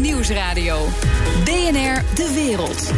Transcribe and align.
Nieuwsradio. 0.00 0.88
BNR 1.44 2.02
De 2.14 2.32
Wereld. 2.34 2.92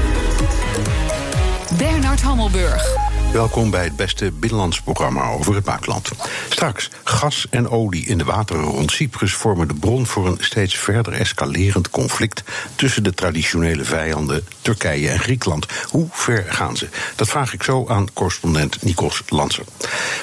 Bernard 1.79 2.23
Hammelburg. 2.23 3.14
Welkom 3.35 3.71
bij 3.71 3.85
het 3.85 3.97
beste 3.97 4.33
binnenlands 4.33 4.81
programma 4.81 5.31
over 5.31 5.55
het 5.55 5.65
buitenland. 5.65 6.11
Straks, 6.49 6.91
gas 7.05 7.47
en 7.51 7.69
olie 7.69 8.07
in 8.07 8.19
de 8.19 8.25
wateren 8.25 8.63
rond 8.63 8.91
Cyprus 8.91 9.35
vormen 9.35 9.69
de 9.69 9.75
bron 9.75 10.07
voor 10.07 10.27
een 10.27 10.37
steeds 10.41 10.77
verder 10.79 11.13
escalerend 11.13 11.91
conflict 11.91 12.43
tussen 12.75 13.03
de 13.03 13.15
traditionele 13.15 13.85
vijanden 13.85 14.47
Turkije 14.61 15.09
en 15.09 15.19
Griekenland. 15.19 15.67
Hoe 15.89 16.09
ver 16.11 16.45
gaan 16.49 16.77
ze? 16.77 16.89
Dat 17.17 17.29
vraag 17.29 17.53
ik 17.53 17.63
zo 17.63 17.87
aan 17.89 18.13
correspondent 18.13 18.83
Nikos 18.83 19.23
Lanser. 19.29 19.65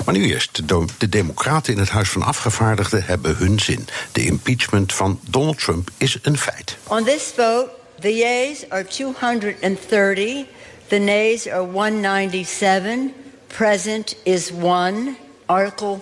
Maar 0.06 0.14
nu 0.14 0.26
eerst, 0.26 0.68
de 0.98 1.10
Democraten 1.10 1.74
in 1.74 1.80
het 1.80 1.90
Huis 1.90 2.10
van 2.10 2.24
Afgevaardigden 2.24 3.04
hebben 3.04 3.36
hun 3.36 3.60
zin. 3.60 3.88
De 4.12 4.26
impeachment 4.26 4.94
van 4.94 5.20
Donald 5.24 5.60
Trump 5.60 5.90
is 5.98 6.18
een 6.22 6.38
feit. 6.38 6.78
On 6.88 7.04
this 7.04 7.32
vote, 7.36 7.70
the 8.00 8.16
yeas 8.16 8.70
are 8.70 8.86
230. 8.86 10.46
The 10.92 11.00
nays 11.00 11.48
are 11.48 11.64
197. 11.64 13.14
Present 13.48 14.16
is 14.26 14.52
1. 14.52 15.16
Article 15.48 16.02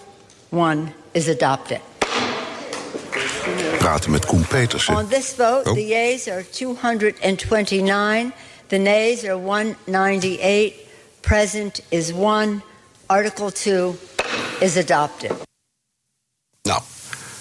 1 0.50 0.94
is 1.14 1.28
adopted. 1.28 1.80
Praten 3.80 4.12
met 4.12 4.26
Koen 4.26 4.44
Petersen. 4.48 4.96
On 4.96 5.08
this 5.10 5.36
vote, 5.36 5.68
Oh. 5.68 5.76
the 5.76 5.84
yeas 5.84 6.28
are 6.28 6.42
229. 6.42 8.34
The 8.70 8.80
nays 8.80 9.24
are 9.26 9.38
198. 9.38 10.74
Present 11.22 11.82
is 11.92 12.12
1. 12.12 12.64
Article 13.12 13.52
2 13.52 13.96
is 14.60 14.76
adopted. 14.76 15.32
Nou, 16.66 16.82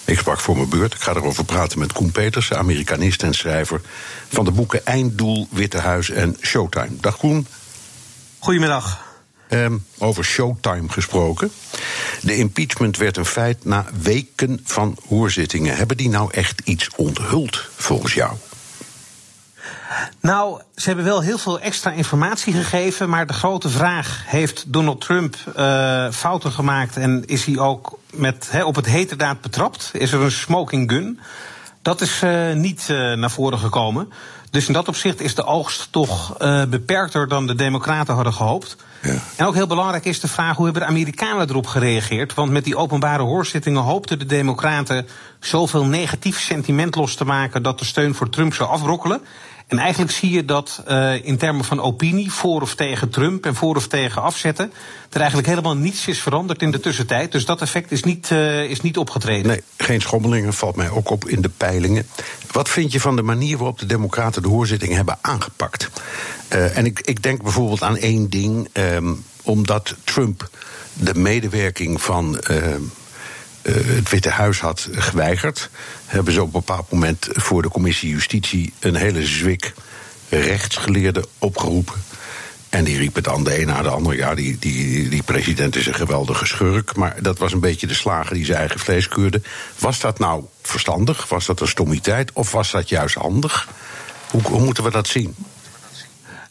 ik 0.09 0.19
sprak 0.19 0.39
voor 0.39 0.55
mijn 0.55 0.69
beurt. 0.69 0.93
Ik 0.93 1.01
ga 1.01 1.15
erover 1.15 1.45
praten 1.45 1.79
met 1.79 1.93
Koen 1.93 2.11
Petersen, 2.11 2.57
Amerikanist 2.57 3.23
en 3.23 3.33
schrijver 3.33 3.81
van 4.29 4.45
de 4.45 4.51
boeken 4.51 4.85
Einddoel, 4.85 5.47
Witte 5.51 5.77
Huis 5.77 6.09
en 6.09 6.37
Showtime. 6.41 6.95
Dag 7.01 7.17
Koen. 7.17 7.47
Goedemiddag. 8.39 9.07
Ehm, 9.47 9.77
over 9.97 10.23
Showtime 10.23 10.89
gesproken. 10.89 11.51
De 12.21 12.35
impeachment 12.35 12.97
werd 12.97 13.17
een 13.17 13.25
feit 13.25 13.65
na 13.65 13.85
weken 14.01 14.59
van 14.63 14.97
hoorzittingen. 15.07 15.77
Hebben 15.77 15.97
die 15.97 16.09
nou 16.09 16.31
echt 16.33 16.61
iets 16.63 16.89
onthuld, 16.95 17.69
volgens 17.75 18.13
jou? 18.13 18.33
Nou, 20.21 20.61
ze 20.75 20.87
hebben 20.87 21.05
wel 21.05 21.21
heel 21.21 21.37
veel 21.37 21.59
extra 21.59 21.91
informatie 21.91 22.53
gegeven. 22.53 23.09
Maar 23.09 23.27
de 23.27 23.33
grote 23.33 23.69
vraag: 23.69 24.23
heeft 24.25 24.73
Donald 24.73 25.01
Trump 25.01 25.35
eh, 25.55 26.11
fouten 26.11 26.51
gemaakt 26.51 26.97
en 26.97 27.23
is 27.25 27.45
hij 27.45 27.57
ook 27.57 27.99
met, 28.13 28.49
op 28.63 28.75
het 28.75 28.85
heterdaad 28.85 29.41
betrapt? 29.41 29.89
Is 29.93 30.11
er 30.11 30.21
een 30.21 30.31
smoking 30.31 30.91
gun? 30.91 31.19
Dat 31.81 32.01
is 32.01 32.21
eh, 32.21 32.53
niet 32.53 32.85
eh, 32.89 33.13
naar 33.13 33.31
voren 33.31 33.59
gekomen. 33.59 34.11
Dus 34.51 34.67
in 34.67 34.73
dat 34.73 34.87
opzicht 34.87 35.21
is 35.21 35.35
de 35.35 35.43
oogst 35.43 35.91
toch 35.91 36.37
beperkter 36.69 37.27
dan 37.27 37.47
de 37.47 37.55
Democraten 37.55 38.13
hadden 38.13 38.33
gehoopt. 38.33 38.75
Ja. 39.01 39.15
En 39.35 39.45
ook 39.45 39.53
heel 39.53 39.67
belangrijk 39.67 40.05
is 40.05 40.19
de 40.19 40.27
vraag 40.27 40.55
hoe 40.55 40.63
hebben 40.65 40.81
de 40.83 40.87
Amerikanen 40.87 41.49
erop 41.49 41.67
gereageerd? 41.67 42.33
Want 42.33 42.51
met 42.51 42.63
die 42.63 42.75
openbare 42.75 43.23
hoorzittingen 43.23 43.81
hoopten 43.81 44.19
de 44.19 44.25
Democraten 44.25 45.07
zoveel 45.39 45.85
negatief 45.85 46.39
sentiment 46.39 46.95
los 46.95 47.15
te 47.15 47.25
maken 47.25 47.63
dat 47.63 47.79
de 47.79 47.85
steun 47.85 48.15
voor 48.15 48.29
Trump 48.29 48.53
zou 48.53 48.69
afbrokkelen. 48.69 49.21
En 49.69 49.77
eigenlijk 49.77 50.11
zie 50.11 50.31
je 50.31 50.45
dat 50.45 50.83
uh, 50.87 51.25
in 51.25 51.37
termen 51.37 51.65
van 51.65 51.81
opinie, 51.81 52.31
voor 52.31 52.61
of 52.61 52.75
tegen 52.75 53.09
Trump 53.09 53.45
en 53.45 53.55
voor 53.55 53.75
of 53.75 53.87
tegen 53.87 54.21
afzetten, 54.21 54.71
er 55.09 55.19
eigenlijk 55.19 55.47
helemaal 55.47 55.75
niets 55.75 56.07
is 56.07 56.21
veranderd 56.21 56.61
in 56.61 56.71
de 56.71 56.79
tussentijd. 56.79 57.31
Dus 57.31 57.45
dat 57.45 57.61
effect 57.61 57.91
is 57.91 58.03
niet, 58.03 58.29
uh, 58.29 58.63
is 58.63 58.81
niet 58.81 58.97
opgetreden. 58.97 59.47
Nee, 59.47 59.63
geen 59.77 60.01
schommelingen 60.01 60.53
valt 60.53 60.75
mij 60.75 60.89
ook 60.89 61.09
op 61.09 61.27
in 61.27 61.41
de 61.41 61.49
peilingen. 61.49 62.07
Wat 62.51 62.69
vind 62.69 62.91
je 62.91 62.99
van 62.99 63.15
de 63.15 63.21
manier 63.21 63.57
waarop 63.57 63.79
de 63.79 63.85
Democraten 63.85 64.41
de 64.41 64.47
hoorzitting 64.47 64.93
hebben 64.93 65.17
aangepakt? 65.21 65.89
Uh, 66.53 66.77
en 66.77 66.85
ik, 66.85 66.99
ik 66.99 67.23
denk 67.23 67.43
bijvoorbeeld 67.43 67.83
aan 67.83 67.97
één 67.97 68.29
ding, 68.29 68.67
um, 68.73 69.23
omdat 69.43 69.95
Trump 70.03 70.49
de 70.93 71.15
medewerking 71.15 72.01
van. 72.01 72.43
Uh, 72.51 72.75
het 73.71 74.09
Witte 74.09 74.29
Huis 74.29 74.59
had 74.59 74.87
geweigerd, 74.91 75.69
hebben 76.05 76.33
ze 76.33 76.41
op 76.41 76.45
een 76.45 76.51
bepaald 76.51 76.91
moment 76.91 77.27
voor 77.31 77.61
de 77.61 77.69
commissie 77.69 78.09
Justitie 78.09 78.73
een 78.79 78.95
hele 78.95 79.25
zwik 79.25 79.73
rechtsgeleerden 80.29 81.25
opgeroepen. 81.37 81.95
En 82.69 82.83
die 82.83 82.97
riepen 82.97 83.23
dan 83.23 83.43
de 83.43 83.61
een 83.61 83.67
na 83.67 83.81
de 83.81 83.89
ander. 83.89 84.15
Ja, 84.15 84.35
die, 84.35 84.59
die, 84.59 85.09
die 85.09 85.23
president 85.23 85.75
is 85.75 85.85
een 85.85 85.93
geweldige 85.93 86.45
schurk. 86.45 86.95
Maar 86.95 87.15
dat 87.21 87.37
was 87.37 87.53
een 87.53 87.59
beetje 87.59 87.87
de 87.87 87.93
slager 87.93 88.33
die 88.33 88.45
zijn 88.45 88.57
eigen 88.57 88.79
vlees 88.79 89.07
keurde. 89.07 89.41
Was 89.79 89.99
dat 89.99 90.19
nou 90.19 90.43
verstandig? 90.61 91.27
Was 91.27 91.45
dat 91.45 91.61
een 91.61 91.67
stommiteit? 91.67 92.33
Of 92.33 92.51
was 92.51 92.71
dat 92.71 92.89
juist 92.89 93.15
handig? 93.15 93.67
Hoe, 94.29 94.41
hoe 94.41 94.61
moeten 94.61 94.83
we 94.83 94.91
dat 94.91 95.07
zien? 95.07 95.35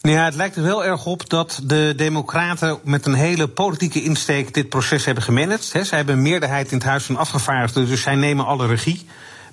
Nou 0.00 0.16
ja, 0.16 0.24
het 0.24 0.34
lijkt 0.34 0.56
er 0.56 0.62
wel 0.62 0.84
erg 0.84 1.06
op 1.06 1.28
dat 1.28 1.60
de 1.62 1.92
Democraten 1.96 2.78
met 2.84 3.06
een 3.06 3.14
hele 3.14 3.48
politieke 3.48 4.02
insteek 4.02 4.54
dit 4.54 4.68
proces 4.68 5.04
hebben 5.04 5.24
gemanaged. 5.24 5.72
He, 5.72 5.84
zij 5.84 5.96
hebben 5.96 6.16
een 6.16 6.22
meerderheid 6.22 6.70
in 6.70 6.76
het 6.76 6.86
Huis 6.86 7.04
van 7.04 7.16
Afgevaardigden, 7.16 7.86
dus 7.86 8.02
zij 8.02 8.14
nemen 8.14 8.44
alle 8.44 8.66
regie. 8.66 9.06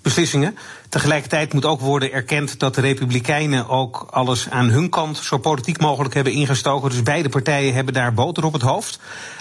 Beslissingen. 0.05 0.57
Tegelijkertijd 0.89 1.53
moet 1.53 1.65
ook 1.65 1.79
worden 1.79 2.11
erkend 2.11 2.59
dat 2.59 2.75
de 2.75 2.81
Republikeinen 2.81 3.69
ook 3.69 4.07
alles 4.09 4.49
aan 4.49 4.69
hun 4.69 4.89
kant 4.89 5.17
zo 5.17 5.37
politiek 5.37 5.79
mogelijk 5.79 6.13
hebben 6.13 6.33
ingestoken. 6.33 6.89
Dus 6.89 7.03
beide 7.03 7.29
partijen 7.29 7.73
hebben 7.73 7.93
daar 7.93 8.13
boter 8.13 8.45
op 8.45 8.53
het 8.53 8.61
hoofd. 8.61 8.99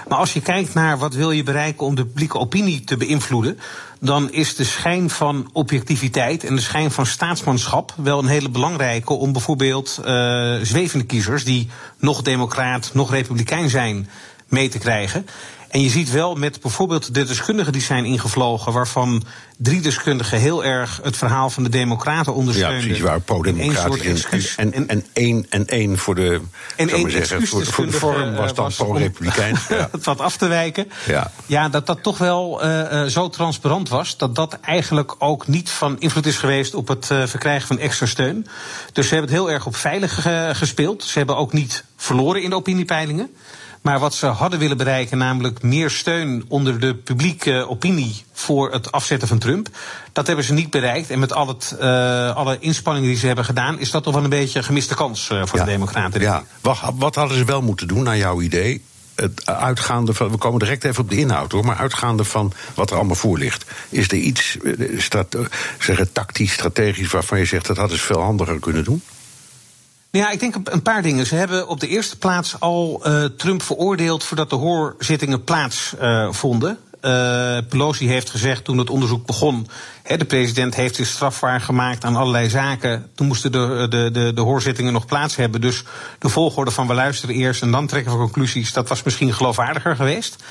Maar 0.09 0.19
als 0.19 0.33
je 0.33 0.41
kijkt 0.41 0.75
naar 0.75 0.99
wat 0.99 1.15
wil 1.15 1.31
je 1.31 1.43
bereiken 1.43 1.87
om 1.87 1.95
de 1.95 2.05
publieke 2.05 2.39
opinie 2.39 2.85
te 2.85 2.97
beïnvloeden, 2.97 3.59
dan 4.01 4.33
is 4.33 4.57
de 4.57 4.65
schijn 4.65 5.11
van 5.11 5.51
objectiviteit 5.53 6.45
en 6.45 6.55
de 6.55 6.63
schijn 6.63 6.91
van 6.91 7.07
staatsmanschap 7.07 7.95
wel 7.97 8.19
een 8.19 8.27
hele 8.27 8.51
belangrijke 8.51 9.13
om 9.13 9.33
bijvoorbeeld 9.33 9.99
uh, 9.99 10.07
zwevende 10.63 11.05
kiezers 11.05 11.45
die 11.45 11.69
nog 11.99 12.23
democraat, 12.23 12.91
nog 12.93 13.11
republikein 13.11 13.71
zijn, 13.71 14.09
mee 14.49 14.69
te 14.69 14.79
krijgen. 14.79 15.27
En 15.75 15.81
je 15.81 15.89
ziet 15.89 16.11
wel 16.11 16.35
met 16.35 16.61
bijvoorbeeld 16.61 17.15
de 17.15 17.25
deskundigen 17.25 17.73
die 17.73 17.83
zijn 17.83 18.05
ingevlogen, 18.05 18.73
waarvan 18.73 19.25
drie 19.57 19.81
deskundigen 19.81 20.39
heel 20.39 20.65
erg 20.65 21.01
het 21.03 21.17
verhaal 21.17 21.51
van 21.51 21.63
de 21.63 21.69
Democraten 21.69 22.35
ondersteunen. 22.35 22.79
Ja, 22.79 22.85
precies, 22.85 23.03
waar 23.03 23.21
pro-democratisch 23.21 24.57
en, 24.57 24.73
en, 24.73 24.89
en, 24.89 25.05
één 25.13 25.47
en 25.49 25.67
één 25.67 25.99
voor 25.99 26.15
de, 26.15 26.41
en 26.77 26.89
één 26.89 27.11
zeggen, 27.11 27.47
voor, 27.47 27.67
voor 27.67 27.87
de 27.87 27.93
vorm 27.93 28.35
was 28.35 28.55
dan 28.55 28.73
pro-republikein. 28.77 29.57
Ja. 29.69 29.89
het 29.93 30.05
wat 30.05 30.21
af 30.21 30.37
te 30.37 30.47
wijken. 30.47 30.91
Ja, 31.07 31.31
ja 31.47 31.69
dat 31.69 31.87
dat 31.87 32.03
toch 32.03 32.19
wel 32.19 32.65
uh, 32.65 33.05
zo 33.05 33.29
transparant 33.29 33.89
was, 33.89 34.17
dat 34.17 34.35
dat 34.35 34.59
eigenlijk 34.61 35.15
ook 35.19 35.47
niet 35.47 35.71
van 35.71 35.97
invloed 35.99 36.27
is 36.27 36.37
geweest 36.37 36.75
op 36.75 36.89
het 36.89 37.09
uh, 37.13 37.27
verkrijgen 37.27 37.67
van 37.67 37.79
extra 37.79 38.07
steun. 38.07 38.47
Dus 38.93 39.09
ze 39.09 39.15
hebben 39.15 39.33
het 39.33 39.41
heel 39.41 39.51
erg 39.51 39.67
op 39.67 39.77
veilig 39.77 40.27
uh, 40.27 40.51
gespeeld. 40.53 41.05
Ze 41.05 41.19
hebben 41.19 41.37
ook 41.37 41.53
niet 41.53 41.85
verloren 41.97 42.43
in 42.43 42.51
de 42.51 42.57
opiniepeilingen. 42.57 43.31
Maar 43.85 43.99
wat 43.99 44.15
ze 44.15 44.27
hadden 44.27 44.59
willen 44.59 44.77
bereiken, 44.77 45.19
namelijk 45.19 45.63
meer 45.63 45.91
steun 45.91 46.45
onder 46.49 46.81
de 46.81 46.95
publieke 46.95 47.69
opinie 47.69 48.25
voor 48.33 48.73
het 48.73 48.93
afzetten 48.93 49.29
van 49.29 49.39
Trump, 49.39 49.69
dat 50.13 50.27
hebben 50.27 50.45
ze 50.45 50.53
niet 50.53 50.71
bereikt. 50.71 51.11
En 51.11 51.19
met 51.19 51.33
al 51.33 51.49
het, 51.49 51.77
uh, 51.81 52.37
alle 52.37 52.59
inspanningen 52.59 53.09
die 53.09 53.19
ze 53.19 53.27
hebben 53.27 53.45
gedaan, 53.45 53.79
is 53.79 53.91
dat 53.91 54.03
toch 54.03 54.15
wel 54.15 54.25
een 54.25 54.31
beetje 54.31 54.59
een 54.59 54.65
gemiste 54.65 54.95
kans 54.95 55.29
uh, 55.31 55.43
voor 55.47 55.59
ja, 55.59 55.65
de 55.65 55.71
Democraten. 55.71 56.21
Ja. 56.21 56.45
Wat, 56.61 56.79
wat 56.95 57.15
hadden 57.15 57.37
ze 57.37 57.45
wel 57.45 57.63
moeten 57.63 57.89
doen, 57.89 58.03
naar 58.03 58.17
jouw 58.17 58.41
idee? 58.41 58.83
Het 59.15 59.47
uitgaande 59.47 60.15
van, 60.15 60.31
we 60.31 60.37
komen 60.37 60.59
direct 60.59 60.85
even 60.85 61.03
op 61.03 61.11
de 61.11 61.17
inhoud 61.17 61.53
hoor, 61.53 61.65
maar 61.65 61.77
uitgaande 61.77 62.25
van 62.25 62.53
wat 62.75 62.91
er 62.91 62.97
allemaal 62.97 63.17
voor 63.17 63.39
ligt. 63.39 63.65
Is 63.89 64.09
er 64.09 64.17
iets, 64.17 64.59
strat, 64.97 65.37
zeggen, 65.79 66.13
tactisch, 66.13 66.53
strategisch, 66.53 67.11
waarvan 67.11 67.39
je 67.39 67.45
zegt 67.45 67.67
dat 67.67 67.77
hadden 67.77 67.99
ze 67.99 68.05
veel 68.05 68.21
handiger 68.21 68.59
kunnen 68.59 68.85
doen? 68.85 69.03
Ja, 70.17 70.31
ik 70.31 70.41
denk 70.41 70.55
een 70.65 70.83
paar 70.83 71.03
dingen. 71.03 71.27
Ze 71.27 71.35
hebben 71.35 71.69
op 71.69 71.81
de 71.81 71.89
eerste 71.89 72.19
plaats 72.19 72.61
al 72.61 73.03
uh, 73.07 73.25
Trump 73.25 73.63
veroordeeld 73.63 74.25
voordat 74.25 74.51
de 74.51 74.57
hoorzittingen 74.57 75.45
plaatsvonden. 75.45 76.79
Uh, 77.03 77.59
Pelosi 77.69 78.09
heeft 78.09 78.31
gezegd 78.31 78.65
toen 78.65 78.79
het 78.79 78.91
onderzoek 78.91 79.27
begon. 79.27 79.69
De 80.17 80.25
president 80.25 80.75
heeft 80.75 80.95
zich 80.95 81.07
strafbaar 81.07 81.61
gemaakt 81.61 82.05
aan 82.05 82.17
allerlei 82.17 82.51
zaken. 82.51 83.11
Toen 83.15 83.27
moesten 83.27 83.53
de, 83.53 83.87
de, 83.91 84.11
de, 84.13 84.33
de 84.35 84.41
hoorzittingen 84.41 84.93
nog 84.93 85.07
plaats 85.07 85.37
hebben. 85.37 85.61
Dus 85.61 85.83
de 86.19 86.29
volgorde 86.29 86.71
van 86.71 86.87
we 86.87 86.95
luisteren 86.95 87.35
eerst 87.35 87.63
en 87.63 87.71
dan 87.71 87.87
trekken 87.87 88.13
we 88.13 88.19
conclusies. 88.19 88.73
dat 88.73 88.89
was 88.89 89.03
misschien 89.03 89.35
geloofwaardiger 89.35 89.97
geweest. 89.97 90.45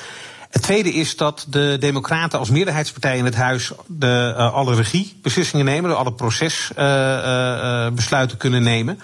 Het 0.53 0.61
tweede 0.61 0.93
is 0.93 1.17
dat 1.17 1.45
de 1.49 1.77
Democraten 1.79 2.39
als 2.39 2.49
meerderheidspartij 2.49 3.17
in 3.17 3.25
het 3.25 3.35
huis 3.35 3.71
de, 3.87 4.33
uh, 4.37 4.53
alle 4.53 4.75
regiebeslissingen 4.75 5.65
nemen, 5.65 5.97
alle 5.97 6.13
procesbesluiten 6.13 8.11
uh, 8.11 8.33
uh, 8.33 8.37
kunnen 8.37 8.63
nemen. 8.63 8.99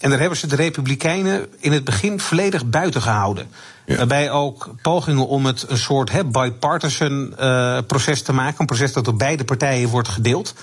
En 0.00 0.10
daar 0.10 0.18
hebben 0.18 0.38
ze 0.38 0.46
de 0.46 0.56
Republikeinen 0.56 1.46
in 1.58 1.72
het 1.72 1.84
begin 1.84 2.20
volledig 2.20 2.66
buiten 2.66 3.02
gehouden. 3.02 3.48
Ja. 3.86 3.96
Waarbij 3.96 4.30
ook 4.30 4.70
pogingen 4.82 5.26
om 5.26 5.46
het 5.46 5.64
een 5.68 5.78
soort 5.78 6.10
he, 6.10 6.24
bipartisan 6.24 7.34
proces 7.86 8.22
te 8.22 8.32
maken, 8.32 8.60
een 8.60 8.66
proces 8.66 8.92
dat 8.92 9.04
door 9.04 9.16
beide 9.16 9.44
partijen 9.44 9.88
wordt 9.88 10.08
gedeeld. 10.08 10.54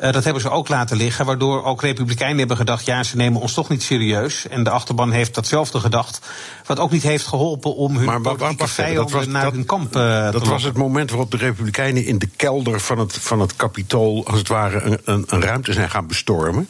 Uh, 0.00 0.12
dat 0.12 0.24
hebben 0.24 0.42
ze 0.42 0.50
ook 0.50 0.68
laten 0.68 0.96
liggen, 0.96 1.26
waardoor 1.26 1.64
ook 1.64 1.82
Republikeinen 1.82 2.38
hebben 2.38 2.56
gedacht: 2.56 2.86
ja, 2.86 3.02
ze 3.02 3.16
nemen 3.16 3.40
ons 3.40 3.54
toch 3.54 3.68
niet 3.68 3.82
serieus. 3.82 4.48
En 4.48 4.64
de 4.64 4.70
achterban 4.70 5.10
heeft 5.10 5.34
datzelfde 5.34 5.80
gedacht. 5.80 6.20
Wat 6.66 6.78
ook 6.78 6.90
niet 6.90 7.02
heeft 7.02 7.26
geholpen 7.26 7.74
om 7.74 7.96
hun 7.96 8.04
maar, 8.04 8.20
politieke 8.20 8.68
vijanden 8.68 9.30
naar 9.30 9.52
hun 9.52 9.66
kamp 9.66 9.96
uh, 9.96 10.32
Dat 10.32 10.46
was 10.46 10.62
het 10.62 10.76
moment 10.76 11.10
waarop 11.10 11.30
de 11.30 11.36
Republikeinen 11.36 12.04
in 12.04 12.18
de 12.18 12.28
kelder 12.36 12.80
van 12.80 12.98
het, 12.98 13.12
van 13.12 13.40
het 13.40 13.56
kapitool, 13.56 14.26
als 14.26 14.38
het 14.38 14.48
ware, 14.48 14.80
een, 14.80 14.98
een, 15.04 15.24
een 15.26 15.42
ruimte 15.42 15.72
zijn 15.72 15.90
gaan 15.90 16.06
bestormen. 16.06 16.68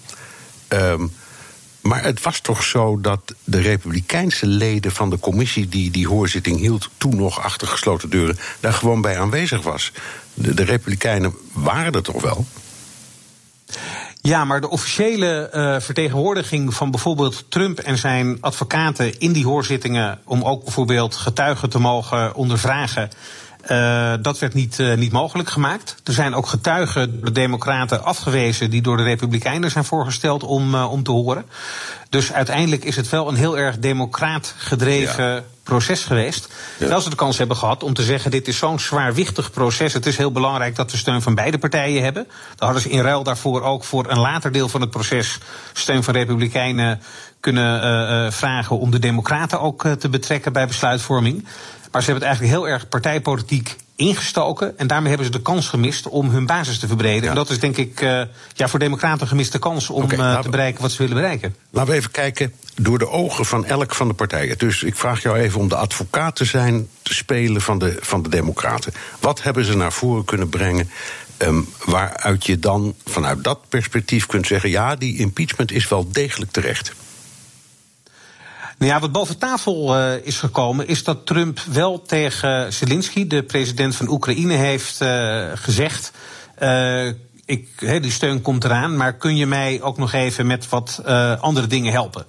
Um, 0.68 1.12
maar 1.80 2.02
het 2.02 2.22
was 2.22 2.40
toch 2.40 2.62
zo 2.62 3.00
dat 3.00 3.34
de 3.44 3.60
Republikeinse 3.60 4.46
leden 4.46 4.92
van 4.92 5.10
de 5.10 5.18
commissie 5.18 5.68
die 5.68 5.90
die 5.90 6.08
hoorzitting 6.08 6.58
hield, 6.58 6.88
toen 6.98 7.16
nog 7.16 7.42
achter 7.42 7.68
gesloten 7.68 8.10
deuren, 8.10 8.38
daar 8.60 8.72
gewoon 8.72 9.00
bij 9.00 9.18
aanwezig 9.18 9.62
was. 9.62 9.92
De, 10.34 10.54
de 10.54 10.64
Republikeinen 10.64 11.34
waren 11.52 11.92
er 11.92 12.02
toch 12.02 12.22
wel? 12.22 12.46
Ja, 14.20 14.44
maar 14.44 14.60
de 14.60 14.70
officiële 14.70 15.50
uh, 15.54 15.80
vertegenwoordiging 15.80 16.74
van 16.74 16.90
bijvoorbeeld 16.90 17.44
Trump 17.48 17.78
en 17.78 17.98
zijn 17.98 18.38
advocaten 18.40 19.18
in 19.18 19.32
die 19.32 19.44
hoorzittingen, 19.44 20.18
om 20.24 20.42
ook 20.42 20.64
bijvoorbeeld 20.64 21.14
getuigen 21.14 21.70
te 21.70 21.78
mogen 21.78 22.34
ondervragen. 22.34 23.10
Uh, 23.70 24.12
dat 24.20 24.38
werd 24.38 24.54
niet, 24.54 24.78
uh, 24.78 24.94
niet 24.94 25.12
mogelijk 25.12 25.48
gemaakt. 25.48 25.96
Er 26.04 26.12
zijn 26.12 26.34
ook 26.34 26.46
getuigen, 26.46 27.24
de 27.24 27.32
Democraten, 27.32 28.04
afgewezen 28.04 28.70
die 28.70 28.82
door 28.82 28.96
de 28.96 29.02
Republikeinen 29.02 29.70
zijn 29.70 29.84
voorgesteld 29.84 30.42
om, 30.42 30.74
om 30.74 31.02
te 31.02 31.10
horen. 31.10 31.44
Dus 32.08 32.32
uiteindelijk 32.32 32.84
is 32.84 32.96
het 32.96 33.08
wel 33.08 33.28
een 33.28 33.34
heel 33.34 33.58
erg 33.58 33.78
democraat 33.78 34.54
gedreven. 34.56 35.44
Proces 35.66 36.04
geweest. 36.04 36.48
Ja. 36.48 36.54
Terwijl 36.78 37.00
ze 37.00 37.10
de 37.10 37.16
kans 37.16 37.38
hebben 37.38 37.56
gehad 37.56 37.82
om 37.82 37.94
te 37.94 38.02
zeggen: 38.02 38.30
dit 38.30 38.48
is 38.48 38.58
zo'n 38.58 38.80
zwaarwichtig 38.80 39.50
proces. 39.50 39.92
Het 39.92 40.06
is 40.06 40.16
heel 40.16 40.32
belangrijk 40.32 40.76
dat 40.76 40.90
we 40.90 40.96
steun 40.96 41.22
van 41.22 41.34
beide 41.34 41.58
partijen 41.58 42.02
hebben. 42.02 42.26
Dan 42.56 42.68
hadden 42.68 42.82
ze 42.82 42.88
in 42.88 43.02
ruil 43.02 43.22
daarvoor 43.22 43.62
ook 43.62 43.84
voor 43.84 44.10
een 44.10 44.18
later 44.18 44.52
deel 44.52 44.68
van 44.68 44.80
het 44.80 44.90
proces 44.90 45.38
steun 45.72 46.02
van 46.02 46.14
Republikeinen 46.14 47.02
kunnen 47.40 48.32
vragen 48.32 48.78
om 48.78 48.90
de 48.90 48.98
Democraten 48.98 49.60
ook 49.60 49.88
te 49.98 50.08
betrekken 50.08 50.52
bij 50.52 50.66
besluitvorming. 50.66 51.44
Maar 51.92 52.02
ze 52.02 52.10
hebben 52.10 52.28
het 52.28 52.38
eigenlijk 52.38 52.52
heel 52.52 52.68
erg 52.68 52.88
partijpolitiek 52.88 53.76
ingestoken. 53.96 54.78
En 54.78 54.86
daarmee 54.86 55.08
hebben 55.08 55.26
ze 55.26 55.32
de 55.32 55.42
kans 55.42 55.68
gemist 55.68 56.08
om 56.08 56.30
hun 56.30 56.46
basis 56.46 56.78
te 56.78 56.86
verbreden. 56.86 57.22
Ja. 57.22 57.28
En 57.28 57.34
dat 57.34 57.50
is 57.50 57.58
denk 57.58 57.76
ik 57.76 58.00
uh, 58.00 58.22
ja, 58.54 58.68
voor 58.68 58.78
Democraten 58.78 59.20
een 59.20 59.28
gemiste 59.28 59.58
kans 59.58 59.90
om 59.90 60.02
okay, 60.02 60.18
uh, 60.18 60.40
te 60.40 60.48
bereiken 60.48 60.82
wat 60.82 60.90
ze 60.90 60.98
willen 60.98 61.16
bereiken. 61.16 61.56
Laten 61.70 61.90
we 61.90 61.96
even 61.96 62.10
kijken 62.10 62.52
door 62.74 62.98
de 62.98 63.08
ogen 63.08 63.44
van 63.44 63.64
elk 63.64 63.94
van 63.94 64.08
de 64.08 64.14
partijen. 64.14 64.58
Dus 64.58 64.82
ik 64.82 64.96
vraag 64.96 65.22
jou 65.22 65.38
even 65.38 65.60
om 65.60 65.68
de 65.68 65.76
advocaat 65.76 66.36
te 66.36 66.44
zijn, 66.44 66.88
te 67.02 67.14
spelen 67.14 67.60
van 67.60 67.78
de, 67.78 67.96
van 68.00 68.22
de 68.22 68.28
Democraten. 68.28 68.92
Wat 69.20 69.42
hebben 69.42 69.64
ze 69.64 69.76
naar 69.76 69.92
voren 69.92 70.24
kunnen 70.24 70.48
brengen? 70.48 70.90
Um, 71.38 71.68
waaruit 71.84 72.46
je 72.46 72.58
dan 72.58 72.94
vanuit 73.04 73.44
dat 73.44 73.68
perspectief 73.68 74.26
kunt 74.26 74.46
zeggen: 74.46 74.70
ja, 74.70 74.96
die 74.96 75.18
impeachment 75.18 75.72
is 75.72 75.88
wel 75.88 76.10
degelijk 76.12 76.50
terecht. 76.50 76.92
Nou 78.78 78.92
ja, 78.92 79.00
wat 79.00 79.12
boven 79.12 79.38
tafel 79.38 79.98
uh, 79.98 80.12
is 80.22 80.38
gekomen, 80.38 80.88
is 80.88 81.04
dat 81.04 81.26
Trump 81.26 81.60
wel 81.60 82.02
tegen 82.02 82.72
Zelensky, 82.72 83.26
de 83.26 83.42
president 83.42 83.96
van 83.96 84.08
Oekraïne, 84.08 84.54
heeft 84.54 85.00
uh, 85.02 85.44
gezegd. 85.54 86.12
Uh, 86.62 87.06
ik, 87.44 87.68
he, 87.76 88.00
die 88.00 88.10
steun 88.10 88.42
komt 88.42 88.64
eraan, 88.64 88.96
maar 88.96 89.12
kun 89.12 89.36
je 89.36 89.46
mij 89.46 89.82
ook 89.82 89.98
nog 89.98 90.12
even 90.12 90.46
met 90.46 90.68
wat 90.68 91.02
andere 91.40 91.66
dingen 91.66 91.92
helpen? 91.92 92.26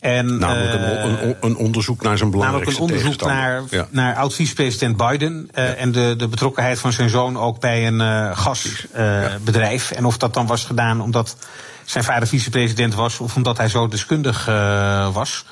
En, 0.00 0.38
namelijk 0.38 0.72
een, 0.72 1.26
een, 1.28 1.36
een, 1.40 1.56
onderzoek 1.56 2.02
naar 2.02 2.18
zijn 2.18 2.30
belangrijkste 2.30 2.80
Namelijk 2.80 3.02
een 3.02 3.06
onderzoek 3.06 3.28
naar, 3.28 3.62
ja. 3.70 3.88
naar 3.90 4.14
oud-vicepresident 4.14 4.96
Biden. 4.96 5.48
Ja. 5.54 5.62
En 5.62 5.92
de, 5.92 6.14
de 6.16 6.28
betrokkenheid 6.28 6.78
van 6.78 6.92
zijn 6.92 7.08
zoon 7.08 7.38
ook 7.38 7.60
bij 7.60 7.86
een 7.86 8.36
gasbedrijf. 8.36 9.90
Ja. 9.90 9.96
En 9.96 10.04
of 10.04 10.18
dat 10.18 10.34
dan 10.34 10.46
was 10.46 10.64
gedaan 10.64 11.00
omdat 11.00 11.36
zijn 11.86 12.04
vader 12.04 12.28
vicepresident 12.28 12.94
was 12.94 13.18
of 13.18 13.36
omdat 13.36 13.56
hij 13.56 13.68
zo 13.68 13.88
deskundig 13.88 14.46
was. 15.12 15.44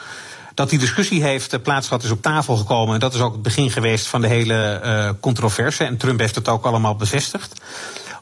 Dat 0.55 0.71
die 0.71 0.79
discussie 0.79 1.23
heeft 1.23 1.55
uh, 1.55 1.61
plaatsgehad 1.61 2.05
is 2.05 2.11
op 2.11 2.23
tafel 2.23 2.57
gekomen. 2.57 2.95
En 2.95 3.01
dat 3.01 3.15
is 3.15 3.21
ook 3.21 3.33
het 3.33 3.43
begin 3.43 3.71
geweest 3.71 4.07
van 4.07 4.21
de 4.21 4.27
hele 4.27 4.81
uh, 4.85 5.11
controverse. 5.21 5.85
En 5.85 5.97
Trump 5.97 6.21
heeft 6.21 6.35
het 6.35 6.49
ook 6.49 6.65
allemaal 6.65 6.97
bevestigd. 6.97 7.61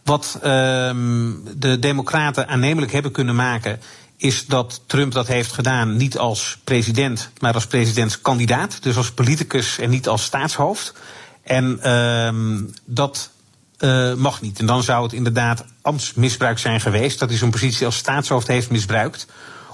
Wat 0.05 0.35
uh, 0.37 0.43
de 0.43 1.77
Democraten 1.81 2.49
aannemelijk 2.49 2.93
hebben 2.93 3.13
kunnen 3.13 3.35
maken. 3.35 3.81
Is 4.17 4.47
dat 4.47 4.81
Trump 4.87 5.13
dat 5.13 5.27
heeft 5.27 5.53
gedaan 5.53 5.97
niet 5.97 6.19
als 6.19 6.59
president, 6.65 7.31
maar 7.39 7.55
als 7.55 7.67
presidentskandidaat. 7.67 8.83
Dus 8.83 8.97
als 8.97 9.13
politicus 9.13 9.79
en 9.79 9.91
niet 9.91 10.09
als 10.09 10.23
staatshoofd. 10.23 10.93
En 11.43 11.81
uh, 11.85 12.69
dat 12.85 13.31
uh, 13.83 14.15
mag 14.15 14.41
niet. 14.41 14.59
En 14.59 14.67
dan 14.67 14.83
zou 14.83 15.03
het 15.03 15.13
inderdaad 15.13 15.65
ambtsmisbruik 15.83 16.59
zijn 16.59 16.81
geweest. 16.81 17.19
Dat 17.19 17.29
hij 17.29 17.39
zijn 17.39 17.51
positie 17.51 17.87
als 17.87 17.97
staatshoofd 17.97 18.47
heeft 18.47 18.71
misbruikt 18.71 19.27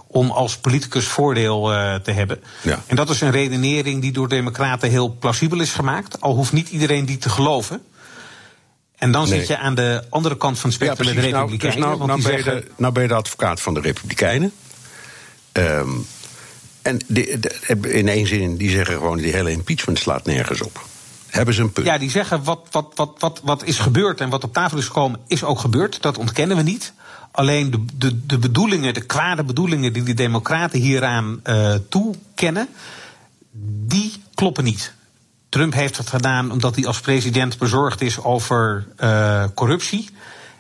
om 0.07 0.31
als 0.31 0.57
politicus 0.57 1.07
voordeel 1.07 1.73
uh, 1.73 1.95
te 1.95 2.11
hebben. 2.11 2.43
Ja. 2.63 2.83
En 2.87 2.97
dat 2.97 3.11
is 3.11 3.21
een 3.21 3.31
redenering 3.31 4.01
die 4.03 4.13
door 4.13 4.29
democraten 4.29 4.91
heel 4.91 5.17
plausibel 5.19 5.61
is 5.61 5.73
gemaakt. 5.73 6.21
Al 6.21 6.35
hoeft 6.35 6.53
niet 6.53 6.69
iedereen 6.69 7.05
die 7.05 7.19
te 7.19 7.29
geloven. 7.29 7.83
En 8.97 9.13
dan 9.13 9.29
nee. 9.29 9.39
zit 9.39 9.49
je 9.49 9.59
aan 9.59 9.75
de 9.75 10.05
andere 10.09 10.37
kant 10.37 10.59
van 10.59 10.71
het 10.71 10.79
spectrum 10.79 11.09
ja, 11.09 11.15
met 11.15 11.23
de 11.23 11.29
Republikeinen. 11.29 11.81
Nou, 11.81 11.99
dus 11.99 12.07
nou, 12.07 12.21
nou, 12.21 12.23
ben 12.23 12.45
zeggen... 12.45 12.61
de, 12.61 12.71
nou 12.77 12.93
ben 12.93 13.03
je 13.03 13.09
de 13.09 13.15
advocaat 13.15 13.61
van 13.61 13.75
de 13.75 13.81
Republikeinen. 13.81 14.53
Um, 15.53 16.07
en 16.83 17.01
de, 17.07 17.39
de, 17.41 17.93
in 17.93 18.09
één 18.09 18.27
zin, 18.27 18.57
die 18.57 18.71
zeggen 18.71 18.95
gewoon... 18.95 19.19
die 19.19 19.33
hele 19.33 19.51
impeachment 19.51 19.99
slaat 19.99 20.25
nergens 20.25 20.63
op. 20.63 20.87
Hebben 21.31 21.55
ze? 21.55 21.71
Ja, 21.83 21.99
die 21.99 22.11
zeggen 22.11 22.45
wat, 22.45 22.67
wat, 22.71 22.93
wat, 22.95 23.17
wat, 23.19 23.41
wat 23.45 23.65
is 23.65 23.79
gebeurd 23.79 24.21
en 24.21 24.29
wat 24.29 24.45
op 24.45 24.53
tafel 24.53 24.79
is 24.79 24.87
gekomen... 24.87 25.21
is 25.27 25.45
ook 25.45 25.59
gebeurd, 25.59 26.03
dat 26.03 26.19
ontkennen 26.19 26.57
we 26.57 26.63
niet. 26.63 26.93
Alleen 27.31 27.71
de, 27.71 27.85
de, 27.95 28.27
de 28.27 28.39
bedoelingen, 28.39 28.95
de 28.95 29.01
kwade 29.01 29.45
bedoelingen 29.45 29.93
die 29.93 30.03
de 30.03 30.15
Democraten 30.15 30.81
hieraan 30.81 31.41
uh, 31.45 31.75
toekennen, 31.89 32.69
die 33.87 34.23
kloppen 34.35 34.65
niet. 34.65 34.93
Trump 35.49 35.73
heeft 35.73 35.97
het 35.97 36.09
gedaan 36.09 36.51
omdat 36.53 36.75
hij 36.75 36.87
als 36.87 37.01
president 37.01 37.59
bezorgd 37.59 38.01
is 38.01 38.23
over 38.23 38.87
uh, 39.01 39.45
corruptie. 39.55 40.11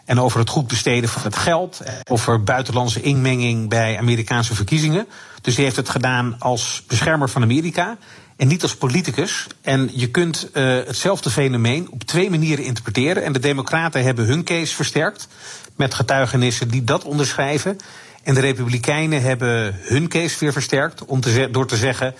En 0.04 0.20
over 0.20 0.38
het 0.38 0.48
goed 0.48 0.66
besteden 0.66 1.08
van 1.08 1.22
het 1.22 1.36
geld. 1.36 1.82
Over 2.10 2.42
buitenlandse 2.42 3.00
inmenging 3.00 3.68
bij 3.68 3.98
Amerikaanse 3.98 4.54
verkiezingen. 4.54 5.06
Dus 5.40 5.54
hij 5.54 5.64
heeft 5.64 5.76
het 5.76 5.88
gedaan 5.88 6.36
als 6.38 6.82
beschermer 6.86 7.28
van 7.28 7.42
Amerika. 7.42 7.96
En 8.38 8.48
niet 8.48 8.62
als 8.62 8.76
politicus. 8.76 9.46
En 9.60 9.90
je 9.92 10.10
kunt 10.10 10.50
uh, 10.54 10.62
hetzelfde 10.86 11.30
fenomeen 11.30 11.90
op 11.90 12.04
twee 12.04 12.30
manieren 12.30 12.64
interpreteren. 12.64 13.24
En 13.24 13.32
de 13.32 13.38
Democraten 13.38 14.02
hebben 14.02 14.24
hun 14.24 14.44
case 14.44 14.74
versterkt 14.74 15.28
met 15.76 15.94
getuigenissen 15.94 16.68
die 16.68 16.84
dat 16.84 17.04
onderschrijven. 17.04 17.76
En 18.22 18.34
de 18.34 18.40
Republikeinen 18.40 19.22
hebben 19.22 19.78
hun 19.82 20.08
case 20.08 20.36
weer 20.38 20.52
versterkt 20.52 21.04
om 21.04 21.20
door 21.50 21.66
te 21.66 21.76
zeggen. 21.76 22.14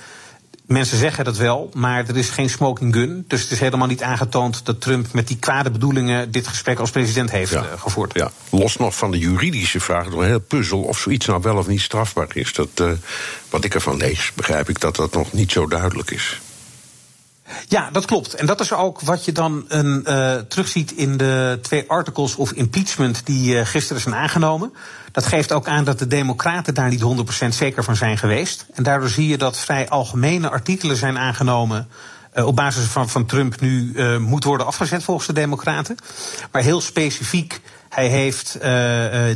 Mensen 0.68 0.98
zeggen 0.98 1.24
dat 1.24 1.36
wel, 1.36 1.70
maar 1.74 2.08
er 2.08 2.16
is 2.16 2.28
geen 2.28 2.50
smoking 2.50 2.94
gun. 2.94 3.24
Dus 3.26 3.42
het 3.42 3.50
is 3.50 3.60
helemaal 3.60 3.86
niet 3.86 4.02
aangetoond 4.02 4.66
dat 4.66 4.80
Trump 4.80 5.12
met 5.12 5.28
die 5.28 5.36
kwade 5.36 5.70
bedoelingen 5.70 6.30
dit 6.30 6.46
gesprek 6.46 6.78
als 6.78 6.90
president 6.90 7.30
heeft 7.30 7.50
ja. 7.50 7.62
uh, 7.62 7.80
gevoerd. 7.80 8.14
Ja. 8.14 8.30
Los 8.50 8.76
nog 8.76 8.96
van 8.96 9.10
de 9.10 9.18
juridische 9.18 9.80
vraag, 9.80 10.10
nog 10.10 10.20
een 10.20 10.26
heel 10.26 10.40
puzzel 10.40 10.80
of 10.82 10.98
zoiets 10.98 11.26
nou 11.26 11.42
wel 11.42 11.56
of 11.56 11.66
niet 11.66 11.80
strafbaar 11.80 12.28
is. 12.32 12.52
Dat, 12.52 12.68
uh, 12.80 12.90
wat 13.50 13.64
ik 13.64 13.74
ervan 13.74 13.96
lees, 13.96 14.32
begrijp 14.34 14.68
ik 14.68 14.80
dat 14.80 14.96
dat 14.96 15.12
nog 15.12 15.32
niet 15.32 15.52
zo 15.52 15.66
duidelijk 15.66 16.10
is. 16.10 16.40
Ja, 17.68 17.90
dat 17.90 18.04
klopt. 18.04 18.34
En 18.34 18.46
dat 18.46 18.60
is 18.60 18.72
ook 18.72 19.00
wat 19.00 19.24
je 19.24 19.32
dan 19.32 19.64
een, 19.68 20.04
uh, 20.06 20.34
terugziet 20.34 20.92
in 20.92 21.16
de 21.16 21.58
twee 21.62 21.84
articles 21.88 22.36
of 22.36 22.52
impeachment 22.52 23.26
die 23.26 23.54
uh, 23.54 23.66
gisteren 23.66 24.02
zijn 24.02 24.14
aangenomen. 24.14 24.72
Dat 25.12 25.26
geeft 25.26 25.52
ook 25.52 25.68
aan 25.68 25.84
dat 25.84 25.98
de 25.98 26.06
Democraten 26.06 26.74
daar 26.74 26.88
niet 26.88 27.02
100% 27.44 27.48
zeker 27.48 27.84
van 27.84 27.96
zijn 27.96 28.18
geweest. 28.18 28.66
En 28.74 28.82
daardoor 28.82 29.08
zie 29.08 29.28
je 29.28 29.38
dat 29.38 29.58
vrij 29.58 29.88
algemene 29.88 30.50
artikelen 30.50 30.96
zijn 30.96 31.18
aangenomen. 31.18 31.88
Uh, 32.34 32.46
op 32.46 32.56
basis 32.56 32.84
van, 32.84 33.08
van 33.08 33.26
Trump 33.26 33.60
nu 33.60 33.92
moet 34.18 34.44
worden 34.44 34.66
afgezet 34.66 35.02
volgens 35.02 35.26
de 35.26 35.32
Democraten. 35.32 35.96
Maar 36.52 36.62
heel 36.62 36.80
specifiek, 36.80 37.60
hij 37.88 38.08
heeft 38.08 38.58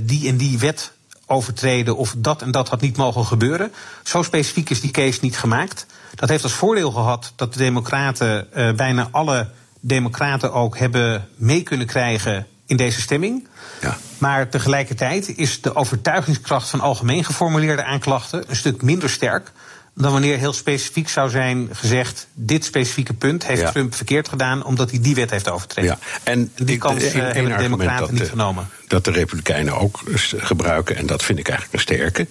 die 0.03 0.29
en 0.29 0.37
die 0.37 0.59
wet 0.59 0.93
overtreden 1.33 1.97
of 1.97 2.15
dat 2.19 2.43
en 2.43 2.51
dat 2.51 2.69
had 2.69 2.81
niet 2.81 2.97
mogen 2.97 3.25
gebeuren. 3.25 3.73
Zo 4.03 4.23
specifiek 4.23 4.71
is 4.71 4.81
die 4.81 4.91
case 4.91 5.19
niet 5.23 5.39
gemaakt. 5.39 5.87
Dat 6.15 6.29
heeft 6.29 6.43
als 6.43 6.53
voordeel 6.53 6.91
gehad 6.91 7.33
dat 7.37 7.53
de 7.53 7.59
Democraten, 7.59 8.47
uh, 8.57 8.73
bijna 8.73 9.09
alle 9.11 9.51
Democraten 9.81 10.53
ook, 10.53 10.79
hebben 10.79 11.29
mee 11.37 11.63
kunnen 11.63 11.87
krijgen 11.87 12.47
in 12.67 12.77
deze 12.77 13.01
stemming. 13.01 13.49
Ja. 13.81 13.97
Maar 14.19 14.49
tegelijkertijd 14.49 15.37
is 15.37 15.61
de 15.61 15.75
overtuigingskracht 15.75 16.69
van 16.69 16.81
algemeen 16.81 17.25
geformuleerde 17.25 17.85
aanklachten 17.85 18.45
een 18.49 18.57
stuk 18.57 18.83
minder 18.83 19.11
sterk 19.11 19.53
dan 19.95 20.13
wanneer 20.13 20.39
heel 20.39 20.53
specifiek 20.53 21.09
zou 21.09 21.31
zijn 21.31 21.69
gezegd: 21.73 22.27
dit 22.35 22.65
specifieke 22.65 23.15
punt 23.15 23.47
heeft 23.47 23.61
ja. 23.61 23.71
Trump 23.71 23.95
verkeerd 23.95 24.29
gedaan 24.29 24.65
omdat 24.65 24.91
hij 24.91 25.01
die 25.01 25.15
wet 25.15 25.31
heeft 25.31 25.51
overtreden. 25.51 25.99
Ja. 26.01 26.21
En 26.23 26.53
die 26.57 26.79
kans 26.79 27.05
uh, 27.05 27.13
hebben 27.13 27.45
de 27.45 27.57
Democraten 27.57 28.07
dat, 28.07 28.11
niet 28.11 28.29
genomen. 28.29 28.69
Dat 28.89 29.05
de 29.05 29.11
Republikeinen 29.11 29.79
ook 29.79 30.01
gebruiken, 30.37 30.97
en 30.97 31.07
dat 31.07 31.23
vind 31.23 31.39
ik 31.39 31.49
eigenlijk 31.49 31.77
een 31.77 31.95
sterke. 31.95 32.27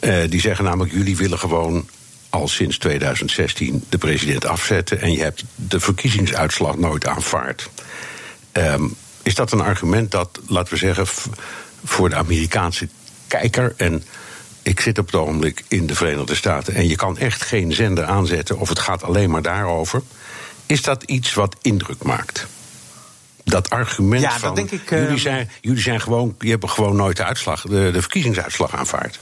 Uh, 0.00 0.30
die 0.30 0.40
zeggen 0.40 0.64
namelijk: 0.64 0.92
jullie 0.92 1.16
willen 1.16 1.38
gewoon 1.38 1.88
al 2.30 2.48
sinds 2.48 2.78
2016 2.78 3.84
de 3.88 3.98
president 3.98 4.44
afzetten 4.46 5.00
en 5.00 5.12
je 5.12 5.22
hebt 5.22 5.44
de 5.54 5.80
verkiezingsuitslag 5.80 6.76
nooit 6.76 7.06
aanvaard. 7.06 7.70
Um, 8.52 8.94
is 9.22 9.34
dat 9.34 9.52
een 9.52 9.60
argument 9.60 10.10
dat, 10.10 10.40
laten 10.46 10.72
we 10.72 10.78
zeggen, 10.78 11.06
voor 11.84 12.08
de 12.08 12.16
Amerikaanse 12.16 12.88
kijker. 13.26 13.74
En 13.76 14.02
ik 14.62 14.80
zit 14.80 14.98
op 14.98 15.06
het 15.06 15.14
ogenblik 15.14 15.64
in 15.68 15.86
de 15.86 15.94
Verenigde 15.94 16.34
Staten 16.34 16.74
en 16.74 16.88
je 16.88 16.96
kan 16.96 17.18
echt 17.18 17.42
geen 17.42 17.72
zender 17.72 18.04
aanzetten 18.04 18.58
of 18.58 18.68
het 18.68 18.78
gaat 18.78 19.02
alleen 19.02 19.30
maar 19.30 19.42
daarover. 19.42 20.02
Is 20.66 20.82
dat 20.82 21.02
iets 21.02 21.34
wat 21.34 21.56
indruk 21.62 22.02
maakt? 22.02 22.46
Dat 23.44 23.70
argument 23.70 24.22
Ja, 24.22 24.28
dat 24.30 24.38
van. 24.38 24.54
denk 24.54 24.70
ik, 24.70 24.90
jullie, 24.90 25.08
eh, 25.08 25.16
zijn, 25.16 25.50
jullie 25.60 25.82
zijn 25.82 26.00
gewoon. 26.00 26.34
Je 26.38 26.50
hebt 26.50 26.70
gewoon 26.70 26.96
nooit 26.96 27.16
de, 27.16 27.24
uitslag, 27.24 27.62
de, 27.62 27.90
de 27.92 28.00
verkiezingsuitslag 28.00 28.74
aanvaard. 28.74 29.20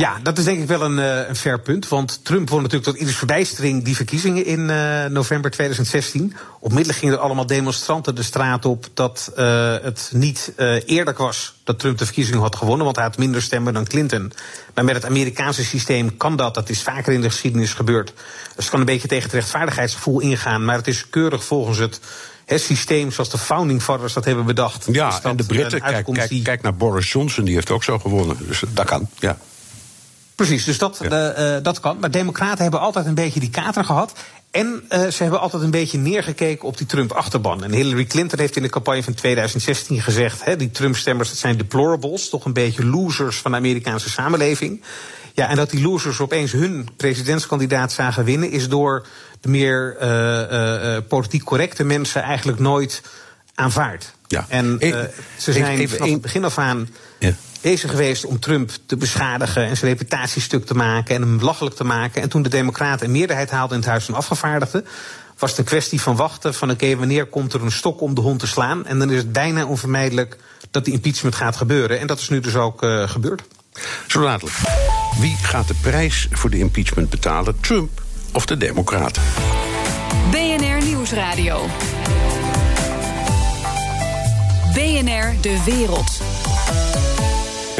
Ja, 0.00 0.18
dat 0.22 0.38
is 0.38 0.44
denk 0.44 0.60
ik 0.60 0.68
wel 0.68 0.82
een, 0.82 0.98
eh, 0.98 1.28
een 1.28 1.36
fair 1.36 1.60
punt. 1.60 1.88
Want 1.88 2.24
Trump 2.24 2.48
won 2.48 2.62
natuurlijk 2.62 2.90
tot 2.90 2.98
ieders 2.98 3.16
verbijstering 3.16 3.84
die 3.84 3.96
verkiezingen 3.96 4.44
in 4.44 4.70
eh, 4.70 5.04
november 5.04 5.50
2016. 5.50 6.34
Onmiddellijk 6.60 6.98
gingen 6.98 7.14
er 7.14 7.20
allemaal 7.20 7.46
demonstranten 7.46 8.14
de 8.14 8.22
straat 8.22 8.64
op 8.64 8.86
dat 8.94 9.32
eh, 9.36 9.74
het 9.82 10.10
niet 10.14 10.52
eh, 10.56 10.88
eerlijk 10.88 11.18
was 11.18 11.54
dat 11.64 11.78
Trump 11.78 11.98
de 11.98 12.04
verkiezingen 12.04 12.40
had 12.40 12.56
gewonnen. 12.56 12.84
Want 12.84 12.96
hij 12.96 13.04
had 13.04 13.18
minder 13.18 13.42
stemmen 13.42 13.74
dan 13.74 13.84
Clinton. 13.84 14.32
Maar 14.74 14.84
met 14.84 14.94
het 14.94 15.04
Amerikaanse 15.04 15.64
systeem 15.64 16.16
kan 16.16 16.36
dat. 16.36 16.54
Dat 16.54 16.68
is 16.68 16.82
vaker 16.82 17.12
in 17.12 17.20
de 17.20 17.30
geschiedenis 17.30 17.74
gebeurd. 17.74 18.12
Dus 18.54 18.54
het 18.54 18.68
kan 18.68 18.80
een 18.80 18.86
beetje 18.86 19.08
tegen 19.08 19.24
het 19.24 19.32
rechtvaardigheidsgevoel 19.32 20.20
ingaan. 20.20 20.64
Maar 20.64 20.76
het 20.76 20.88
is 20.88 21.10
keurig 21.10 21.44
volgens 21.44 21.78
het. 21.78 22.00
Het 22.44 22.60
systeem 22.60 23.12
zoals 23.12 23.30
de 23.30 23.38
founding 23.38 23.82
fathers 23.82 24.12
dat 24.12 24.24
hebben 24.24 24.44
bedacht. 24.44 24.86
Ja, 24.92 25.10
dat 25.10 25.24
en 25.24 25.36
de 25.36 25.44
Britten, 25.44 25.80
kijk, 25.80 26.06
kijk, 26.12 26.44
kijk 26.44 26.62
naar 26.62 26.74
Boris 26.74 27.12
Johnson, 27.12 27.44
die 27.44 27.54
heeft 27.54 27.70
ook 27.70 27.84
zo 27.84 27.98
gewonnen. 27.98 28.36
Dus 28.46 28.62
dat 28.74 28.86
kan, 28.86 29.08
ja. 29.18 29.38
Precies, 30.40 30.64
dus 30.64 30.78
dat, 30.78 30.98
Ja. 31.02 31.08
eh, 31.08 31.56
eh, 31.56 31.62
dat 31.62 31.80
kan. 31.80 31.98
Maar 31.98 32.10
Democraten 32.10 32.62
hebben 32.62 32.80
altijd 32.80 33.06
een 33.06 33.14
beetje 33.14 33.40
die 33.40 33.50
kater 33.50 33.84
gehad. 33.84 34.12
En 34.50 34.82
eh, 34.88 35.06
ze 35.06 35.22
hebben 35.22 35.40
altijd 35.40 35.62
een 35.62 35.70
beetje 35.70 35.98
neergekeken 35.98 36.68
op 36.68 36.76
die 36.76 36.86
Trump-achterban. 36.86 37.64
En 37.64 37.72
Hillary 37.72 38.04
Clinton 38.04 38.38
heeft 38.38 38.56
in 38.56 38.62
de 38.62 38.68
campagne 38.68 39.02
van 39.02 39.14
2016 39.14 40.02
gezegd: 40.02 40.44
hè, 40.44 40.56
die 40.56 40.70
Trump-stemmers 40.70 41.28
dat 41.28 41.38
zijn 41.38 41.56
deplorables, 41.56 42.28
toch 42.28 42.44
een 42.44 42.52
beetje 42.52 42.84
losers 42.84 43.36
van 43.36 43.50
de 43.50 43.56
Amerikaanse 43.56 44.10
samenleving. 44.10 44.82
Ja, 45.34 45.48
en 45.48 45.56
dat 45.56 45.70
die 45.70 45.82
losers 45.82 46.20
opeens 46.20 46.52
hun 46.52 46.88
presidentskandidaat 46.96 47.92
zagen 47.92 48.24
winnen, 48.24 48.50
is 48.50 48.68
door 48.68 49.06
de 49.40 49.48
meer 49.48 49.96
politiek 51.08 51.44
correcte 51.44 51.84
mensen 51.84 52.22
eigenlijk 52.22 52.58
nooit 52.58 53.02
aanvaard. 53.54 54.12
Ja. 54.30 54.46
En 54.48 54.78
eh, 54.78 54.98
ze 55.38 55.52
zijn 55.52 55.78
even 55.78 55.96
vanaf 55.96 56.12
het 56.12 56.20
begin 56.20 56.44
af 56.44 56.58
aan 56.58 56.88
Ja. 57.20 57.32
bezig 57.60 57.90
geweest 57.90 58.24
om 58.24 58.38
Trump 58.38 58.70
te 58.86 58.96
beschadigen 58.96 59.66
en 59.66 59.76
zijn 59.76 59.90
reputatie 59.90 60.42
stuk 60.42 60.66
te 60.66 60.74
maken 60.74 61.14
en 61.14 61.22
hem 61.22 61.38
belachelijk 61.38 61.76
te 61.76 61.84
maken. 61.84 62.22
En 62.22 62.28
toen 62.28 62.42
de 62.42 62.48
Democraten 62.48 63.06
een 63.06 63.12
meerderheid 63.12 63.50
haalden 63.50 63.76
in 63.76 63.82
het 63.82 63.90
Huis 63.90 64.04
van 64.04 64.14
Afgevaardigden, 64.14 64.86
was 65.38 65.50
het 65.50 65.58
een 65.58 65.64
kwestie 65.64 66.00
van 66.00 66.16
wachten: 66.16 66.54
van 66.54 66.70
oké, 66.70 66.96
wanneer 66.96 67.26
komt 67.26 67.52
er 67.52 67.62
een 67.62 67.72
stok 67.72 68.00
om 68.00 68.14
de 68.14 68.20
hond 68.20 68.38
te 68.38 68.46
slaan? 68.46 68.86
En 68.86 68.98
dan 68.98 69.10
is 69.10 69.16
het 69.16 69.32
bijna 69.32 69.66
onvermijdelijk 69.66 70.36
dat 70.70 70.84
die 70.84 70.94
impeachment 70.94 71.34
gaat 71.34 71.56
gebeuren. 71.56 72.00
En 72.00 72.06
dat 72.06 72.18
is 72.18 72.28
nu 72.28 72.40
dus 72.40 72.56
ook 72.56 72.82
eh, 72.82 73.08
gebeurd. 73.08 73.42
Zo 74.06 74.22
dadelijk. 74.22 74.56
Wie 75.18 75.36
gaat 75.42 75.68
de 75.68 75.74
prijs 75.80 76.28
voor 76.30 76.50
de 76.50 76.58
impeachment 76.58 77.10
betalen? 77.10 77.60
Trump 77.60 78.02
of 78.32 78.46
de 78.46 78.56
Democraten? 78.56 79.22
BNR 80.30 80.84
Nieuwsradio. 80.84 81.66
BNR 84.72 85.40
De 85.40 85.62
Wereld. 85.64 86.20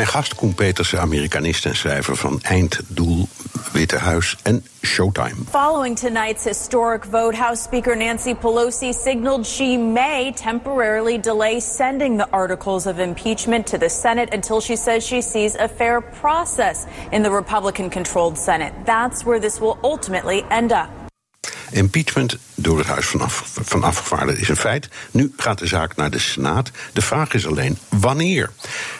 Mijn 0.01 0.13
gast 0.13 0.35
Koen 0.35 0.55
Amerikanist 0.99 1.67
en 1.67 1.77
schrijver 1.77 2.17
van 2.17 2.41
Einddoel, 2.43 3.29
Witte 3.73 3.99
Huis 3.99 4.37
en 4.43 4.65
Showtime. 4.83 5.35
Following 5.51 5.99
tonight's 5.99 6.45
historic 6.45 7.05
vote, 7.05 7.37
House 7.37 7.63
Speaker 7.63 7.97
Nancy 7.97 8.35
Pelosi 8.35 8.93
signaled 8.93 9.47
she 9.47 9.77
may 9.77 10.33
temporarily 10.33 11.21
delay 11.21 11.61
sending 11.61 12.19
the 12.19 12.27
articles 12.31 12.87
of 12.87 12.99
impeachment 12.99 13.67
to 13.67 13.79
the 13.79 13.89
Senate 13.89 14.35
until 14.35 14.61
she 14.61 14.77
says 14.77 15.07
she 15.07 15.21
sees 15.21 15.55
a 15.55 15.69
fair 15.69 16.01
process 16.01 16.87
in 17.13 17.23
the 17.23 17.31
Republican 17.31 17.91
controlled 17.91 18.39
Senate. 18.39 18.73
That's 18.85 19.25
where 19.25 19.41
this 19.41 19.61
will 19.61 19.79
ultimately 19.83 20.45
end 20.51 20.73
up. 20.73 21.00
Impeachment 21.71 22.37
door 22.55 22.79
het 22.79 22.87
Huis 22.87 23.07
van, 23.07 23.21
Af, 23.21 23.59
Afgevaardigden 23.81 24.43
is 24.43 24.49
een 24.49 24.57
feit. 24.57 24.89
Nu 25.11 25.33
gaat 25.37 25.59
de 25.59 25.67
zaak 25.67 25.97
naar 25.97 26.11
de 26.11 26.19
Senaat. 26.19 26.71
De 26.93 27.03
vraag 27.03 27.35
is 27.35 27.47
alleen 27.47 27.79
wanneer. 27.89 28.51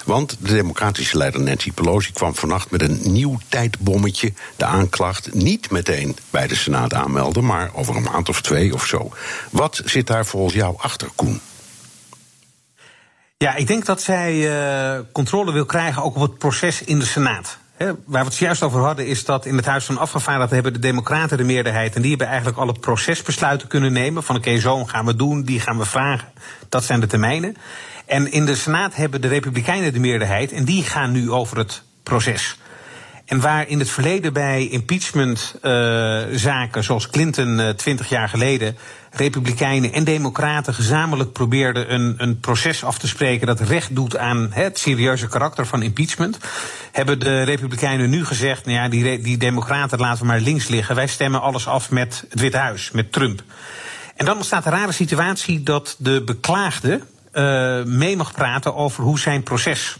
Want 0.05 0.37
de 0.41 0.53
democratische 0.53 1.17
leider 1.17 1.41
Nancy 1.41 1.73
Pelosi 1.73 2.13
kwam 2.13 2.35
vannacht 2.35 2.71
met 2.71 2.83
een 2.83 3.01
nieuw 3.03 3.39
tijdbommetje. 3.49 4.33
De 4.57 4.65
aanklacht 4.65 5.35
niet 5.35 5.71
meteen 5.71 6.17
bij 6.31 6.47
de 6.47 6.57
Senaat 6.57 6.95
aanmelden, 6.95 7.47
maar 7.47 7.71
over 7.75 7.97
een 7.97 8.03
maand 8.03 8.29
of 8.29 8.43
twee 8.43 8.75
of 8.75 8.87
zo. 8.87 9.13
Wat 9.51 9.83
zit 9.85 10.07
daar 10.07 10.27
volgens 10.27 10.55
jou 10.55 10.75
achter, 10.79 11.09
Koen? 11.15 11.41
Ja, 13.37 13.55
ik 13.55 13.67
denk 13.67 13.85
dat 13.85 14.03
zij 14.03 14.53
eh, 14.53 15.01
controle 15.13 15.53
wil 15.53 15.65
krijgen 15.65 16.03
ook 16.03 16.17
op 16.17 16.23
het 16.23 16.39
proces 16.39 16.83
in 16.83 16.99
de 16.99 17.05
Senaat. 17.05 17.59
Waar 17.87 17.97
we 18.05 18.19
het 18.19 18.37
juist 18.37 18.63
over 18.63 18.81
hadden, 18.81 19.07
is 19.07 19.25
dat 19.25 19.47
in 19.47 19.57
het 19.57 19.67
Huis 19.67 19.85
van 19.85 19.99
Afgevaardigden 19.99 20.55
hebben 20.55 20.73
de 20.73 20.79
Democraten 20.79 21.37
de 21.37 21.45
meerderheid. 21.45 21.95
En 21.95 22.01
die 22.01 22.11
hebben 22.11 22.29
eigenlijk 22.29 22.59
alle 22.59 22.73
procesbesluiten 22.73 23.69
kunnen 23.69 23.93
nemen. 23.93 24.23
Van 24.23 24.37
oké, 24.37 24.59
zo 24.59 24.85
gaan 24.85 25.07
we 25.07 25.17
doen, 25.17 25.43
die 25.43 25.61
gaan 25.61 25.79
we 25.79 25.85
vragen. 25.85 26.29
Dat 26.69 26.85
zijn 26.85 27.01
de 27.01 27.07
termijnen. 27.07 27.57
En 28.07 28.33
in 28.33 28.47
de 28.47 28.55
Senaat 28.55 28.95
hebben 28.95 29.21
de 29.21 29.29
Republikeinen 29.29 29.93
de 29.93 29.99
meerderheid. 29.99 30.53
En 30.53 30.65
die 30.65 30.83
gaan 30.83 31.13
nu 31.13 31.31
over 31.31 31.59
het 31.59 31.83
proces. 32.03 32.59
En 33.31 33.41
waar 33.41 33.69
in 33.69 33.79
het 33.79 33.91
verleden 33.91 34.33
bij 34.33 34.69
impeachmentzaken, 34.69 36.85
zoals 36.85 37.09
Clinton 37.09 37.75
twintig 37.77 38.09
jaar 38.09 38.29
geleden, 38.29 38.77
Republikeinen 39.11 39.93
en 39.93 40.05
Democraten 40.05 40.75
gezamenlijk 40.75 41.33
probeerden 41.33 41.95
een, 41.95 42.15
een 42.17 42.41
proces 42.41 42.85
af 42.85 42.99
te 42.99 43.09
spreken 43.09 43.47
dat 43.47 43.61
recht 43.61 43.95
doet 43.95 44.17
aan 44.17 44.49
het 44.53 44.79
serieuze 44.79 45.29
karakter 45.29 45.67
van 45.67 45.83
impeachment, 45.83 46.39
hebben 46.93 47.21
de 47.21 47.43
Republikeinen 47.43 48.11
nu 48.11 48.25
gezegd: 48.25 48.65
nou 48.65 48.77
ja, 48.77 48.89
die, 48.89 49.21
die 49.21 49.37
Democraten 49.37 49.99
laten 49.99 50.21
we 50.21 50.27
maar 50.27 50.41
links 50.41 50.69
liggen. 50.69 50.95
Wij 50.95 51.07
stemmen 51.07 51.41
alles 51.41 51.67
af 51.67 51.91
met 51.91 52.25
het 52.31 52.41
Witte 52.41 52.59
Huis, 52.59 52.91
met 52.91 53.13
Trump. 53.13 53.43
En 54.17 54.25
dan 54.25 54.37
ontstaat 54.37 54.65
de 54.65 54.71
rare 54.71 54.93
situatie 54.93 55.63
dat 55.63 55.97
de 55.99 56.23
beklaagde 56.23 57.01
eh, 57.33 57.83
mee 57.83 58.17
mag 58.17 58.33
praten 58.33 58.75
over 58.75 59.05
hoe 59.05 59.19
zijn 59.19 59.43
proces 59.43 59.99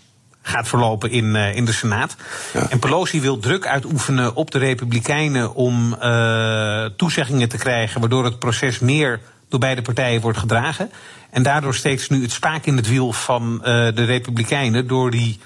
gaat 0.51 0.69
verlopen 0.69 1.11
in, 1.11 1.37
eh, 1.37 1.55
in 1.55 1.65
de 1.65 1.73
Senaat. 1.73 2.17
Ja. 2.53 2.71
En 2.71 2.79
Pelosi 2.79 3.21
wil 3.21 3.39
druk 3.39 3.67
uitoefenen 3.67 4.35
op 4.35 4.51
de 4.51 4.59
Republikeinen 4.59 5.55
om 5.55 5.97
eh, 6.01 6.85
toezeggingen 6.97 7.49
te 7.49 7.57
krijgen, 7.57 8.01
waardoor 8.01 8.25
het 8.25 8.39
proces 8.39 8.79
meer 8.79 9.21
door 9.49 9.61
beide 9.61 9.83
partijen 9.83 10.21
wordt 10.21 10.39
gedragen. 10.39 10.91
En 11.31 11.43
daardoor 11.43 11.75
steekt 11.75 12.03
ze 12.03 12.13
nu 12.13 12.23
het 12.23 12.33
spaak 12.33 12.65
in 12.67 12.77
het 12.77 12.89
wiel 12.89 13.13
van 13.13 13.65
eh, 13.65 13.95
de 13.95 14.05
Republikeinen 14.05 14.87
door 14.87 15.11
die 15.11 15.39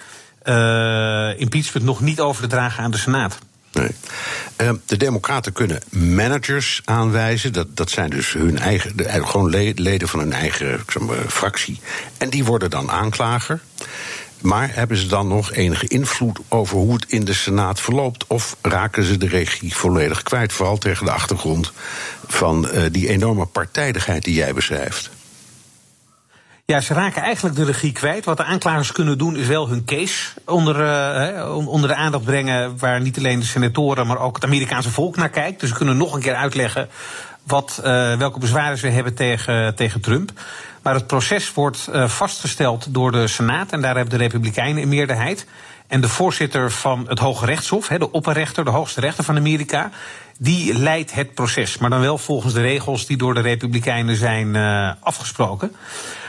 impeachment 1.37 1.87
nog 1.87 2.01
niet 2.01 2.21
over 2.21 2.43
te 2.43 2.49
dragen 2.49 2.85
aan 2.85 2.91
de 2.91 2.99
Senaat. 2.99 3.39
Nee. 3.73 3.91
De 4.87 4.97
Democraten 4.97 5.53
kunnen 5.53 5.81
managers 5.91 6.83
aanwijzen. 6.85 7.53
Dat, 7.53 7.77
dat 7.77 7.91
zijn 7.91 8.11
dus 8.11 8.33
hun 8.33 8.59
eigen, 8.59 8.97
de, 8.97 9.09
gewoon 9.25 9.51
le- 9.51 9.73
leden 9.75 10.09
van 10.09 10.21
hun 10.21 10.33
eigen 10.33 10.75
ik 10.75 10.91
zeg 10.91 11.03
maar, 11.03 11.17
fractie. 11.29 11.81
En 12.19 12.31
die 12.31 12.45
worden 12.45 12.71
dan 12.71 12.91
aanklager. 12.91 13.61
Maar 14.45 14.75
hebben 14.75 14.97
ze 14.97 15.07
dan 15.07 15.29
nog 15.29 15.53
enige 15.53 15.89
invloed 15.89 16.39
over 16.49 16.77
hoe 16.77 16.95
het 16.95 17.05
in 17.09 17.25
de 17.25 17.33
Senaat 17.33 17.81
verloopt? 17.81 18.27
Of 18.27 18.57
raken 18.63 19.05
ze 19.05 19.17
de 19.19 19.29
regie 19.29 19.77
volledig 19.77 20.23
kwijt? 20.23 20.53
Vooral 20.53 20.79
tegen 20.79 21.05
de 21.05 21.11
achtergrond 21.11 21.73
van 22.27 22.69
eh, 22.69 22.83
die 22.91 23.09
enorme 23.09 23.47
partijdigheid 23.47 24.25
die 24.25 24.35
jij 24.35 24.55
beschrijft. 24.55 25.11
Ja, 26.65 26.81
ze 26.81 26.95
raken 26.95 27.23
eigenlijk 27.23 27.57
de 27.57 27.65
regie 27.65 27.93
kwijt. 27.93 28.25
Wat 28.25 28.37
de 28.37 28.45
aanklagers 28.45 28.93
kunnen 28.93 29.19
doen 29.19 29.37
is 29.37 29.47
wel 29.47 29.69
hun 29.69 29.85
case 29.85 30.29
onder, 30.47 30.81
eh, 30.81 31.57
onder 31.67 31.89
de 31.89 31.95
aandacht 31.95 32.25
brengen... 32.25 32.79
waar 32.79 33.01
niet 33.01 33.19
alleen 33.19 33.41
de 33.41 33.47
senatoren, 33.47 34.07
maar 34.07 34.19
ook 34.19 34.35
het 34.35 34.45
Amerikaanse 34.45 34.91
volk 34.91 35.17
naar 35.17 35.31
kijkt. 35.31 35.61
Dus 35.61 35.69
ze 35.69 35.77
kunnen 35.77 35.97
nog 35.97 36.15
een 36.15 36.21
keer 36.21 36.35
uitleggen 36.35 36.89
wat, 37.47 37.81
eh, 37.83 38.17
welke 38.17 38.39
bezwaren 38.39 38.79
ze 38.79 38.87
hebben 38.87 39.15
tegen, 39.15 39.75
tegen 39.75 40.01
Trump. 40.01 40.33
Maar 40.85 40.95
het 40.95 41.07
proces 41.07 41.53
wordt 41.53 41.87
eh, 41.87 42.09
vastgesteld 42.09 42.95
door 42.95 43.13
de 43.13 43.27
Senaat... 43.27 43.73
en 43.73 43.81
daar 43.81 43.97
hebben 43.97 44.19
de 44.19 44.25
Republikeinen 44.25 44.83
een 44.83 44.89
meerderheid. 44.89 45.47
En 45.87 46.01
de 46.01 46.09
voorzitter 46.09 46.71
van 46.71 47.05
het 47.09 47.19
Hoge 47.19 47.47
Rechtshof, 47.47 47.87
de 47.87 48.11
opperrechter, 48.11 48.65
de 48.65 48.71
hoogste 48.71 49.01
rechter 49.01 49.25
van 49.25 49.37
Amerika... 49.37 49.91
die 50.39 50.79
leidt 50.79 51.15
het 51.15 51.35
proces, 51.35 51.79
maar 51.79 51.91
dan 51.91 52.01
wel 52.01 52.19
volgens 52.19 52.53
de 52.53 52.61
regels... 52.61 53.07
die 53.07 53.17
door 53.17 53.35
de 53.35 53.41
Republikeinen 53.41 54.17
zijn 54.17 54.57
eh, 54.57 54.91
afgesproken. 55.01 55.77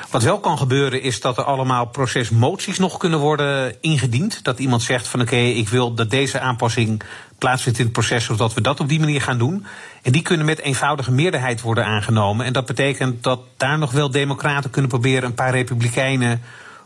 Wat 0.10 0.24
wel 0.24 0.40
kan 0.40 0.58
gebeuren 0.58 1.02
is 1.02 1.22
dat 1.22 1.38
er 1.38 1.44
allemaal 1.44 1.86
procesmoties 1.86 2.78
nog 2.78 2.98
kunnen 2.98 3.20
worden 3.20 3.76
ingediend. 3.82 4.44
Dat 4.44 4.60
iemand 4.60 4.82
zegt 4.82 5.08
van 5.08 5.22
oké, 5.22 5.36
ik 5.36 5.70
wil 5.70 5.94
dat 5.94 6.10
deze 6.10 6.40
aanpassing 6.40 7.02
plaatsvindt 7.38 7.80
in 7.80 7.86
het 7.86 7.94
proces, 7.94 8.26
zodat 8.26 8.54
we 8.54 8.62
dat 8.62 8.80
op 8.80 8.90
die 8.90 9.00
manier 9.00 9.22
gaan 9.22 9.38
doen. 9.38 9.66
En 10.02 10.12
die 10.12 10.22
kunnen 10.22 10.46
met 10.46 10.60
eenvoudige 10.60 11.12
meerderheid 11.12 11.62
worden 11.62 11.86
aangenomen. 11.86 12.46
En 12.46 12.54
dat 12.54 12.66
betekent 12.66 13.24
dat 13.24 13.40
daar 13.58 13.78
nog 13.78 13.92
wel 13.92 14.12
democraten 14.12 14.70
kunnen 14.70 14.90
proberen 14.90 15.24
een 15.24 15.34
paar 15.34 15.52
republikeinen 15.52 16.42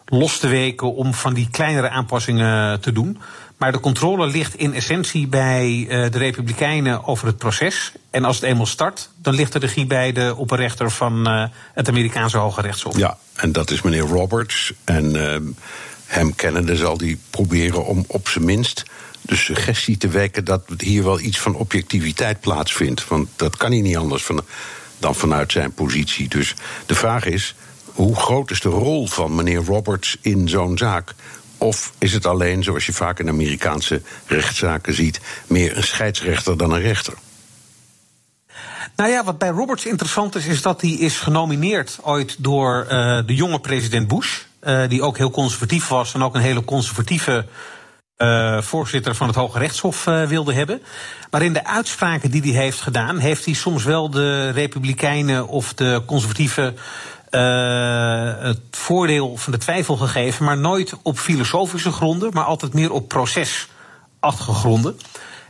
los 0.06 0.40
te 0.40 0.48
weken 0.48 0.96
om 0.96 1.14
van 1.14 1.34
die 1.34 1.48
kleinere 1.52 1.90
aanpassingen 1.90 2.80
te 2.80 2.92
doen. 2.92 3.18
Maar 3.58 3.72
de 3.72 3.80
controle 3.80 4.28
ligt 4.28 4.56
in 4.56 4.74
essentie 4.74 5.28
bij 5.28 5.86
de 5.90 6.18
Republikeinen 6.18 7.06
over 7.06 7.28
het 7.28 7.38
proces. 7.38 7.92
En 8.10 8.26
als 8.26 8.36
het 8.36 8.46
eenmaal 8.46 8.66
start, 8.66 9.10
dan 9.22 9.34
ligt 9.34 9.54
de 9.54 9.60
regie 9.60 9.86
bij 9.86 10.12
de 10.12 10.34
opperrechter 10.38 10.92
van 10.92 11.28
het 11.74 11.88
Amerikaanse 11.88 12.38
Hoge 12.38 12.62
Rechtshof. 12.62 12.98
Ja, 12.98 13.18
en 13.36 13.52
dat 13.52 13.72
is 13.72 13.82
meneer 13.82 14.08
Roberts. 14.08 14.74
En 14.84 15.32
ehm, 15.32 15.44
hem 16.06 16.36
kennende 16.36 16.76
zal 16.76 16.98
hij 16.98 17.18
proberen 17.30 17.86
om 17.86 18.04
op 18.08 18.28
zijn 18.28 18.46
minst 18.46 18.84
de 19.30 19.36
suggestie 19.36 19.98
te 19.98 20.08
wekken 20.08 20.46
dat 20.46 20.64
hier 20.78 21.04
wel 21.04 21.20
iets 21.20 21.40
van 21.40 21.56
objectiviteit 21.56 22.40
plaatsvindt. 22.40 23.08
Want 23.08 23.30
dat 23.36 23.58
kan 23.58 23.72
hij 23.72 23.82
niet 23.82 23.98
anders 23.98 24.24
van, 24.24 24.42
dan 25.00 25.16
vanuit 25.16 25.52
zijn 25.52 25.74
positie. 25.74 26.28
Dus 26.28 26.54
de 26.86 26.96
vraag 26.96 27.26
is: 27.26 27.56
hoe 27.86 28.16
groot 28.16 28.52
is 28.52 28.62
de 28.62 28.70
rol 28.70 29.08
van 29.08 29.36
meneer 29.36 29.64
Roberts 29.64 30.18
in 30.22 30.50
zo'n 30.50 30.78
zaak? 30.78 31.14
Of 31.58 31.94
is 31.98 32.14
het 32.14 32.26
alleen, 32.26 32.64
zoals 32.64 32.86
je 32.86 32.94
vaak 32.94 33.20
in 33.20 33.30
Amerikaanse 33.30 34.02
rechtszaken 34.26 34.94
ziet, 34.94 35.20
meer 35.48 35.78
een 35.78 35.84
scheidsrechter 35.84 36.58
dan 36.58 36.72
een 36.72 36.82
rechter? 36.82 37.14
Nou 38.96 39.10
ja, 39.12 39.24
wat 39.24 39.38
bij 39.38 39.50
Roberts 39.50 39.86
interessant 39.86 40.36
is, 40.36 40.46
is 40.46 40.62
dat 40.62 40.82
hij 40.82 40.92
is 40.92 41.18
genomineerd 41.20 41.98
ooit 42.02 42.36
door 42.44 42.84
uh, 42.84 43.20
de 43.26 43.36
jonge 43.36 43.60
president 43.60 44.08
Bush. 44.08 44.40
Uh, 44.64 44.90
die 44.90 45.02
ook 45.02 45.18
heel 45.18 45.32
conservatief 45.32 45.88
was 45.88 46.14
en 46.14 46.24
ook 46.24 46.36
een 46.36 46.42
hele 46.42 46.66
conservatieve 46.66 47.46
uh, 48.24 48.62
voorzitter 48.62 49.16
van 49.16 49.28
het 49.28 49.36
Hoge 49.36 49.60
Rechtshof 49.60 50.06
uh, 50.06 50.24
wilde 50.24 50.54
hebben. 50.54 50.82
Maar 51.32 51.42
in 51.42 51.54
de 51.54 51.66
uitspraken 51.66 52.32
die 52.32 52.42
hij 52.54 52.64
heeft 52.64 52.82
gedaan, 52.82 53.18
heeft 53.18 53.46
hij 53.46 53.54
soms 53.54 53.84
wel 53.84 54.10
de 54.10 54.50
Republikeinen 54.50 55.48
of 55.48 55.74
de 55.74 56.02
conservatieven 56.06 56.78
uh, 57.32 58.34
het 58.40 58.60
voordeel 58.72 59.38
van 59.38 59.52
de 59.52 59.58
twijfel 59.58 59.98
gegeven, 59.98 60.46
maar 60.46 60.58
nooit 60.58 60.94
op 61.02 61.20
filosofische 61.20 61.92
gronden, 61.92 62.30
maar 62.34 62.44
altijd 62.44 62.74
meer 62.74 62.92
op 62.92 63.08
procesachtige 63.08 64.54
gronden. 64.54 65.00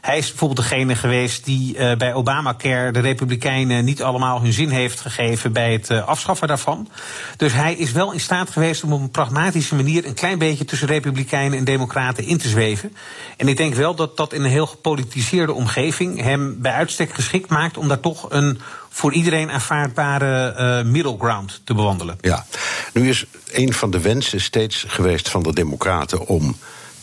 Hij 0.01 0.18
is 0.18 0.29
bijvoorbeeld 0.29 0.70
degene 0.70 0.96
geweest 0.96 1.46
die 1.46 1.77
uh, 1.77 1.96
bij 1.96 2.13
Obamacare 2.13 2.91
de 2.91 3.00
Republikeinen 3.00 3.86
niet 3.86 4.03
allemaal 4.03 4.41
hun 4.41 4.53
zin 4.53 4.70
heeft 4.70 5.00
gegeven 5.00 5.53
bij 5.53 5.72
het 5.74 5.89
uh, 5.89 6.08
afschaffen 6.08 6.48
daarvan. 6.48 6.89
Dus 7.38 7.53
hij 7.53 7.74
is 7.74 7.91
wel 7.91 8.13
in 8.13 8.20
staat 8.20 8.50
geweest 8.50 8.84
om 8.84 8.94
op 8.94 9.01
een 9.01 9.12
pragmatische 9.12 9.75
manier 9.75 10.06
een 10.06 10.13
klein 10.13 10.38
beetje 10.38 10.65
tussen 10.65 10.88
Republikeinen 10.88 11.58
en 11.58 11.63
Democraten 11.63 12.24
in 12.24 12.38
te 12.38 12.48
zweven. 12.48 12.96
En 13.38 13.48
ik 13.48 13.58
denk 13.58 13.74
wel 13.74 13.96
dat 13.96 14.18
dat 14.18 14.34
in 14.34 14.44
een 14.44 14.50
heel 14.50 14.68
gepolitiseerde 14.68 15.53
omgeving 15.53 16.22
hem 16.22 16.62
bij 16.62 16.72
uitstek 16.72 17.13
geschikt 17.13 17.50
maakt 17.50 17.77
om 17.77 17.88
daar 17.88 18.00
toch 18.00 18.25
een 18.29 18.60
voor 18.89 19.13
iedereen 19.13 19.51
aanvaardbare 19.51 20.56
uh, 20.84 20.91
middle 20.91 21.15
ground 21.20 21.62
te 21.63 21.74
bewandelen. 21.74 22.18
Ja, 22.22 22.46
nu 22.94 23.10
is 23.10 23.25
een 23.51 23.74
van 23.74 23.91
de 23.91 24.01
wensen 24.01 24.41
steeds 24.41 24.86
geweest 24.88 25.29
van 25.29 25.44
de 25.44 25.53
Democraten 25.53 26.27
om 26.27 26.58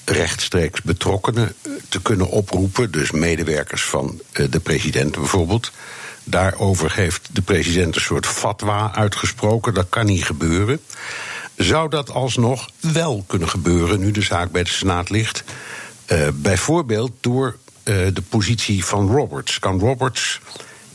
rechtstreeks 0.06 0.82
betrokkenen 0.82 1.54
eh, 1.62 1.72
te 1.88 2.02
kunnen 2.02 2.28
oproepen, 2.28 2.90
dus 2.90 3.10
medewerkers 3.10 3.84
van 3.84 4.20
eh, 4.32 4.46
de 4.50 4.60
president 4.60 5.14
bijvoorbeeld. 5.14 5.70
Daarover 6.24 6.94
heeft 6.94 7.28
de 7.32 7.42
president 7.42 7.94
een 7.96 8.00
soort 8.00 8.26
fatwa 8.26 8.94
uitgesproken. 8.94 9.74
Dat 9.74 9.86
kan 9.88 10.06
niet 10.06 10.24
gebeuren. 10.24 10.80
Zou 11.56 11.90
dat 11.90 12.10
alsnog 12.10 12.70
wel 12.80 13.24
kunnen 13.26 13.48
gebeuren 13.48 14.00
nu 14.00 14.10
de 14.10 14.22
zaak 14.22 14.50
bij 14.50 14.62
de 14.62 14.70
Senaat 14.70 15.10
ligt? 15.10 15.44
Uh, 16.12 16.28
bijvoorbeeld 16.34 17.12
door 17.20 17.56
uh, 17.84 18.06
de 18.12 18.22
positie 18.28 18.84
van 18.84 19.10
Roberts. 19.10 19.58
Kan 19.58 19.78
Roberts 19.78 20.40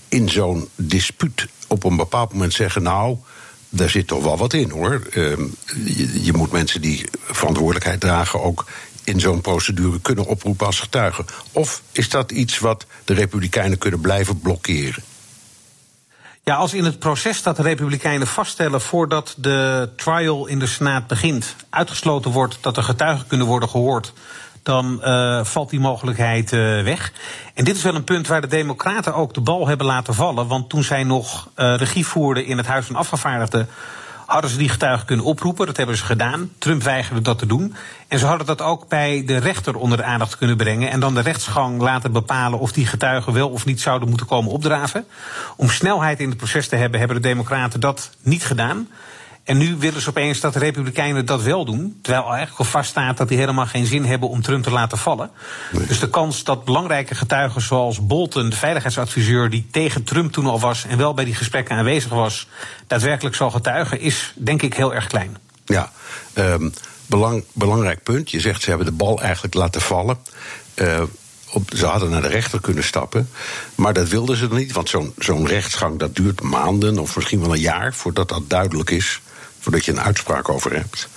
in 0.07 0.29
zo'n 0.29 0.69
dispuut 0.75 1.47
op 1.67 1.83
een 1.83 1.95
bepaald 1.95 2.33
moment 2.33 2.53
zeggen: 2.53 2.83
Nou, 2.83 3.17
daar 3.69 3.89
zit 3.89 4.07
toch 4.07 4.23
wel 4.23 4.37
wat 4.37 4.53
in 4.53 4.69
hoor. 4.69 5.07
Je, 5.13 6.23
je, 6.23 6.33
moet 6.33 6.51
mensen 6.51 6.81
die 6.81 7.05
verantwoordelijkheid 7.21 7.99
dragen 7.99 8.41
ook 8.43 8.65
in 9.03 9.19
zo'n 9.19 9.41
procedure 9.41 9.99
kunnen 9.99 10.25
oproepen 10.25 10.65
als 10.65 10.79
getuigen? 10.79 11.25
Of 11.51 11.81
is 11.91 12.09
dat 12.09 12.31
iets 12.31 12.59
wat 12.59 12.85
de 13.05 13.13
Republikeinen 13.13 13.77
kunnen 13.77 13.99
blijven 13.99 14.39
blokkeren? 14.39 15.03
Ja, 16.43 16.55
als 16.55 16.73
in 16.73 16.83
het 16.83 16.99
proces 16.99 17.43
dat 17.43 17.55
de 17.55 17.61
Republikeinen 17.61 18.27
vaststellen 18.27 18.81
voordat 18.81 19.35
de 19.37 19.89
trial 19.95 20.47
in 20.47 20.59
de 20.59 20.67
Senaat 20.67 21.07
begint, 21.07 21.55
uitgesloten 21.69 22.31
wordt 22.31 22.57
dat 22.61 22.77
er 22.77 22.83
getuigen 22.83 23.27
kunnen 23.27 23.47
worden 23.47 23.69
gehoord, 23.69 24.13
dan 24.63 25.01
uh, 25.03 25.43
valt 25.43 25.69
die 25.69 25.79
mogelijkheid 25.79 26.51
uh, 26.51 26.83
weg. 26.83 27.11
En 27.53 27.63
dit 27.63 27.75
is 27.75 27.83
wel 27.83 27.95
een 27.95 28.03
punt 28.03 28.27
waar 28.27 28.41
de 28.41 28.47
Democraten 28.47 29.15
ook 29.15 29.33
de 29.33 29.41
bal 29.41 29.67
hebben 29.67 29.85
laten 29.85 30.13
vallen. 30.13 30.47
Want 30.47 30.69
toen 30.69 30.83
zij 30.83 31.03
nog 31.03 31.49
uh, 31.55 31.75
regie 31.77 32.05
voerden 32.05 32.45
in 32.45 32.57
het 32.57 32.67
Huis 32.67 32.85
van 32.85 32.95
Afgevaardigden, 32.95 33.69
hadden 34.25 34.51
ze 34.51 34.57
die 34.57 34.69
getuigen 34.69 35.05
kunnen 35.05 35.25
oproepen. 35.25 35.65
Dat 35.65 35.77
hebben 35.77 35.97
ze 35.97 36.05
gedaan. 36.05 36.51
Trump 36.57 36.83
weigerde 36.83 37.21
dat 37.21 37.37
te 37.39 37.45
doen. 37.45 37.75
En 38.11 38.19
ze 38.19 38.25
hadden 38.25 38.47
dat 38.47 38.61
ook 38.61 38.87
bij 38.87 39.23
de 39.25 39.37
rechter 39.37 39.75
onder 39.75 39.97
de 39.97 40.03
aandacht 40.03 40.37
kunnen 40.37 40.57
brengen. 40.57 40.91
En 40.91 40.99
dan 40.99 41.13
de 41.13 41.21
rechtsgang 41.21 41.81
laten 41.81 42.11
bepalen 42.11 42.59
of 42.59 42.71
die 42.71 42.85
getuigen 42.85 43.33
wel 43.33 43.49
of 43.49 43.65
niet 43.65 43.81
zouden 43.81 44.09
moeten 44.09 44.27
komen 44.27 44.51
opdraven. 44.51 45.05
Om 45.55 45.69
snelheid 45.69 46.19
in 46.19 46.29
het 46.29 46.37
proces 46.37 46.67
te 46.67 46.75
hebben, 46.75 46.99
hebben 46.99 47.21
de 47.21 47.27
Democraten 47.27 47.79
dat 47.79 48.09
niet 48.21 48.45
gedaan. 48.45 48.87
En 49.43 49.57
nu 49.57 49.75
willen 49.75 50.01
ze 50.01 50.09
opeens 50.09 50.39
dat 50.39 50.53
de 50.53 50.59
Republikeinen 50.59 51.25
dat 51.25 51.41
wel 51.41 51.65
doen. 51.65 51.99
Terwijl 52.01 52.23
eigenlijk 52.23 52.59
al 52.59 52.65
vaststaat 52.65 53.17
dat 53.17 53.27
die 53.27 53.37
helemaal 53.37 53.65
geen 53.65 53.85
zin 53.85 54.05
hebben 54.05 54.29
om 54.29 54.41
Trump 54.41 54.63
te 54.63 54.71
laten 54.71 54.97
vallen. 54.97 55.29
Nee. 55.71 55.87
Dus 55.87 55.99
de 55.99 56.09
kans 56.09 56.43
dat 56.43 56.65
belangrijke 56.65 57.15
getuigen 57.15 57.61
zoals 57.61 58.05
Bolton, 58.07 58.49
de 58.49 58.55
veiligheidsadviseur, 58.55 59.49
die 59.49 59.67
tegen 59.71 60.03
Trump 60.03 60.31
toen 60.31 60.45
al 60.45 60.59
was 60.59 60.85
en 60.85 60.97
wel 60.97 61.13
bij 61.13 61.25
die 61.25 61.35
gesprekken 61.35 61.75
aanwezig 61.75 62.11
was, 62.11 62.47
daadwerkelijk 62.87 63.35
zal 63.35 63.51
getuigen, 63.51 63.99
is 63.99 64.33
denk 64.35 64.61
ik 64.61 64.73
heel 64.73 64.93
erg 64.93 65.07
klein. 65.07 65.37
Ja, 65.65 65.91
um, 66.35 66.73
belang, 67.11 67.43
belangrijk 67.53 68.03
punt. 68.03 68.31
Je 68.31 68.39
zegt 68.39 68.61
ze 68.61 68.69
hebben 68.69 68.87
de 68.87 68.93
bal 68.93 69.21
eigenlijk 69.21 69.53
laten 69.53 69.81
vallen. 69.81 70.17
Uh, 70.75 71.03
op, 71.51 71.71
ze 71.75 71.85
hadden 71.85 72.09
naar 72.09 72.21
de 72.21 72.27
rechter 72.27 72.61
kunnen 72.61 72.83
stappen. 72.83 73.29
Maar 73.75 73.93
dat 73.93 74.09
wilden 74.09 74.37
ze 74.37 74.47
niet, 74.47 74.71
want 74.71 74.89
zo'n 74.89 75.13
zo'n 75.17 75.47
rechtsgang 75.47 75.99
dat 75.99 76.15
duurt 76.15 76.41
maanden 76.41 76.99
of 76.99 77.15
misschien 77.15 77.39
wel 77.39 77.53
een 77.53 77.59
jaar 77.59 77.93
voordat 77.93 78.29
dat 78.29 78.49
duidelijk 78.49 78.89
is 78.89 79.21
voordat 79.59 79.85
je 79.85 79.91
een 79.91 80.01
uitspraak 80.01 80.49
over 80.49 80.75
hebt. 80.75 81.07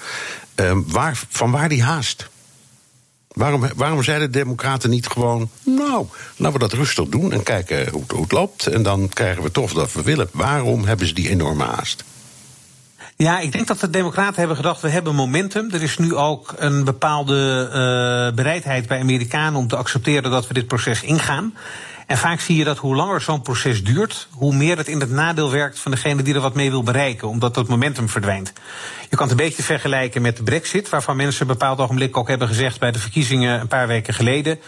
Uh, 0.60 0.78
waar, 0.86 1.20
van 1.28 1.50
waar 1.50 1.68
die 1.68 1.82
haast? 1.82 2.28
Waarom, 3.28 3.68
waarom 3.76 4.02
zeiden 4.02 4.32
de 4.32 4.38
Democraten 4.38 4.90
niet 4.90 5.06
gewoon. 5.06 5.50
Nou, 5.64 6.06
laten 6.36 6.60
we 6.60 6.68
dat 6.68 6.72
rustig 6.72 7.08
doen 7.08 7.32
en 7.32 7.42
kijken 7.42 7.90
hoe, 7.90 8.02
hoe 8.08 8.22
het 8.22 8.32
loopt. 8.32 8.66
En 8.66 8.82
dan 8.82 9.08
krijgen 9.08 9.42
we 9.42 9.50
toch 9.50 9.72
wat 9.72 9.92
we 9.92 10.02
willen. 10.02 10.28
Waarom 10.32 10.84
hebben 10.84 11.06
ze 11.06 11.14
die 11.14 11.28
enorme 11.28 11.64
haast? 11.64 12.04
Ja, 13.16 13.38
ik 13.38 13.52
denk 13.52 13.66
dat 13.66 13.80
de 13.80 13.90
Democraten 13.90 14.38
hebben 14.38 14.56
gedacht: 14.56 14.80
we 14.80 14.88
hebben 14.88 15.14
momentum. 15.14 15.70
Er 15.70 15.82
is 15.82 15.98
nu 15.98 16.14
ook 16.14 16.54
een 16.56 16.84
bepaalde 16.84 17.64
uh, 17.66 18.34
bereidheid 18.34 18.86
bij 18.86 19.00
Amerikanen 19.00 19.60
om 19.60 19.68
te 19.68 19.76
accepteren 19.76 20.30
dat 20.30 20.46
we 20.46 20.54
dit 20.54 20.66
proces 20.66 21.02
ingaan. 21.02 21.54
En 22.06 22.18
vaak 22.18 22.40
zie 22.40 22.56
je 22.56 22.64
dat 22.64 22.78
hoe 22.78 22.94
langer 22.94 23.20
zo'n 23.20 23.42
proces 23.42 23.84
duurt, 23.84 24.28
hoe 24.30 24.54
meer 24.54 24.76
het 24.76 24.88
in 24.88 25.00
het 25.00 25.10
nadeel 25.10 25.50
werkt 25.50 25.78
van 25.78 25.90
degene 25.90 26.22
die 26.22 26.34
er 26.34 26.40
wat 26.40 26.54
mee 26.54 26.70
wil 26.70 26.82
bereiken, 26.82 27.28
omdat 27.28 27.54
dat 27.54 27.68
momentum 27.68 28.08
verdwijnt. 28.08 28.52
Je 29.10 29.16
kan 29.16 29.28
het 29.28 29.38
een 29.38 29.46
beetje 29.46 29.62
vergelijken 29.62 30.22
met 30.22 30.36
de 30.36 30.42
Brexit, 30.42 30.88
waarvan 30.88 31.16
mensen 31.16 31.40
een 31.40 31.46
bepaald 31.46 31.78
ogenblik 31.78 32.16
ook 32.16 32.28
hebben 32.28 32.48
gezegd 32.48 32.80
bij 32.80 32.92
de 32.92 32.98
verkiezingen 32.98 33.60
een 33.60 33.66
paar 33.66 33.86
weken 33.86 34.14
geleden. 34.14 34.58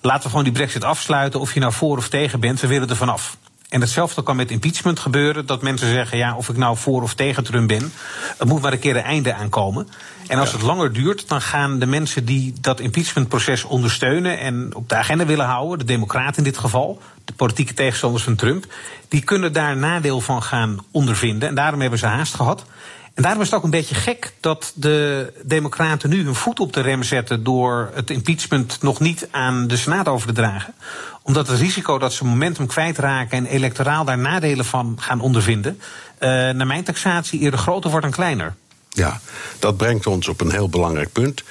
Laten 0.00 0.22
we 0.22 0.28
gewoon 0.28 0.44
die 0.44 0.52
Brexit 0.52 0.84
afsluiten, 0.84 1.40
of 1.40 1.54
je 1.54 1.60
nou 1.60 1.72
voor 1.72 1.96
of 1.96 2.08
tegen 2.08 2.40
bent, 2.40 2.60
we 2.60 2.66
willen 2.66 2.88
er 2.88 2.96
vanaf. 2.96 3.36
En 3.74 3.80
hetzelfde 3.80 4.22
kan 4.22 4.36
met 4.36 4.50
impeachment 4.50 4.98
gebeuren. 4.98 5.46
Dat 5.46 5.62
mensen 5.62 5.88
zeggen, 5.88 6.18
ja, 6.18 6.36
of 6.36 6.48
ik 6.48 6.56
nou 6.56 6.76
voor 6.76 7.02
of 7.02 7.14
tegen 7.14 7.44
Trump 7.44 7.68
ben. 7.68 7.92
Het 8.38 8.48
moet 8.48 8.62
maar 8.62 8.72
een 8.72 8.78
keer 8.78 8.96
een 8.96 9.02
einde 9.02 9.34
aankomen. 9.34 9.88
En 10.26 10.38
als 10.38 10.50
ja. 10.50 10.56
het 10.56 10.64
langer 10.66 10.92
duurt, 10.92 11.28
dan 11.28 11.40
gaan 11.40 11.78
de 11.78 11.86
mensen 11.86 12.24
die 12.24 12.54
dat 12.60 12.80
impeachmentproces 12.80 13.64
ondersteunen 13.64 14.38
en 14.38 14.74
op 14.74 14.88
de 14.88 14.94
agenda 14.94 15.26
willen 15.26 15.46
houden, 15.46 15.78
de 15.78 15.84
Democraten 15.84 16.36
in 16.36 16.44
dit 16.44 16.58
geval, 16.58 17.00
de 17.24 17.32
politieke 17.32 17.74
tegenstanders 17.74 18.24
van 18.24 18.34
Trump, 18.34 18.66
die 19.08 19.24
kunnen 19.24 19.52
daar 19.52 19.76
nadeel 19.76 20.20
van 20.20 20.42
gaan 20.42 20.84
ondervinden. 20.90 21.48
En 21.48 21.54
daarom 21.54 21.80
hebben 21.80 21.98
ze 21.98 22.06
haast 22.06 22.34
gehad. 22.34 22.64
En 23.14 23.22
daarom 23.22 23.40
is 23.40 23.46
het 23.46 23.56
ook 23.56 23.64
een 23.64 23.70
beetje 23.70 23.94
gek 23.94 24.32
dat 24.40 24.72
de 24.74 25.32
Democraten 25.44 26.10
nu 26.10 26.24
hun 26.24 26.34
voet 26.34 26.60
op 26.60 26.72
de 26.72 26.80
rem 26.80 27.02
zetten 27.02 27.44
door 27.44 27.90
het 27.94 28.10
impeachment 28.10 28.82
nog 28.82 29.00
niet 29.00 29.28
aan 29.30 29.66
de 29.66 29.76
Senaat 29.76 30.08
over 30.08 30.26
te 30.26 30.32
dragen. 30.32 30.74
Omdat 31.22 31.48
het 31.48 31.58
risico 31.58 31.98
dat 31.98 32.12
ze 32.12 32.24
momentum 32.24 32.66
kwijtraken 32.66 33.38
en 33.38 33.46
electoraal 33.46 34.04
daar 34.04 34.18
nadelen 34.18 34.64
van 34.64 34.96
gaan 35.00 35.20
ondervinden, 35.20 35.80
uh, 35.80 36.28
naar 36.28 36.66
mijn 36.66 36.84
taxatie 36.84 37.40
eerder 37.40 37.60
groter 37.60 37.90
wordt 37.90 38.04
dan 38.04 38.14
kleiner. 38.14 38.54
Ja, 38.88 39.20
dat 39.58 39.76
brengt 39.76 40.06
ons 40.06 40.28
op 40.28 40.40
een 40.40 40.50
heel 40.50 40.68
belangrijk 40.68 41.12
punt. 41.12 41.42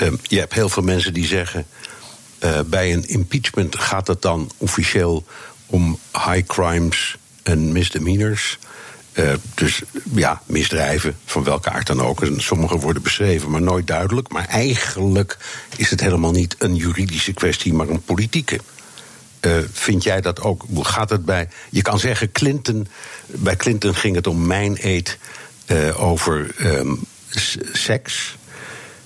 Uh, 0.00 0.12
je 0.22 0.38
hebt 0.38 0.54
heel 0.54 0.68
veel 0.68 0.82
mensen 0.82 1.12
die 1.12 1.26
zeggen. 1.26 1.66
Uh, 2.44 2.60
bij 2.66 2.92
een 2.92 3.08
impeachment 3.08 3.78
gaat 3.78 4.06
het 4.06 4.22
dan 4.22 4.50
officieel 4.56 5.24
om 5.66 5.98
high 6.12 6.46
crimes 6.46 7.16
en 7.42 7.72
misdemeanors. 7.72 8.58
Uh, 9.14 9.32
dus 9.54 9.82
ja, 10.14 10.42
misdrijven 10.46 11.16
van 11.24 11.44
welke 11.44 11.70
aard 11.70 11.86
dan 11.86 12.00
ook. 12.00 12.22
En 12.22 12.40
sommige 12.40 12.78
worden 12.78 13.02
beschreven, 13.02 13.50
maar 13.50 13.62
nooit 13.62 13.86
duidelijk. 13.86 14.28
Maar 14.28 14.46
eigenlijk 14.46 15.38
is 15.76 15.90
het 15.90 16.00
helemaal 16.00 16.30
niet 16.30 16.54
een 16.58 16.74
juridische 16.74 17.32
kwestie, 17.32 17.72
maar 17.72 17.88
een 17.88 18.02
politieke. 18.02 18.60
Uh, 19.40 19.52
vind 19.72 20.02
jij 20.02 20.20
dat 20.20 20.40
ook? 20.40 20.64
Gaat 20.74 21.10
het 21.10 21.24
bij. 21.24 21.48
Je 21.70 21.82
kan 21.82 21.98
zeggen, 21.98 22.32
Clinton. 22.32 22.88
Bij 23.26 23.56
Clinton 23.56 23.94
ging 23.94 24.14
het 24.14 24.26
om 24.26 24.46
mijn 24.46 24.76
eet. 24.80 25.18
Uh, 25.66 26.02
over 26.02 26.54
um, 26.60 27.00
seks. 27.72 28.36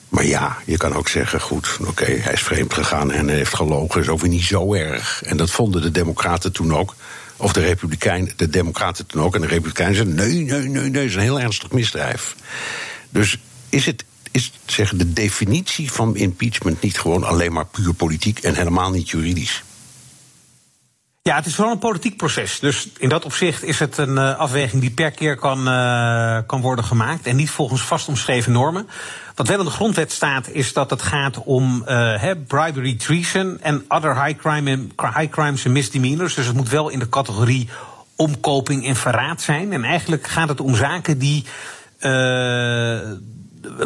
Maar 0.08 0.26
ja, 0.26 0.56
je 0.64 0.76
kan 0.76 0.94
ook 0.94 1.08
zeggen, 1.08 1.40
goed, 1.40 1.78
oké, 1.86 2.04
hij 2.04 2.32
is 2.32 2.42
vreemd 2.42 2.74
gegaan 2.74 3.12
en 3.12 3.28
heeft 3.28 3.54
gelogen, 3.54 4.00
is 4.00 4.06
weer 4.06 4.28
niet 4.28 4.42
zo 4.42 4.74
erg. 4.74 5.22
En 5.22 5.36
dat 5.36 5.50
vonden 5.50 5.82
de 5.82 5.90
democraten 5.90 6.52
toen 6.52 6.74
ook. 6.74 6.94
Of 7.36 7.52
de 7.52 7.60
republikeinen, 7.60 8.32
de 8.36 8.48
democraten 8.48 9.06
toen 9.06 9.22
ook. 9.22 9.34
En 9.34 9.40
de 9.40 9.46
republikeinen 9.46 9.96
zeiden, 9.96 10.14
nee, 10.14 10.44
nee, 10.44 10.68
nee, 10.68 10.90
nee, 10.90 11.04
is 11.04 11.14
een 11.14 11.20
heel 11.20 11.40
ernstig 11.40 11.70
misdrijf. 11.70 12.36
Dus 13.10 13.38
is 13.68 13.86
het, 13.86 14.04
is 14.30 14.52
zeggen, 14.66 14.98
de 14.98 15.12
definitie 15.12 15.92
van 15.92 16.16
impeachment 16.16 16.80
niet 16.80 16.98
gewoon 16.98 17.24
alleen 17.24 17.52
maar 17.52 17.66
puur 17.66 17.94
politiek 17.94 18.38
en 18.38 18.54
helemaal 18.54 18.90
niet 18.90 19.10
juridisch? 19.10 19.64
Ja, 21.26 21.36
het 21.36 21.46
is 21.46 21.54
vooral 21.54 21.72
een 21.72 21.78
politiek 21.78 22.16
proces. 22.16 22.60
Dus 22.60 22.88
in 22.98 23.08
dat 23.08 23.24
opzicht 23.24 23.62
is 23.62 23.78
het 23.78 23.98
een 23.98 24.14
uh, 24.14 24.38
afweging 24.38 24.80
die 24.80 24.90
per 24.90 25.10
keer 25.10 25.36
kan, 25.36 25.68
uh, 25.68 26.38
kan 26.46 26.60
worden 26.60 26.84
gemaakt. 26.84 27.26
En 27.26 27.36
niet 27.36 27.50
volgens 27.50 27.80
vast 27.82 28.08
omschreven 28.08 28.52
normen. 28.52 28.88
Wat 29.34 29.48
wel 29.48 29.58
in 29.58 29.64
de 29.64 29.70
grondwet 29.70 30.12
staat, 30.12 30.48
is 30.48 30.72
dat 30.72 30.90
het 30.90 31.02
gaat 31.02 31.38
om 31.44 31.84
uh, 31.88 32.30
bribery, 32.46 32.94
treason 32.94 33.60
en 33.60 33.84
other 33.88 34.24
high, 34.24 34.38
crime 34.38 34.86
high 34.96 35.28
crimes 35.28 35.64
en 35.64 35.72
misdemeanors. 35.72 36.34
Dus 36.34 36.46
het 36.46 36.56
moet 36.56 36.68
wel 36.68 36.88
in 36.88 36.98
de 36.98 37.08
categorie 37.08 37.68
omkoping 38.16 38.86
en 38.86 38.96
verraad 38.96 39.40
zijn. 39.40 39.72
En 39.72 39.84
eigenlijk 39.84 40.26
gaat 40.26 40.48
het 40.48 40.60
om 40.60 40.74
zaken 40.74 41.18
die. 41.18 41.44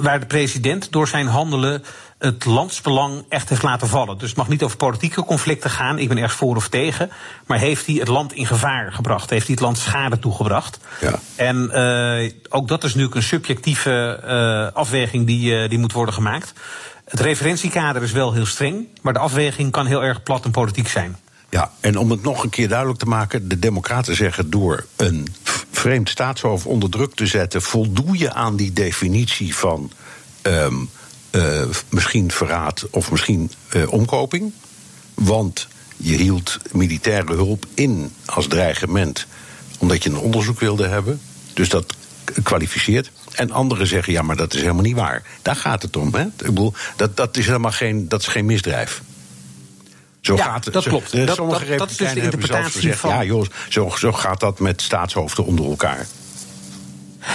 waar 0.00 0.20
de 0.20 0.26
president 0.26 0.92
door 0.92 1.08
zijn 1.08 1.26
handelen 1.26 1.82
het 2.20 2.44
landsbelang 2.44 3.24
echt 3.28 3.48
heeft 3.48 3.62
laten 3.62 3.88
vallen. 3.88 4.18
Dus 4.18 4.28
het 4.28 4.38
mag 4.38 4.48
niet 4.48 4.62
over 4.62 4.76
politieke 4.76 5.24
conflicten 5.24 5.70
gaan. 5.70 5.98
Ik 5.98 6.08
ben 6.08 6.16
ergens 6.16 6.38
voor 6.38 6.56
of 6.56 6.68
tegen. 6.68 7.10
Maar 7.46 7.58
heeft 7.58 7.86
hij 7.86 7.94
het 7.94 8.08
land 8.08 8.32
in 8.32 8.46
gevaar 8.46 8.92
gebracht? 8.92 9.30
Heeft 9.30 9.46
hij 9.46 9.54
het 9.54 9.64
land 9.64 9.78
schade 9.78 10.18
toegebracht? 10.18 10.78
Ja. 11.00 11.18
En 11.36 11.70
uh, 11.74 12.32
ook 12.48 12.68
dat 12.68 12.84
is 12.84 12.94
nu 12.94 13.08
een 13.10 13.22
subjectieve 13.22 14.20
uh, 14.24 14.76
afweging 14.76 15.26
die, 15.26 15.52
uh, 15.52 15.68
die 15.68 15.78
moet 15.78 15.92
worden 15.92 16.14
gemaakt. 16.14 16.52
Het 17.04 17.20
referentiekader 17.20 18.02
is 18.02 18.12
wel 18.12 18.32
heel 18.32 18.46
streng. 18.46 18.86
Maar 19.02 19.12
de 19.12 19.18
afweging 19.18 19.70
kan 19.70 19.86
heel 19.86 20.04
erg 20.04 20.22
plat 20.22 20.44
en 20.44 20.50
politiek 20.50 20.88
zijn. 20.88 21.16
Ja, 21.50 21.70
en 21.80 21.98
om 21.98 22.10
het 22.10 22.22
nog 22.22 22.42
een 22.42 22.50
keer 22.50 22.68
duidelijk 22.68 22.98
te 22.98 23.06
maken: 23.06 23.48
de 23.48 23.58
Democraten 23.58 24.16
zeggen 24.16 24.50
door 24.50 24.86
een 24.96 25.34
vreemd 25.70 26.08
staatshoofd 26.08 26.66
onder 26.66 26.90
druk 26.90 27.14
te 27.14 27.26
zetten, 27.26 27.62
voldoe 27.62 28.18
je 28.18 28.32
aan 28.32 28.56
die 28.56 28.72
definitie 28.72 29.54
van. 29.54 29.90
Um, 30.42 30.90
uh, 31.30 31.62
misschien 31.88 32.30
verraad 32.30 32.86
of 32.90 33.10
misschien 33.10 33.50
uh, 33.76 33.92
omkoping. 33.92 34.52
Want 35.14 35.68
je 35.96 36.16
hield 36.16 36.58
militaire 36.72 37.34
hulp 37.34 37.66
in 37.74 38.12
als 38.24 38.46
dreigement 38.46 39.26
omdat 39.78 40.02
je 40.02 40.10
een 40.10 40.18
onderzoek 40.18 40.60
wilde 40.60 40.86
hebben. 40.86 41.20
Dus 41.54 41.68
dat 41.68 41.94
kwalificeert. 42.42 43.10
En 43.34 43.50
anderen 43.50 43.86
zeggen, 43.86 44.12
ja, 44.12 44.22
maar 44.22 44.36
dat 44.36 44.54
is 44.54 44.60
helemaal 44.60 44.82
niet 44.82 44.96
waar. 44.96 45.22
Daar 45.42 45.56
gaat 45.56 45.82
het 45.82 45.96
om. 45.96 46.14
Hè? 46.14 46.22
Ik 46.22 46.32
bedoel, 46.36 46.74
dat, 46.96 47.16
dat 47.16 47.36
is 47.36 47.46
helemaal 47.46 47.72
geen, 47.72 48.08
dat 48.08 48.20
is 48.20 48.26
geen 48.26 48.46
misdrijf. 48.46 49.02
Zo 50.20 50.36
ja, 50.36 50.44
gaat, 50.44 50.72
dat 50.72 50.84
klopt. 50.84 51.26
dat, 51.26 51.36
sommige 51.36 51.66
dat, 51.66 51.78
dat 51.78 51.90
is 51.90 51.96
dus 51.96 52.12
de 52.12 52.20
interpretatie 52.20 52.72
gezegd, 52.72 52.98
van... 52.98 53.10
Ja, 53.10 53.24
joh, 53.24 53.46
zo, 53.68 53.92
zo 53.98 54.12
gaat 54.12 54.40
dat 54.40 54.58
met 54.58 54.82
staatshoofden 54.82 55.44
onder 55.44 55.64
elkaar. 55.64 56.06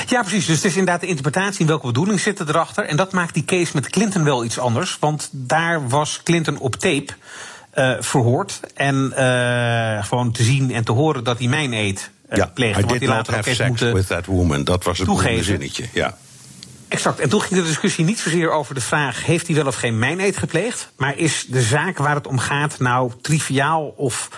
Ja, 0.07 0.21
precies. 0.21 0.45
Dus 0.45 0.55
het 0.55 0.65
is 0.65 0.75
inderdaad 0.75 1.01
de 1.01 1.07
interpretatie 1.07 1.59
in 1.59 1.67
welke 1.67 1.85
bedoeling 1.85 2.19
zit 2.19 2.39
er 2.39 2.49
erachter. 2.49 2.85
En 2.85 2.97
dat 2.97 3.11
maakt 3.11 3.33
die 3.33 3.45
case 3.45 3.71
met 3.73 3.89
Clinton 3.89 4.23
wel 4.23 4.43
iets 4.43 4.59
anders. 4.59 4.97
Want 4.99 5.29
daar 5.31 5.89
was 5.89 6.21
Clinton 6.23 6.57
op 6.57 6.75
tape 6.75 7.13
uh, 7.75 7.95
verhoord. 7.99 8.59
En 8.73 9.13
uh, 9.17 10.03
gewoon 10.05 10.31
te 10.31 10.43
zien 10.43 10.71
en 10.71 10.83
te 10.83 10.91
horen 10.91 11.23
dat 11.23 11.37
hij 11.37 11.47
mijn 11.47 11.73
eet 11.73 12.09
uh, 12.29 12.37
ja, 12.37 12.45
pleegde. 12.45 12.95
I 12.95 13.07
later 13.07 13.93
with 13.93 14.07
that 14.07 14.25
woman. 14.25 14.63
Dat 14.63 14.83
was 14.83 14.97
het 14.97 15.07
toegeven. 15.07 15.43
zinnetje, 15.43 15.85
ja. 15.93 16.17
Exact. 16.87 17.19
En 17.19 17.29
toen 17.29 17.41
ging 17.41 17.61
de 17.61 17.67
discussie 17.67 18.05
niet 18.05 18.19
zozeer 18.19 18.51
over 18.51 18.75
de 18.75 18.81
vraag: 18.81 19.25
heeft 19.25 19.47
hij 19.47 19.55
wel 19.55 19.65
of 19.65 19.75
geen 19.75 19.99
mijneed 19.99 20.37
gepleegd? 20.37 20.91
Maar 20.97 21.17
is 21.17 21.45
de 21.49 21.61
zaak 21.61 21.97
waar 21.97 22.15
het 22.15 22.27
om 22.27 22.39
gaat 22.39 22.79
nou 22.79 23.11
triviaal 23.21 23.93
of 23.97 24.29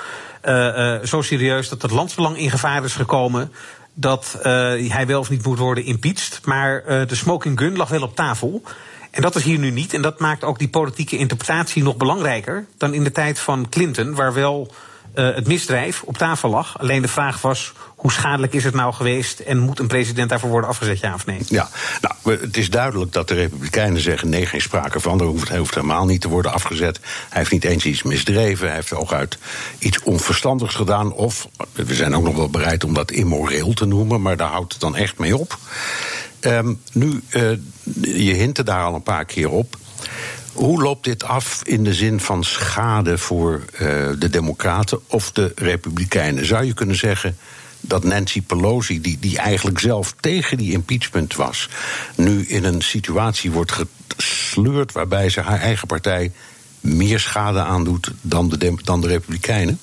uh, 0.46 0.54
uh, 0.56 1.04
zo 1.04 1.22
serieus 1.22 1.70
dat 1.70 1.82
het 1.82 1.92
landsbelang 1.92 2.38
in 2.38 2.50
gevaar 2.50 2.84
is 2.84 2.94
gekomen? 2.94 3.52
Dat 4.00 4.36
uh, 4.38 4.44
hij 4.92 5.08
wel 5.08 5.20
of 5.20 5.30
niet 5.30 5.46
moet 5.46 5.58
worden 5.58 5.86
impeached. 5.86 6.46
Maar 6.46 6.84
uh, 6.88 7.08
de 7.08 7.16
smoking 7.16 7.60
gun 7.60 7.78
lag 7.78 7.90
wel 7.90 8.02
op 8.02 8.16
tafel. 8.16 8.62
En 9.12 9.22
dat 9.22 9.36
is 9.36 9.44
hier 9.44 9.60
nu 9.60 9.72
niet. 9.72 9.94
En 9.94 10.02
dat 10.02 10.20
maakt 10.20 10.44
ook 10.44 10.60
die 10.60 10.70
politieke 10.70 11.18
interpretatie 11.18 11.84
nog 11.84 11.98
belangrijker 11.98 12.66
dan 12.78 12.94
in 12.94 13.04
de 13.04 13.12
tijd 13.12 13.40
van 13.40 13.70
Clinton, 13.70 14.16
waar 14.16 14.34
wel 14.34 14.74
uh, 15.18 15.36
het 15.36 15.48
misdrijf 15.48 16.02
op 16.02 16.18
tafel 16.18 16.50
lag. 16.50 16.80
Alleen 16.80 17.02
de 17.02 17.08
vraag 17.08 17.42
was, 17.42 17.74
hoe 17.96 18.12
schadelijk 18.12 18.54
is 18.54 18.64
het 18.64 18.74
nou 18.74 18.94
geweest 18.94 19.40
en 19.40 19.58
moet 19.58 19.80
een 19.80 19.88
president 19.88 20.30
daarvoor 20.30 20.50
worden 20.50 20.70
afgezet, 20.70 21.00
ja 21.00 21.14
of 21.14 21.26
nee? 21.26 21.40
Ja, 21.48 21.70
nou, 22.02 22.40
het 22.42 22.58
is 22.58 22.70
duidelijk 22.70 23.14
dat 23.14 23.28
de 23.28 23.34
Republikeinen 23.34 24.02
zeggen: 24.02 24.30
nee, 24.30 24.46
geen 24.46 24.62
sprake 24.62 25.00
van. 25.00 25.20
Er 25.20 25.26
hoeft, 25.26 25.50
hij 25.50 25.58
hoeft 25.58 25.76
helemaal 25.76 26.06
niet 26.06 26.22
te 26.22 26.30
worden 26.30 26.54
afgezet. 26.54 27.00
Hij 27.30 27.40
heeft 27.40 27.52
niet 27.52 27.64
eens 27.64 27.86
iets 27.86 28.04
misdreven. 28.04 28.66
Hij 28.68 28.76
heeft 28.76 28.94
ook 28.94 29.16
iets 29.80 30.04
onverstandigs 30.04 30.76
gedaan. 30.76 31.14
Of 31.14 31.48
we 31.74 31.94
zijn 31.94 32.16
ook 32.16 32.24
nog 32.24 32.36
wel 32.36 32.50
bereid 32.50 32.84
om 32.84 32.94
dat 32.94 33.12
immoreel 33.12 33.74
te 33.74 33.86
noemen, 33.86 34.22
maar 34.22 34.38
daar 34.38 34.50
houdt 34.50 34.72
het 34.72 34.82
dan 34.82 34.96
echt 34.96 35.18
mee 35.18 35.38
op. 35.38 35.58
Um, 36.42 36.80
nu, 36.92 37.22
uh, 37.30 37.52
je 38.02 38.34
hintte 38.34 38.64
daar 38.64 38.84
al 38.84 38.96
een 38.96 39.04
paar 39.04 39.26
keer 39.26 39.50
op. 39.50 39.78
Hoe 40.58 40.82
loopt 40.82 41.04
dit 41.04 41.24
af 41.24 41.62
in 41.64 41.84
de 41.84 41.94
zin 41.94 42.20
van 42.20 42.44
schade 42.44 43.18
voor 43.18 43.64
uh, 43.74 43.80
de 44.20 44.30
Democraten 44.30 45.00
of 45.08 45.32
de 45.32 45.52
Republikeinen? 45.56 46.46
Zou 46.46 46.64
je 46.66 46.74
kunnen 46.74 46.96
zeggen 46.96 47.38
dat 47.82 48.04
Nancy 48.04 48.42
Pelosi, 48.42 49.02
die, 49.02 49.18
die 49.20 49.38
eigenlijk 49.38 49.80
zelf 49.80 50.14
tegen 50.20 50.58
die 50.58 50.72
impeachment 50.72 51.36
was, 51.36 51.70
nu 52.16 52.46
in 52.46 52.64
een 52.64 52.82
situatie 52.82 53.52
wordt 53.52 53.74
gesleurd 54.18 54.92
waarbij 54.92 55.30
ze 55.30 55.42
haar 55.42 55.60
eigen 55.60 55.88
partij 55.88 56.32
meer 56.80 57.20
schade 57.20 57.60
aandoet 57.60 58.12
dan 58.22 58.50
de, 58.50 58.74
dan 58.84 59.02
de 59.02 59.08
Republikeinen? 59.08 59.80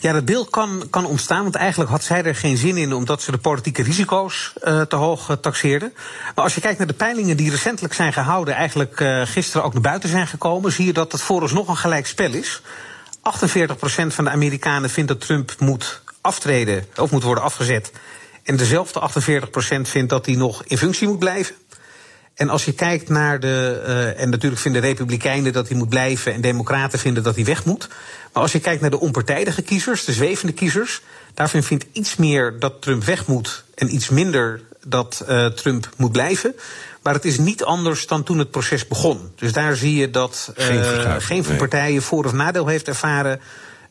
Ja, 0.00 0.12
dat 0.12 0.24
beeld 0.24 0.50
kan, 0.50 0.86
kan 0.90 1.06
ontstaan, 1.06 1.42
want 1.42 1.54
eigenlijk 1.54 1.90
had 1.90 2.04
zij 2.04 2.24
er 2.24 2.34
geen 2.34 2.56
zin 2.56 2.76
in, 2.76 2.92
omdat 2.92 3.22
ze 3.22 3.30
de 3.30 3.38
politieke 3.38 3.82
risico's 3.82 4.52
uh, 4.64 4.82
te 4.82 4.96
hoog 4.96 5.28
uh, 5.28 5.36
taxeerde. 5.36 5.92
Maar 6.34 6.44
als 6.44 6.54
je 6.54 6.60
kijkt 6.60 6.78
naar 6.78 6.86
de 6.86 6.92
peilingen 6.92 7.36
die 7.36 7.50
recentelijk 7.50 7.94
zijn 7.94 8.12
gehouden, 8.12 8.54
eigenlijk 8.54 9.00
uh, 9.00 9.22
gisteren 9.24 9.64
ook 9.64 9.72
naar 9.72 9.82
buiten 9.82 10.08
zijn 10.08 10.26
gekomen, 10.26 10.72
zie 10.72 10.86
je 10.86 10.92
dat 10.92 11.12
het 11.12 11.20
vooralsnog 11.20 11.68
een 11.68 11.76
gelijk 11.76 12.06
spel 12.06 12.32
is. 12.32 12.62
48% 12.62 12.62
van 14.06 14.24
de 14.24 14.30
Amerikanen 14.30 14.90
vindt 14.90 15.08
dat 15.08 15.20
Trump 15.20 15.54
moet 15.58 16.02
aftreden 16.20 16.86
of 16.96 17.10
moet 17.10 17.22
worden 17.22 17.44
afgezet. 17.44 17.92
En 18.42 18.56
dezelfde 18.56 19.10
48% 19.10 19.80
vindt 19.80 20.10
dat 20.10 20.26
hij 20.26 20.34
nog 20.34 20.64
in 20.64 20.78
functie 20.78 21.08
moet 21.08 21.18
blijven. 21.18 21.54
En 22.34 22.48
als 22.48 22.64
je 22.64 22.72
kijkt 22.72 23.08
naar 23.08 23.40
de. 23.40 23.82
Uh, 23.86 24.20
en 24.20 24.30
natuurlijk 24.30 24.60
vinden 24.60 24.80
Republikeinen 24.80 25.52
dat 25.52 25.68
hij 25.68 25.76
moet 25.76 25.88
blijven. 25.88 26.32
En 26.32 26.40
Democraten 26.40 26.98
vinden 26.98 27.22
dat 27.22 27.34
hij 27.34 27.44
weg 27.44 27.64
moet. 27.64 27.88
Maar 28.32 28.42
als 28.42 28.52
je 28.52 28.60
kijkt 28.60 28.80
naar 28.80 28.90
de 28.90 29.00
onpartijdige 29.00 29.62
kiezers, 29.62 30.04
de 30.04 30.12
zwevende 30.12 30.52
kiezers. 30.52 31.02
Daarvan 31.34 31.62
vindt 31.62 31.86
iets 31.92 32.16
meer 32.16 32.58
dat 32.58 32.82
Trump 32.82 33.04
weg 33.04 33.26
moet. 33.26 33.64
En 33.74 33.94
iets 33.94 34.08
minder 34.08 34.60
dat 34.84 35.24
uh, 35.28 35.46
Trump 35.46 35.88
moet 35.96 36.12
blijven. 36.12 36.54
Maar 37.02 37.14
het 37.14 37.24
is 37.24 37.38
niet 37.38 37.64
anders 37.64 38.06
dan 38.06 38.22
toen 38.22 38.38
het 38.38 38.50
proces 38.50 38.88
begon. 38.88 39.32
Dus 39.34 39.52
daar 39.52 39.76
zie 39.76 39.94
je 39.94 40.10
dat 40.10 40.52
uh, 40.58 40.64
geen, 40.64 41.20
geen 41.22 41.44
van 41.44 41.56
partijen 41.56 42.02
voor 42.02 42.24
of 42.24 42.32
nadeel 42.32 42.66
heeft 42.66 42.88
ervaren 42.88 43.40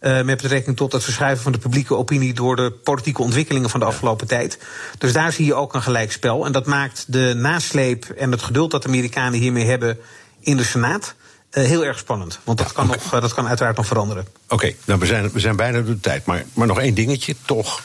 uh, 0.02 0.22
met 0.22 0.42
betrekking 0.42 0.78
tot 0.78 0.92
het 0.92 1.04
verschuiven 1.04 1.44
van 1.44 1.52
de 1.52 1.58
publieke 1.58 1.96
opinie 1.96 2.34
door 2.34 2.56
de 2.56 2.72
politieke 2.72 3.22
ontwikkelingen 3.22 3.70
van 3.70 3.80
de 3.80 3.86
afgelopen 3.86 4.28
tijd. 4.28 4.60
Dus 4.98 5.14
daar 5.14 5.32
zie 5.32 5.46
je 5.46 5.54
ook 5.54 5.74
een 5.74 5.82
gelijkspel. 5.82 6.46
En 6.46 6.52
dat 6.52 6.66
maakt 6.66 7.06
de 7.08 7.34
nasleep 7.36 8.06
en 8.06 8.32
het 8.32 8.42
geduld 8.42 8.72
dat 8.72 8.82
de 8.82 8.88
Amerikanen 8.88 9.40
hiermee 9.40 9.66
hebben 9.66 9.98
in 10.40 10.58
de 10.58 10.64
Senaat. 10.64 11.16
Uh, 11.54 11.64
heel 11.64 11.86
erg 11.86 11.98
spannend. 11.98 12.40
Want 12.44 12.58
dat, 12.58 12.74
kan, 12.74 12.86
okay. 12.86 12.98
nog, 12.98 13.14
uh, 13.14 13.22
dat 13.22 13.34
kan 13.34 13.48
uiteraard 13.48 13.78
nog 13.78 13.88
veranderen. 13.88 14.28
Oké, 14.44 14.54
okay, 14.54 14.76
nou 14.86 15.00
we 15.00 15.06
zijn, 15.06 15.32
we 15.32 15.40
zijn 15.40 15.56
bijna 15.56 15.78
door 15.78 15.94
de 15.94 16.00
tijd. 16.00 16.26
Maar, 16.26 16.44
maar 16.54 16.68
nog 16.68 16.80
één 16.80 16.94
dingetje, 16.94 17.36
toch. 17.46 17.82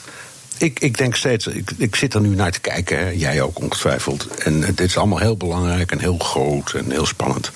Ik, 0.57 0.79
ik 0.79 0.97
denk 0.97 1.15
steeds, 1.15 1.47
ik, 1.47 1.71
ik 1.77 1.95
zit 1.95 2.13
er 2.13 2.21
nu 2.21 2.35
naar 2.35 2.51
te 2.51 2.59
kijken, 2.59 2.99
hè, 2.99 3.09
jij 3.09 3.41
ook 3.41 3.59
ongetwijfeld. 3.59 4.27
En 4.27 4.59
dit 4.61 4.79
is 4.79 4.97
allemaal 4.97 5.19
heel 5.19 5.37
belangrijk 5.37 5.91
en 5.91 5.99
heel 5.99 6.17
groot 6.17 6.73
en 6.73 6.91
heel 6.91 7.05
spannend. 7.05 7.51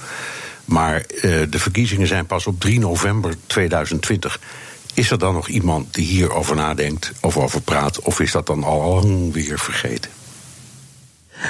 Maar 0.69 0.95
uh, 1.12 1.21
de 1.49 1.60
verkiezingen 1.60 2.08
zijn 2.08 2.25
pas 2.25 2.47
op 2.47 2.60
3 2.60 2.79
november 2.79 3.34
2020. 3.47 4.39
Is 4.93 5.12
er 5.12 5.19
dan 5.19 5.34
nog 5.34 5.47
iemand 5.47 5.93
die 5.93 6.05
hierover 6.05 6.55
nadenkt 6.55 7.12
of 7.21 7.38
over 7.38 7.62
praat? 7.62 7.99
Of 7.99 8.19
is 8.19 8.32
dat 8.32 8.45
dan 8.45 8.63
al 8.63 8.93
lang 8.93 9.34
weer 9.34 9.60
vergeten? 9.60 10.12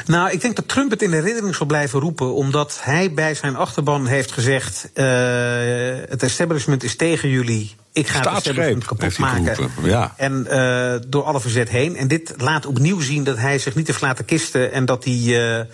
Nou, 0.06 0.32
ik 0.32 0.42
denk 0.42 0.56
dat 0.56 0.68
Trump 0.68 0.92
het 0.92 1.02
in 1.02 1.14
herinnering 1.14 1.56
zal 1.56 1.66
blijven 1.66 2.00
roepen, 2.00 2.34
omdat 2.34 2.80
hij 2.82 3.14
bij 3.14 3.36
zijn 3.36 3.56
achterban 3.56 4.08
heeft 4.08 4.32
gezegd: 4.32 4.90
uh, 4.94 5.06
het 6.10 6.24
establishment 6.24 6.84
is 6.84 6.96
tegen 6.96 7.30
jullie. 7.30 7.76
Ik 7.94 8.08
ga 8.08 8.20
het 8.20 8.28
establishment 8.28 8.86
kapot 8.86 9.18
maken. 9.18 9.70
Ja. 9.84 10.14
En 10.18 10.48
uh, 10.50 10.96
door 11.08 11.24
alle 11.24 11.40
verzet 11.40 11.70
heen. 11.70 11.96
En 11.96 12.08
dit 12.08 12.34
laat 12.38 12.66
opnieuw 12.66 13.00
zien 13.00 13.24
dat 13.24 13.38
hij 13.38 13.60
zich 13.60 13.76
niet 13.76 13.88
heeft 13.88 14.02
laten 14.02 14.26
kisten 14.26 14.72
en 14.72 14.86
dat 14.86 15.04
hij. 15.04 15.58
Uh, 15.60 15.66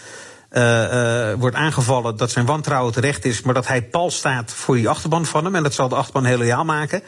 uh, 0.57 1.33
wordt 1.39 1.55
aangevallen 1.55 2.17
dat 2.17 2.31
zijn 2.31 2.45
wantrouwen 2.45 2.93
terecht 2.93 3.25
is, 3.25 3.41
maar 3.41 3.53
dat 3.53 3.67
hij 3.67 3.83
pal 3.83 4.11
staat 4.11 4.51
voor 4.51 4.75
die 4.75 4.89
achterban 4.89 5.25
van 5.25 5.45
hem. 5.45 5.55
En 5.55 5.63
dat 5.63 5.73
zal 5.73 5.89
de 5.89 5.95
achterban 5.95 6.25
heel 6.25 6.37
loyaal 6.37 6.65
maken. 6.65 7.01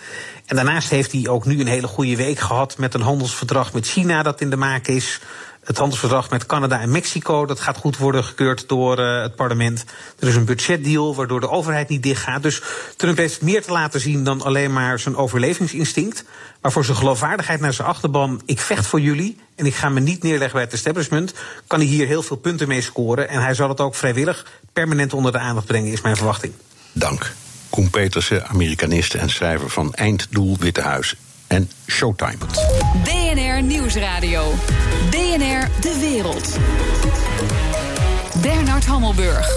En 0.45 0.55
daarnaast 0.55 0.89
heeft 0.89 1.11
hij 1.11 1.27
ook 1.27 1.45
nu 1.45 1.59
een 1.59 1.67
hele 1.67 1.87
goede 1.87 2.15
week 2.15 2.39
gehad 2.39 2.77
met 2.77 2.93
een 2.93 3.01
handelsverdrag 3.01 3.73
met 3.73 3.87
China 3.87 4.23
dat 4.23 4.41
in 4.41 4.49
de 4.49 4.55
maak 4.55 4.87
is. 4.87 5.19
Het 5.67 5.77
handelsverdrag 5.77 6.29
met 6.29 6.45
Canada 6.45 6.79
en 6.79 6.91
Mexico, 6.91 7.45
dat 7.45 7.59
gaat 7.59 7.77
goed 7.77 7.97
worden 7.97 8.23
gekeurd 8.23 8.69
door 8.69 8.99
uh, 8.99 9.21
het 9.21 9.35
parlement. 9.35 9.85
Er 10.19 10.27
is 10.27 10.35
een 10.35 10.45
budgetdeal 10.45 11.15
waardoor 11.15 11.39
de 11.39 11.49
overheid 11.49 11.89
niet 11.89 12.03
dichtgaat. 12.03 12.43
Dus 12.43 12.61
Trump 12.95 13.17
heeft 13.17 13.41
meer 13.41 13.63
te 13.63 13.71
laten 13.71 13.99
zien 13.99 14.23
dan 14.23 14.41
alleen 14.41 14.73
maar 14.73 14.99
zijn 14.99 15.15
overlevingsinstinct. 15.15 16.23
Maar 16.61 16.71
voor 16.71 16.85
zijn 16.85 16.97
geloofwaardigheid 16.97 17.59
naar 17.59 17.73
zijn 17.73 17.87
achterban, 17.87 18.41
ik 18.45 18.59
vecht 18.59 18.87
voor 18.87 19.01
jullie 19.01 19.37
en 19.55 19.65
ik 19.65 19.75
ga 19.75 19.89
me 19.89 19.99
niet 19.99 20.23
neerleggen 20.23 20.53
bij 20.53 20.63
het 20.63 20.73
establishment, 20.73 21.33
kan 21.67 21.79
hij 21.79 21.87
hier 21.87 22.07
heel 22.07 22.23
veel 22.23 22.37
punten 22.37 22.67
mee 22.67 22.81
scoren. 22.81 23.29
En 23.29 23.41
hij 23.41 23.53
zal 23.53 23.69
het 23.69 23.79
ook 23.79 23.95
vrijwillig 23.95 24.45
permanent 24.73 25.13
onder 25.13 25.31
de 25.31 25.39
aandacht 25.39 25.67
brengen, 25.67 25.91
is 25.91 26.01
mijn 26.01 26.15
verwachting. 26.15 26.53
Dank. 26.91 27.33
Koen 27.69 27.89
Petersen, 27.89 28.47
Amerikanist 28.47 29.13
en 29.13 29.29
schrijver 29.29 29.69
van 29.69 29.93
Einddoel 29.93 30.57
Witte 30.59 30.81
Huis 30.81 31.15
en 31.47 31.71
Showtime. 31.87 32.37
BNR 33.37 33.63
Nieuwsradio. 33.63 34.53
BNR 35.09 35.69
De 35.81 35.97
Wereld. 35.99 36.57
Bernard 38.41 38.85
Hammelburg. 38.85 39.49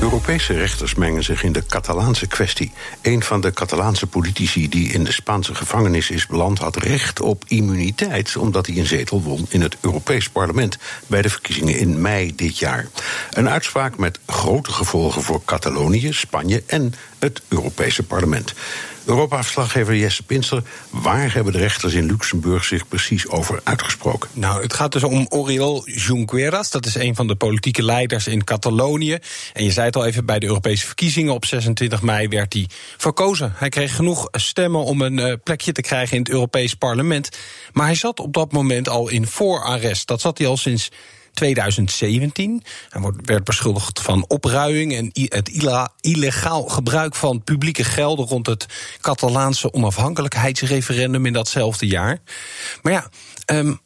Europese 0.00 0.52
rechters 0.52 0.94
mengen 0.94 1.24
zich 1.24 1.42
in 1.42 1.52
de 1.52 1.66
Catalaanse 1.66 2.26
kwestie. 2.26 2.72
Een 3.02 3.22
van 3.22 3.40
de 3.40 3.52
Catalaanse 3.52 4.06
politici 4.06 4.68
die 4.68 4.92
in 4.92 5.04
de 5.04 5.12
Spaanse 5.12 5.54
gevangenis 5.54 6.10
is 6.10 6.26
beland, 6.26 6.58
had 6.58 6.76
recht 6.76 7.20
op 7.20 7.44
immuniteit 7.46 8.36
omdat 8.36 8.66
hij 8.66 8.76
een 8.76 8.86
zetel 8.86 9.22
won 9.22 9.46
in 9.48 9.60
het 9.60 9.76
Europees 9.80 10.28
Parlement 10.28 10.78
bij 11.06 11.22
de 11.22 11.30
verkiezingen 11.30 11.78
in 11.78 12.00
mei 12.00 12.34
dit 12.34 12.58
jaar. 12.58 12.88
Een 13.30 13.48
uitspraak 13.48 13.98
met 13.98 14.18
grote 14.26 14.72
gevolgen 14.72 15.22
voor 15.22 15.44
Catalonië, 15.44 16.12
Spanje 16.12 16.62
en 16.66 16.94
het 17.24 17.42
Europese 17.48 18.02
Parlement. 18.02 18.54
Europa-verslaggever 19.04 19.96
Jesse 19.96 20.22
Pinster, 20.22 20.62
waar 20.90 21.34
hebben 21.34 21.52
de 21.52 21.58
rechters 21.58 21.94
in 21.94 22.06
Luxemburg 22.06 22.64
zich 22.64 22.88
precies 22.88 23.28
over 23.28 23.60
uitgesproken? 23.64 24.30
Nou, 24.32 24.62
het 24.62 24.74
gaat 24.74 24.92
dus 24.92 25.02
om 25.02 25.26
Oriol 25.28 25.88
Junqueras. 25.88 26.70
Dat 26.70 26.86
is 26.86 26.94
een 26.94 27.14
van 27.14 27.26
de 27.26 27.34
politieke 27.34 27.82
leiders 27.82 28.26
in 28.26 28.44
Catalonië. 28.44 29.18
En 29.52 29.64
je 29.64 29.72
zei 29.72 29.86
het 29.86 29.96
al 29.96 30.04
even, 30.06 30.26
bij 30.26 30.38
de 30.38 30.46
Europese 30.46 30.86
verkiezingen 30.86 31.34
op 31.34 31.44
26 31.44 32.02
mei 32.02 32.28
werd 32.28 32.52
hij 32.52 32.68
verkozen. 32.96 33.52
Hij 33.56 33.68
kreeg 33.68 33.96
genoeg 33.96 34.28
stemmen 34.32 34.84
om 34.84 35.00
een 35.00 35.18
eh, 35.18 35.34
plekje 35.42 35.72
te 35.72 35.82
krijgen 35.82 36.16
in 36.16 36.22
het 36.22 36.32
Europees 36.32 36.74
Parlement. 36.74 37.28
Maar 37.72 37.86
hij 37.86 37.94
zat 37.94 38.20
op 38.20 38.32
dat 38.32 38.52
moment 38.52 38.88
al 38.88 39.08
in 39.08 39.26
voorarrest. 39.26 40.06
Dat 40.06 40.20
zat 40.20 40.38
hij 40.38 40.46
al 40.46 40.56
sinds 40.56 40.90
2017. 41.34 42.62
Hij 42.88 43.12
werd 43.22 43.44
beschuldigd 43.44 44.00
van 44.00 44.24
opruiing 44.28 44.94
en 44.94 45.10
het 45.12 45.48
illegaal 46.00 46.62
gebruik 46.62 47.14
van 47.14 47.44
publieke 47.44 47.84
gelden 47.84 48.26
rond 48.26 48.46
het 48.46 48.66
Catalaanse 49.00 49.72
onafhankelijkheidsreferendum 49.72 51.26
in 51.26 51.32
datzelfde 51.32 51.86
jaar. 51.86 52.18
Maar 52.82 52.92
ja, 52.92 53.08
um, 53.56 53.80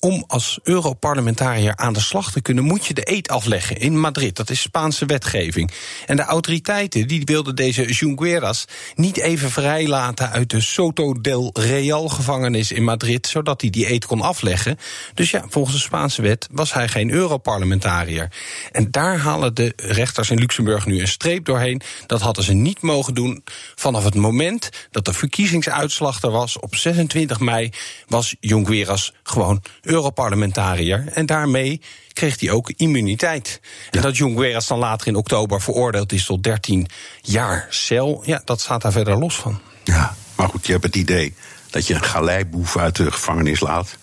om 0.00 0.24
als 0.26 0.58
Europarlementariër 0.62 1.76
aan 1.76 1.92
de 1.92 2.00
slag 2.00 2.32
te 2.32 2.40
kunnen, 2.40 2.64
moet 2.64 2.86
je 2.86 2.94
de 2.94 3.10
eet 3.10 3.28
afleggen 3.28 3.76
in 3.76 4.00
Madrid. 4.00 4.36
Dat 4.36 4.50
is 4.50 4.60
Spaanse 4.60 5.06
wetgeving. 5.06 5.70
En 6.06 6.16
de 6.16 6.22
autoriteiten 6.22 7.08
die 7.08 7.22
wilden 7.24 7.56
deze 7.56 7.92
Junqueras 7.92 8.64
niet 8.94 9.16
even 9.16 9.50
vrijlaten 9.50 10.30
uit 10.30 10.50
de 10.50 10.60
Soto 10.60 11.20
del 11.20 11.50
Real 11.52 12.08
gevangenis 12.08 12.72
in 12.72 12.84
Madrid, 12.84 13.26
zodat 13.26 13.60
hij 13.60 13.70
die 13.70 13.90
eet 13.90 14.06
kon 14.06 14.20
afleggen. 14.20 14.78
Dus 15.14 15.30
ja, 15.30 15.44
volgens 15.48 15.76
de 15.76 15.82
Spaanse 15.82 16.22
wet 16.22 16.48
was 16.50 16.72
hij 16.72 16.88
geen 16.88 17.10
Europarlementariër. 17.10 18.32
En 18.72 18.90
daar 18.90 19.18
halen 19.18 19.54
de 19.54 19.72
rechters 19.76 20.30
in 20.30 20.38
Luxemburg 20.38 20.86
nu 20.86 21.00
een 21.00 21.08
streep 21.08 21.44
doorheen. 21.44 21.80
Dat 22.06 22.20
hadden 22.20 22.44
ze 22.44 22.52
niet 22.52 22.82
mogen 22.82 23.14
doen 23.14 23.44
vanaf 23.74 24.04
het 24.04 24.14
moment 24.14 24.68
dat 24.90 25.04
de 25.04 25.12
verkiezingsuitslag 25.12 26.22
er 26.22 26.30
was. 26.30 26.58
Op 26.58 26.74
26 26.74 27.40
mei 27.40 27.70
was 28.06 28.36
Junqueras 28.40 29.12
gewoon 29.22 29.62
Europarlementariër. 29.88 31.04
En 31.12 31.26
daarmee 31.26 31.80
kreeg 32.12 32.40
hij 32.40 32.50
ook 32.50 32.72
immuniteit. 32.76 33.60
En 33.90 34.00
dat 34.00 34.16
Junqueras 34.16 34.66
dan 34.66 34.78
later 34.78 35.06
in 35.06 35.16
oktober 35.16 35.60
veroordeeld 35.60 36.12
is 36.12 36.24
tot 36.24 36.42
13 36.42 36.88
jaar 37.22 37.66
cel, 37.68 38.22
ja, 38.24 38.42
dat 38.44 38.60
staat 38.60 38.82
daar 38.82 38.92
verder 38.92 39.18
los 39.18 39.36
van. 39.36 39.60
Ja, 39.84 40.14
maar 40.36 40.48
goed, 40.48 40.66
je 40.66 40.72
hebt 40.72 40.84
het 40.84 40.96
idee 40.96 41.34
dat 41.70 41.86
je 41.86 41.94
een 41.94 42.02
galeiboef 42.02 42.76
uit 42.76 42.96
de 42.96 43.12
gevangenis 43.12 43.60
laat. 43.60 43.96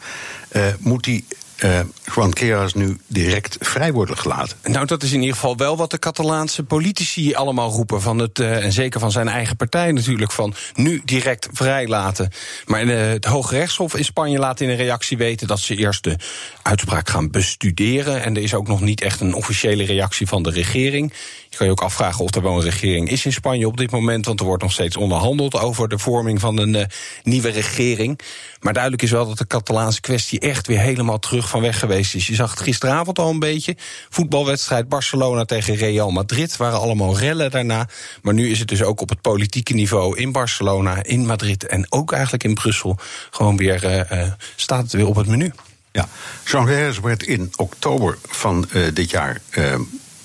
Uh, 0.51 0.65
moet 0.79 1.05
hij 1.05 1.23
uh, 1.63 1.79
Juan 2.15 2.33
Keras 2.33 2.73
nu 2.73 2.97
direct 3.07 3.57
vrij 3.59 3.93
worden 3.93 4.17
gelaten. 4.17 4.57
Nou, 4.63 4.85
dat 4.85 5.03
is 5.03 5.11
in 5.11 5.19
ieder 5.19 5.35
geval 5.35 5.57
wel 5.57 5.77
wat 5.77 5.91
de 5.91 5.99
Catalaanse 5.99 6.63
politici 6.63 7.33
allemaal 7.33 7.71
roepen. 7.71 8.01
Van 8.01 8.19
het, 8.19 8.39
uh, 8.39 8.63
en 8.63 8.71
zeker 8.71 8.99
van 8.99 9.11
zijn 9.11 9.27
eigen 9.27 9.55
partij 9.55 9.91
natuurlijk, 9.91 10.31
van 10.31 10.53
nu 10.73 11.01
direct 11.05 11.47
vrijlaten. 11.51 12.31
Maar 12.65 12.83
uh, 12.83 13.07
het 13.07 13.25
Hoge 13.25 13.55
Rechtshof 13.55 13.95
in 13.95 14.05
Spanje 14.05 14.39
laat 14.39 14.59
in 14.59 14.69
een 14.69 14.75
reactie 14.75 15.17
weten 15.17 15.47
dat 15.47 15.59
ze 15.59 15.75
eerst 15.75 16.03
de 16.03 16.17
uitspraak 16.65 17.09
gaan 17.09 17.29
bestuderen. 17.29 18.23
En 18.23 18.35
er 18.35 18.41
is 18.41 18.53
ook 18.53 18.67
nog 18.67 18.81
niet 18.81 19.01
echt 19.01 19.21
een 19.21 19.33
officiële 19.33 19.83
reactie 19.83 20.27
van 20.27 20.43
de 20.43 20.49
regering. 20.49 21.13
Je 21.49 21.57
kan 21.57 21.65
je 21.65 21.71
ook 21.71 21.81
afvragen 21.81 22.23
of 22.23 22.35
er 22.35 22.41
wel 22.41 22.55
een 22.55 22.63
regering 22.63 23.09
is 23.09 23.25
in 23.25 23.33
Spanje 23.33 23.67
op 23.67 23.77
dit 23.77 23.91
moment. 23.91 24.25
Want 24.25 24.39
er 24.39 24.45
wordt 24.45 24.63
nog 24.63 24.71
steeds 24.71 24.97
onderhandeld 24.97 25.59
over 25.59 25.87
de 25.87 25.97
vorming 25.97 26.39
van 26.39 26.57
een 26.57 26.73
uh, 26.73 26.83
nieuwe 27.23 27.49
regering. 27.49 28.19
Maar 28.59 28.73
duidelijk 28.73 29.03
is 29.03 29.11
wel 29.11 29.27
dat 29.27 29.37
de 29.37 29.47
Catalaanse 29.47 30.01
kwestie 30.01 30.39
echt 30.39 30.67
weer 30.67 30.79
helemaal 30.79 31.19
terug 31.19 31.49
van 31.49 31.61
weg 31.61 31.79
geweest 31.79 32.15
is. 32.15 32.27
Je 32.27 32.35
zag 32.35 32.51
het 32.51 32.59
gisteravond 32.59 33.19
al 33.19 33.29
een 33.29 33.39
beetje. 33.39 33.75
Voetbalwedstrijd 34.09 34.89
Barcelona 34.89 35.45
tegen 35.45 35.75
Real 35.75 36.11
Madrid 36.11 36.57
waren 36.57 36.79
allemaal 36.79 37.17
rellen 37.17 37.51
daarna. 37.51 37.87
Maar 38.21 38.33
nu 38.33 38.49
is 38.49 38.59
het 38.59 38.67
dus 38.67 38.83
ook 38.83 39.01
op 39.01 39.09
het 39.09 39.21
politieke 39.21 39.73
niveau 39.73 40.17
in 40.17 40.31
Barcelona, 40.31 41.03
in 41.03 41.25
Madrid 41.25 41.65
en 41.67 41.91
ook 41.91 42.11
eigenlijk 42.11 42.43
in 42.43 42.53
Brussel 42.53 42.97
gewoon 43.29 43.57
weer 43.57 44.11
uh, 44.11 44.31
staat 44.55 44.83
het 44.83 44.91
weer 44.91 45.07
op 45.07 45.15
het 45.15 45.27
menu. 45.27 45.51
Ja, 45.95 46.07
Jean 46.45 46.65
Reyes 46.65 46.99
werd 46.99 47.23
in 47.23 47.53
oktober 47.55 48.17
van 48.27 48.69
uh, 48.73 48.87
dit 48.93 49.09
jaar 49.09 49.41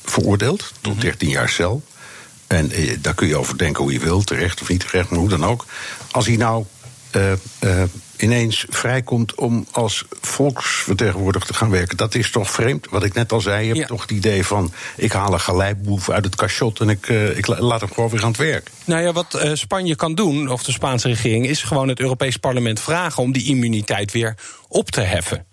veroordeeld 0.04 0.72
tot 0.80 1.00
13 1.00 1.28
mhm. 1.28 1.36
jaar 1.36 1.48
cel. 1.48 1.82
En 2.46 2.70
eh, 2.70 2.96
daar 3.00 3.14
kun 3.14 3.26
je 3.26 3.36
over 3.36 3.58
denken 3.58 3.82
hoe 3.82 3.92
je 3.92 3.98
wilt, 3.98 4.26
terecht 4.26 4.60
of 4.60 4.68
niet 4.68 4.80
terecht, 4.80 5.10
maar 5.10 5.18
hoe 5.18 5.28
dan 5.28 5.44
ook. 5.44 5.66
Als 6.10 6.26
hij 6.26 6.36
nou 6.36 6.64
uh, 7.16 7.32
uh, 7.60 7.82
ineens 8.22 8.66
vrijkomt 8.68 9.34
om 9.34 9.66
als 9.70 10.04
volksvertegenwoordiger 10.20 11.48
te 11.48 11.54
gaan 11.54 11.70
werken. 11.70 11.96
Dat 11.96 12.14
is 12.14 12.30
toch 12.30 12.50
vreemd? 12.50 12.86
Wat 12.90 13.04
ik 13.04 13.14
net 13.14 13.32
al 13.32 13.40
zei, 13.40 13.66
je 13.66 13.74
hebt 13.74 13.88
toch 13.88 14.02
het 14.02 14.10
idee 14.10 14.46
van... 14.46 14.72
ik 14.96 15.12
haal 15.12 15.32
een 15.32 15.40
galeiboef 15.40 16.10
uit 16.10 16.24
het 16.24 16.34
cachot 16.34 16.80
en 16.80 16.88
ik, 16.88 17.08
uh, 17.08 17.36
ik 17.36 17.46
laat 17.46 17.80
hem 17.80 17.92
gewoon 17.92 18.10
weer 18.10 18.22
aan 18.22 18.28
het 18.28 18.36
werk. 18.36 18.70
Nou 18.84 19.02
ja, 19.02 19.12
wat 19.12 19.50
Spanje 19.52 19.96
kan 19.96 20.14
doen, 20.14 20.48
of 20.48 20.62
de 20.62 20.72
Spaanse 20.72 21.08
regering... 21.08 21.46
is 21.46 21.62
gewoon 21.62 21.88
het 21.88 22.00
Europees 22.00 22.36
Parlement 22.36 22.80
vragen 22.80 23.22
om 23.22 23.32
die 23.32 23.46
immuniteit 23.46 24.12
weer 24.12 24.34
op 24.68 24.90
te 24.90 25.00
heffen. 25.00 25.46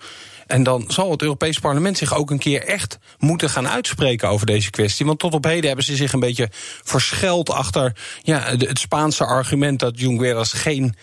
En 0.48 0.64
dan 0.64 0.86
zal 0.88 1.12
het 1.12 1.22
Europees 1.22 1.60
Parlement 1.60 1.98
zich 1.98 2.16
ook 2.16 2.32
een 2.32 2.40
keer 2.40 2.66
echt 2.66 3.00
moeten 3.18 3.50
gaan 3.50 3.68
uitspreken 3.68 4.30
over 4.30 4.46
deze 4.46 4.70
kwestie. 4.70 5.06
Want 5.06 5.20
tot 5.20 5.34
op 5.34 5.44
heden 5.44 5.68
hebben 5.68 5.86
ze 5.86 5.96
zich 5.96 6.14
een 6.14 6.20
beetje 6.20 6.50
verscheld 6.84 7.50
achter 7.50 7.96
ja, 8.22 8.40
het 8.58 8.80
Spaanse 8.80 9.26
argument 9.26 9.80
dat 9.80 10.00
Junqueras 10.00 10.54
geen 10.54 10.96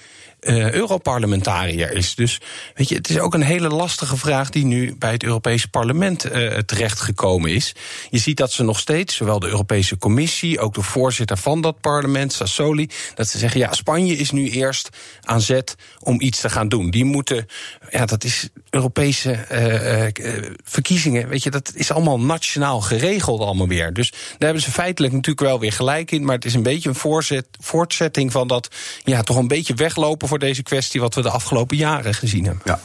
uh, 0.45 0.73
Europarlementariër 0.73 1.93
is. 1.93 2.15
Dus 2.15 2.41
weet 2.75 2.89
je, 2.89 2.95
het 2.95 3.09
is 3.09 3.19
ook 3.19 3.35
een 3.35 3.43
hele 3.43 3.69
lastige 3.69 4.17
vraag 4.17 4.51
die 4.51 4.65
nu 4.65 4.97
bij 4.99 5.13
het 5.13 5.23
Europese 5.23 5.69
parlement 5.69 6.27
uh, 6.27 6.59
terechtgekomen 6.59 7.51
is. 7.51 7.75
Je 8.11 8.19
ziet 8.19 8.37
dat 8.37 8.53
ze 8.53 8.63
nog 8.63 8.79
steeds, 8.79 9.17
zowel 9.17 9.39
de 9.39 9.49
Europese 9.49 9.99
Commissie, 9.99 10.61
ook 10.61 10.75
de 10.75 10.83
voorzitter 10.83 11.37
van 11.37 11.61
dat 11.61 11.81
parlement, 11.81 12.33
Sassoli, 12.33 12.89
dat 13.15 13.29
ze 13.29 13.39
zeggen: 13.39 13.61
ja, 13.61 13.73
Spanje 13.73 14.17
is 14.17 14.31
nu 14.31 14.51
eerst 14.51 14.89
aan 15.23 15.41
zet 15.41 15.75
om 15.99 16.21
iets 16.21 16.41
te 16.41 16.51
gaan 16.51 16.69
doen. 16.69 16.91
Die 16.91 17.05
moeten, 17.05 17.47
ja, 17.91 18.07
dat 18.07 18.25
is 18.25 18.49
Europese 18.71 19.47
uh, 19.53 20.55
verkiezingen, 20.65 21.29
weet 21.29 21.43
je, 21.43 21.51
dat 21.51 21.73
is 21.75 21.93
allemaal 21.93 22.21
nationaal 22.21 22.81
geregeld 22.81 23.41
allemaal 23.41 23.69
weer. 23.69 23.93
Dus 23.93 24.11
daar 24.11 24.21
hebben 24.39 24.63
ze 24.63 24.71
feitelijk 24.71 25.13
natuurlijk 25.13 25.47
wel 25.47 25.61
weer 25.61 25.73
gelijk 25.73 26.11
in, 26.11 26.25
maar 26.25 26.35
het 26.35 26.45
is 26.45 26.55
een 26.55 26.63
beetje 26.63 26.89
een 26.89 27.45
voortzetting 27.61 28.33
van 28.33 28.49
dat, 28.49 28.69
ja, 29.05 29.23
toch 29.23 29.37
een 29.37 29.49
beetje 29.49 29.75
weglopen 29.75 30.29
voor 30.35 30.49
deze 30.49 30.63
kwestie 30.63 31.01
wat 31.01 31.15
we 31.15 31.23
de 31.23 31.31
afgelopen 31.31 31.77
jaren 31.77 32.15
gezien 32.15 32.45
hebben. 32.45 32.63
Ja. 32.65 32.81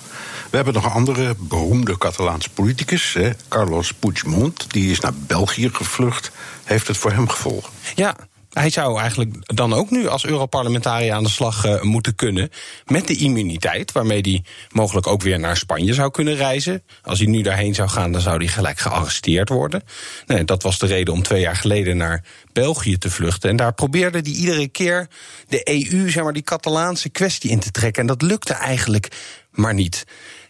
We 0.49 0.55
hebben 0.55 0.73
nog 0.73 0.85
een 0.85 0.91
andere 0.91 1.35
beroemde 1.37 1.97
Catalaanse 1.97 2.49
politicus, 2.49 3.13
hè, 3.13 3.29
Carlos 3.47 3.93
Puigdemont. 3.93 4.71
Die 4.71 4.91
is 4.91 4.99
naar 4.99 5.13
België 5.13 5.69
gevlucht. 5.73 6.31
Heeft 6.63 6.87
het 6.87 6.97
voor 6.97 7.11
hem 7.11 7.29
gevolgen? 7.29 7.69
Ja, 7.95 8.15
hij 8.49 8.69
zou 8.69 8.99
eigenlijk 8.99 9.55
dan 9.55 9.73
ook 9.73 9.89
nu 9.89 10.07
als 10.07 10.25
Europarlementariër 10.25 11.13
aan 11.13 11.23
de 11.23 11.29
slag 11.29 11.65
uh, 11.65 11.81
moeten 11.81 12.15
kunnen. 12.15 12.49
Met 12.85 13.07
de 13.07 13.15
immuniteit, 13.15 13.91
waarmee 13.91 14.21
hij 14.21 14.43
mogelijk 14.71 15.07
ook 15.07 15.21
weer 15.21 15.39
naar 15.39 15.57
Spanje 15.57 15.93
zou 15.93 16.11
kunnen 16.11 16.35
reizen. 16.35 16.83
Als 17.03 17.19
hij 17.19 17.27
nu 17.27 17.41
daarheen 17.41 17.75
zou 17.75 17.89
gaan, 17.89 18.11
dan 18.11 18.21
zou 18.21 18.37
hij 18.37 18.47
gelijk 18.47 18.79
gearresteerd 18.79 19.49
worden. 19.49 19.83
Nee, 20.25 20.43
dat 20.43 20.63
was 20.63 20.79
de 20.79 20.85
reden 20.85 21.13
om 21.13 21.23
twee 21.23 21.41
jaar 21.41 21.55
geleden 21.55 21.97
naar 21.97 22.23
België 22.53 22.97
te 22.97 23.09
vluchten. 23.09 23.49
En 23.49 23.55
daar 23.55 23.73
probeerde 23.73 24.19
hij 24.19 24.31
iedere 24.31 24.67
keer 24.67 25.07
de 25.47 25.69
EU, 25.69 26.09
zeg 26.09 26.23
maar, 26.23 26.33
die 26.33 26.43
Catalaanse 26.43 27.09
kwestie 27.09 27.49
in 27.49 27.59
te 27.59 27.71
trekken. 27.71 28.01
En 28.01 28.07
dat 28.07 28.21
lukte 28.21 28.53
eigenlijk 28.53 29.07
maar 29.51 29.73
niet. 29.73 30.05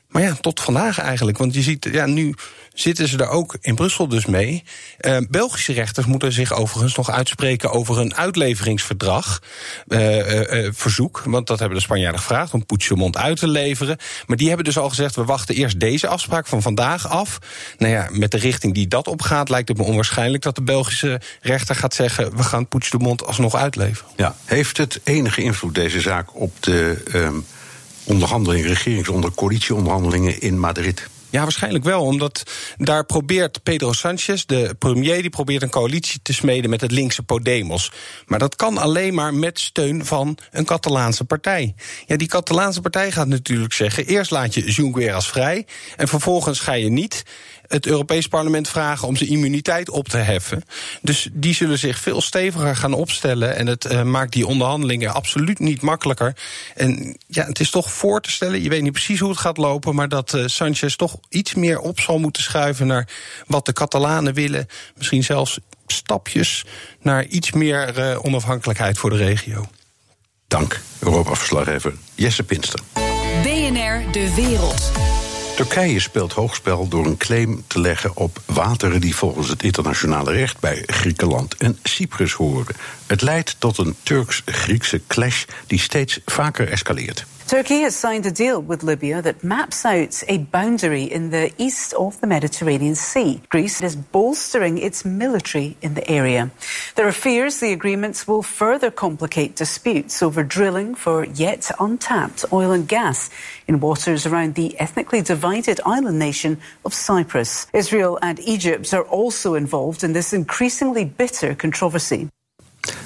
Maar 0.09 0.21
ja, 0.21 0.33
tot 0.41 0.59
vandaag 0.59 0.99
eigenlijk. 0.99 1.37
Want 1.37 1.53
je 1.53 1.61
ziet, 1.61 1.87
ja, 1.91 2.05
nu 2.05 2.33
zitten 2.81 3.07
ze 3.07 3.17
er 3.17 3.29
ook 3.29 3.57
in 3.61 3.75
Brussel 3.75 4.07
dus 4.07 4.25
mee. 4.25 4.63
Uh, 5.01 5.17
Belgische 5.29 5.73
rechters 5.73 6.05
moeten 6.05 6.31
zich 6.31 6.53
overigens 6.53 6.95
nog 6.95 7.11
uitspreken 7.11 7.71
over 7.71 7.99
een 7.99 8.15
uitleveringsverdrag. 8.15 9.41
Uh, 9.87 10.63
uh, 10.63 10.69
verzoek, 10.73 11.21
want 11.25 11.47
dat 11.47 11.59
hebben 11.59 11.77
de 11.77 11.83
Spanjaarden 11.83 12.19
gevraagd 12.19 12.53
om 12.53 12.65
Puigdemont 12.65 13.17
uit 13.17 13.39
te 13.39 13.47
leveren. 13.47 13.97
Maar 14.27 14.37
die 14.37 14.47
hebben 14.47 14.65
dus 14.65 14.77
al 14.77 14.89
gezegd: 14.89 15.15
we 15.15 15.23
wachten 15.23 15.55
eerst 15.55 15.79
deze 15.79 16.07
afspraak 16.07 16.47
van 16.47 16.61
vandaag 16.61 17.09
af. 17.09 17.39
Nou 17.77 17.93
ja, 17.93 18.07
met 18.11 18.31
de 18.31 18.37
richting 18.37 18.73
die 18.73 18.87
dat 18.87 19.07
opgaat, 19.07 19.49
lijkt 19.49 19.67
het 19.67 19.77
me 19.77 19.83
onwaarschijnlijk 19.83 20.43
dat 20.43 20.55
de 20.55 20.61
Belgische 20.61 21.21
rechter 21.41 21.75
gaat 21.75 21.93
zeggen: 21.93 22.35
we 22.35 22.43
gaan 22.43 22.67
Puigdemont 22.67 23.25
alsnog 23.25 23.55
uitleveren. 23.55 24.11
Ja, 24.15 24.35
heeft 24.45 24.77
het 24.77 24.99
enige 25.03 25.41
invloed 25.41 25.75
deze 25.75 26.01
zaak 26.01 26.35
op 26.35 26.51
de 26.59 27.03
um, 27.13 27.45
onderhandelingen, 28.03 28.67
regeringsonder 28.67 29.31
coalitieonderhandelingen 29.31 30.41
in 30.41 30.59
Madrid? 30.59 31.07
Ja, 31.29 31.41
waarschijnlijk 31.41 31.83
wel. 31.83 32.03
Omdat 32.03 32.43
daar 32.77 33.05
probeert 33.05 33.63
Pedro 33.63 33.93
Sanchez, 33.93 34.43
de 34.45 34.75
premier, 34.79 35.21
die 35.21 35.29
probeert 35.29 35.61
een 35.61 35.69
coalitie 35.69 36.19
te 36.21 36.33
smeden 36.33 36.69
met 36.69 36.81
het 36.81 36.91
linkse 36.91 37.23
Podemos. 37.23 37.91
Maar 38.25 38.39
dat 38.39 38.55
kan 38.55 38.77
alleen 38.77 39.13
maar 39.13 39.33
met 39.33 39.59
steun 39.59 40.05
van 40.05 40.37
een 40.51 40.65
Catalaanse 40.65 41.23
partij. 41.23 41.75
Ja, 42.05 42.17
die 42.17 42.27
Catalaanse 42.27 42.81
partij 42.81 43.11
gaat 43.11 43.27
natuurlijk 43.27 43.73
zeggen: 43.73 44.05
eerst 44.05 44.31
laat 44.31 44.53
je 44.53 44.71
Junqueras 44.71 45.27
vrij. 45.29 45.65
En 45.95 46.07
vervolgens 46.07 46.59
ga 46.59 46.73
je 46.73 46.89
niet 46.89 47.23
het 47.69 47.85
Europees 47.85 48.27
Parlement 48.27 48.69
vragen 48.69 49.07
om 49.07 49.15
zijn 49.15 49.29
immuniteit 49.29 49.89
op 49.89 50.07
te 50.07 50.17
heffen. 50.17 50.63
Dus 51.01 51.29
die 51.31 51.53
zullen 51.53 51.79
zich 51.79 51.99
veel 51.99 52.21
steviger 52.21 52.75
gaan 52.75 52.93
opstellen. 52.93 53.55
En 53.55 53.67
het 53.67 53.85
uh, 53.85 54.03
maakt 54.03 54.33
die 54.33 54.47
onderhandelingen 54.47 55.13
absoluut 55.13 55.59
niet 55.59 55.81
makkelijker. 55.81 56.35
En 56.75 57.17
ja, 57.27 57.45
het 57.45 57.59
is 57.59 57.69
toch 57.69 57.91
voor 57.91 58.21
te 58.21 58.31
stellen, 58.31 58.63
je 58.63 58.69
weet 58.69 58.81
niet 58.81 58.91
precies 58.91 59.19
hoe 59.19 59.29
het 59.29 59.39
gaat 59.39 59.57
lopen, 59.57 59.95
maar 59.95 60.09
dat 60.09 60.33
uh, 60.33 60.43
Sanchez 60.45 60.95
toch 60.95 61.17
iets 61.29 61.53
meer 61.53 61.79
op 61.79 61.99
zal 61.99 62.19
moeten 62.19 62.43
schuiven 62.43 62.87
naar 62.87 63.07
wat 63.47 63.65
de 63.65 63.73
Catalanen 63.73 64.33
willen. 64.33 64.67
Misschien 64.95 65.23
zelfs 65.23 65.59
stapjes 65.87 66.65
naar 67.01 67.25
iets 67.25 67.51
meer 67.51 67.97
uh, 67.97 68.25
onafhankelijkheid 68.25 68.97
voor 68.97 69.09
de 69.09 69.17
regio. 69.17 69.67
Dank, 70.47 70.81
Europa-verslaggever 70.99 71.93
Jesse 72.15 72.43
Pinster. 72.43 72.79
BNR 73.43 74.11
De 74.11 74.33
Wereld. 74.35 74.91
Turkije 75.59 75.99
speelt 75.99 76.33
hoogspel 76.33 76.87
door 76.87 77.05
een 77.05 77.17
claim 77.17 77.63
te 77.67 77.79
leggen 77.79 78.15
op 78.15 78.41
wateren 78.45 79.01
die 79.01 79.15
volgens 79.15 79.49
het 79.49 79.63
internationale 79.63 80.31
recht 80.31 80.59
bij 80.59 80.83
Griekenland 80.85 81.55
en 81.57 81.79
Cyprus 81.83 82.33
horen. 82.33 82.75
Het 83.07 83.21
leidt 83.21 83.55
tot 83.57 83.77
een 83.77 83.95
Turks-Griekse 84.03 85.01
clash 85.07 85.45
die 85.67 85.79
steeds 85.79 86.19
vaker 86.25 86.69
escaleert. 86.69 87.25
Turkey 87.49 87.81
has 87.81 87.95
signed 87.95 88.27
a 88.27 88.31
deal 88.31 88.61
with 88.61 88.83
Libya 88.83 89.23
that 89.23 89.43
maps 89.43 89.83
out 89.83 90.21
a 90.27 90.37
boundary 90.37 91.05
in 91.05 91.31
the 91.31 91.51
east 91.57 91.95
of 91.95 92.21
the 92.21 92.27
Mediterranean 92.27 92.93
Sea. 92.93 93.41
Greece 93.49 93.81
is 93.81 93.95
bolstering 93.95 94.77
its 94.77 95.03
military 95.03 95.75
in 95.81 95.95
the 95.95 96.07
area. 96.07 96.51
There 96.93 97.07
are 97.07 97.11
fears 97.11 97.59
the 97.59 97.73
agreements 97.73 98.27
will 98.27 98.43
further 98.43 98.91
complicate 98.91 99.55
disputes 99.55 100.21
over 100.21 100.43
drilling 100.43 100.93
for 100.93 101.25
yet 101.25 101.71
untapped 101.79 102.45
oil 102.53 102.71
and 102.71 102.87
gas 102.87 103.31
in 103.67 103.79
waters 103.79 104.27
around 104.27 104.53
the 104.53 104.79
ethnically 104.79 105.23
divided 105.23 105.81
island 105.87 106.19
nation 106.19 106.59
of 106.85 106.93
Cyprus. 106.93 107.65
Israel 107.73 108.19
and 108.21 108.39
Egypt 108.41 108.93
are 108.93 109.07
also 109.09 109.55
involved 109.55 110.03
in 110.03 110.13
this 110.13 110.33
increasingly 110.33 111.03
bitter 111.03 111.55
controversy. 111.55 112.29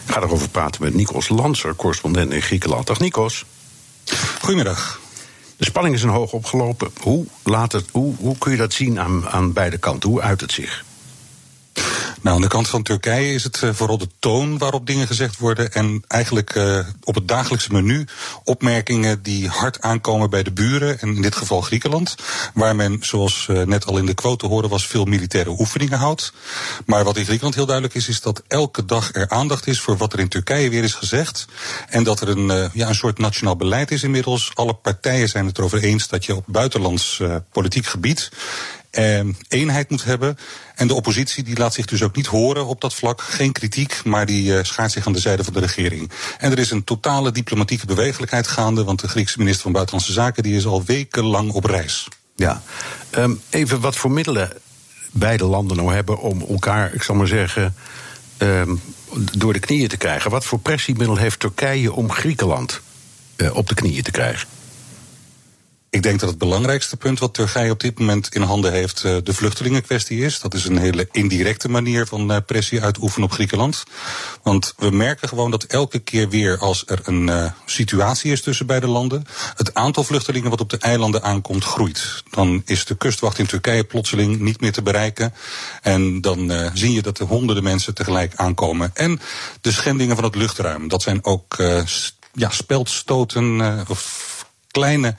Ga 0.08 0.19
erover 0.19 0.49
praten 0.49 0.84
met 0.84 0.93
Nikos 0.93 1.29
Lanser, 1.29 1.73
correspondent 1.73 2.34
in 2.34 2.41
Griekenland. 2.41 2.88
Dag 2.88 2.99
Nikos. 2.99 3.62
Goedemiddag. 4.39 5.00
De 5.58 5.66
spanningen 5.66 6.00
zijn 6.00 6.12
hoog 6.12 6.34
opgelopen. 6.34 6.92
Hoe, 7.02 7.26
laat 7.44 7.72
het, 7.72 7.86
hoe, 7.92 8.16
hoe 8.16 8.38
kun 8.38 8.52
je 8.52 8.58
dat 8.58 8.74
zien 8.74 9.00
aan, 9.00 9.30
aan 9.30 9.54
beide 9.54 9.78
kanten? 9.78 10.10
Hoe 10.10 10.22
uit 10.22 10.42
het 10.42 10.52
zich? 10.52 10.84
Nou, 12.23 12.36
aan 12.36 12.41
de 12.41 12.47
kant 12.47 12.67
van 12.67 12.83
Turkije 12.83 13.33
is 13.33 13.43
het 13.43 13.62
uh, 13.62 13.69
vooral 13.73 13.97
de 13.97 14.07
toon 14.19 14.57
waarop 14.57 14.88
dingen 14.88 15.07
gezegd 15.07 15.38
worden. 15.38 15.73
En 15.73 16.03
eigenlijk 16.07 16.55
uh, 16.55 16.79
op 17.03 17.15
het 17.15 17.27
dagelijkse 17.27 17.71
menu 17.71 18.07
opmerkingen 18.43 19.23
die 19.23 19.47
hard 19.47 19.81
aankomen 19.81 20.29
bij 20.29 20.43
de 20.43 20.51
buren. 20.51 20.99
En 20.99 21.15
in 21.15 21.21
dit 21.21 21.36
geval 21.36 21.62
Griekenland. 21.62 22.15
Waar 22.53 22.75
men, 22.75 22.97
zoals 23.01 23.47
uh, 23.49 23.62
net 23.62 23.86
al 23.86 23.97
in 23.97 24.05
de 24.05 24.13
quote 24.13 24.45
hoorde 24.47 24.67
was, 24.67 24.88
veel 24.88 25.05
militaire 25.05 25.49
oefeningen 25.49 25.97
houdt. 25.97 26.33
Maar 26.86 27.03
wat 27.03 27.17
in 27.17 27.23
Griekenland 27.23 27.55
heel 27.55 27.65
duidelijk 27.65 27.95
is, 27.95 28.07
is 28.07 28.21
dat 28.21 28.43
elke 28.47 28.86
dag 28.86 29.09
er 29.13 29.29
aandacht 29.29 29.67
is 29.67 29.79
voor 29.79 29.97
wat 29.97 30.13
er 30.13 30.19
in 30.19 30.27
Turkije 30.27 30.69
weer 30.69 30.83
is 30.83 30.93
gezegd. 30.93 31.45
En 31.89 32.03
dat 32.03 32.21
er 32.21 32.29
een, 32.29 32.69
ja, 32.73 32.88
een 32.88 32.95
soort 32.95 33.17
nationaal 33.17 33.55
beleid 33.55 33.91
is 33.91 34.03
inmiddels. 34.03 34.51
Alle 34.53 34.73
partijen 34.73 35.29
zijn 35.29 35.45
het 35.45 35.57
erover 35.57 35.83
eens 35.83 36.07
dat 36.07 36.25
je 36.25 36.36
op 36.36 36.43
buitenlands 36.47 37.21
politiek 37.51 37.86
gebied 37.86 38.29
eh, 38.33 38.83
eenheid 39.47 39.89
moet 39.89 40.03
hebben. 40.03 40.38
En 40.75 40.88
de 40.88 40.93
oppositie 40.93 41.43
die 41.43 41.58
laat 41.58 41.73
zich 41.73 41.86
dus 41.86 42.03
ook 42.03 42.15
niet 42.15 42.25
horen 42.25 42.65
op 42.65 42.82
dat 42.82 42.93
vlak. 42.93 43.21
Geen 43.21 43.51
kritiek, 43.51 44.01
maar 44.03 44.25
die 44.25 44.51
uh, 44.51 44.60
schaart 44.63 44.91
zich 44.91 45.08
aan 45.08 45.13
de 45.13 45.19
zijde 45.19 45.43
van 45.43 45.53
de 45.53 45.60
regering. 45.60 46.12
En 46.38 46.51
er 46.51 46.60
is 46.60 46.71
een 46.71 46.84
totale 46.84 47.32
diplomatieke 47.32 47.86
bewegelijkheid 47.86 48.47
gaande, 48.47 48.84
want 48.84 48.99
de 48.99 49.08
Griekse 49.08 49.38
minister 49.38 49.63
van 49.63 49.71
Buitenlandse 49.71 50.13
Zaken 50.13 50.43
die 50.43 50.56
is 50.56 50.65
al 50.65 50.84
wekenlang 50.84 51.51
op 51.51 51.65
reis. 51.65 52.08
Ja, 52.36 52.62
um, 53.17 53.41
even 53.49 53.79
wat 53.79 53.95
voor 53.95 54.12
middelen 54.12 54.51
beide 55.12 55.45
landen 55.45 55.77
nou 55.77 55.93
hebben 55.93 56.19
om 56.19 56.41
elkaar, 56.49 56.93
ik 56.93 57.03
zal 57.03 57.15
maar 57.15 57.27
zeggen, 57.27 57.75
um, 58.38 58.82
door 59.38 59.53
de 59.53 59.60
knieën 59.60 59.88
te 59.88 59.97
krijgen. 59.97 60.32
Wat 60.32 60.45
voor 60.45 60.60
pressiemiddel 60.60 61.17
heeft 61.17 61.39
Turkije 61.39 61.93
om 61.93 62.12
Griekenland 62.12 62.82
uh, 63.38 63.56
op 63.56 63.69
de 63.69 63.75
knieën 63.75 64.03
te 64.03 64.12
krijgen? 64.12 64.47
Ik 65.93 66.03
denk 66.03 66.19
dat 66.19 66.29
het 66.29 66.38
belangrijkste 66.38 66.97
punt 66.97 67.19
wat 67.19 67.34
Turkije 67.34 67.71
op 67.71 67.79
dit 67.79 67.99
moment 67.99 68.36
in 68.36 68.41
handen 68.41 68.71
heeft 68.71 69.03
uh, 69.03 69.17
de 69.23 69.34
vluchtelingenkwestie 69.34 70.19
is. 70.19 70.39
Dat 70.39 70.53
is 70.53 70.65
een 70.65 70.77
hele 70.77 71.08
indirecte 71.12 71.69
manier 71.69 72.08
van 72.08 72.32
uh, 72.32 72.38
pressie 72.45 72.82
uitoefenen 72.82 73.27
op 73.27 73.34
Griekenland. 73.34 73.84
Want 74.43 74.73
we 74.77 74.89
merken 74.89 75.27
gewoon 75.27 75.51
dat 75.51 75.63
elke 75.63 75.99
keer 75.99 76.29
weer 76.29 76.58
als 76.58 76.84
er 76.86 76.99
een 77.03 77.27
uh, 77.27 77.51
situatie 77.65 78.32
is 78.32 78.41
tussen 78.41 78.65
beide 78.65 78.88
landen, 78.88 79.25
het 79.56 79.73
aantal 79.73 80.03
vluchtelingen 80.03 80.49
wat 80.49 80.62
op 80.62 80.69
de 80.69 80.77
eilanden 80.77 81.23
aankomt 81.23 81.63
groeit. 81.63 82.23
Dan 82.29 82.62
is 82.65 82.86
de 82.86 82.95
kustwacht 82.95 83.39
in 83.39 83.45
Turkije 83.45 83.84
plotseling 83.84 84.39
niet 84.39 84.62
meer 84.62 84.71
te 84.71 84.82
bereiken. 84.82 85.34
En 85.82 86.21
dan 86.21 86.71
zie 86.73 86.93
je 86.93 87.01
dat 87.01 87.19
er 87.19 87.25
honderden 87.25 87.63
mensen 87.63 87.93
tegelijk 87.93 88.36
aankomen. 88.36 88.91
En 88.93 89.19
de 89.62 89.71
schendingen 89.71 90.15
van 90.15 90.25
het 90.25 90.36
luchtruim, 90.36 90.88
dat 90.88 91.01
zijn 91.01 91.25
ook 91.25 91.56
ja, 92.34 92.49
speldstoten 92.49 93.86
of 93.88 94.32
kleine 94.71 95.15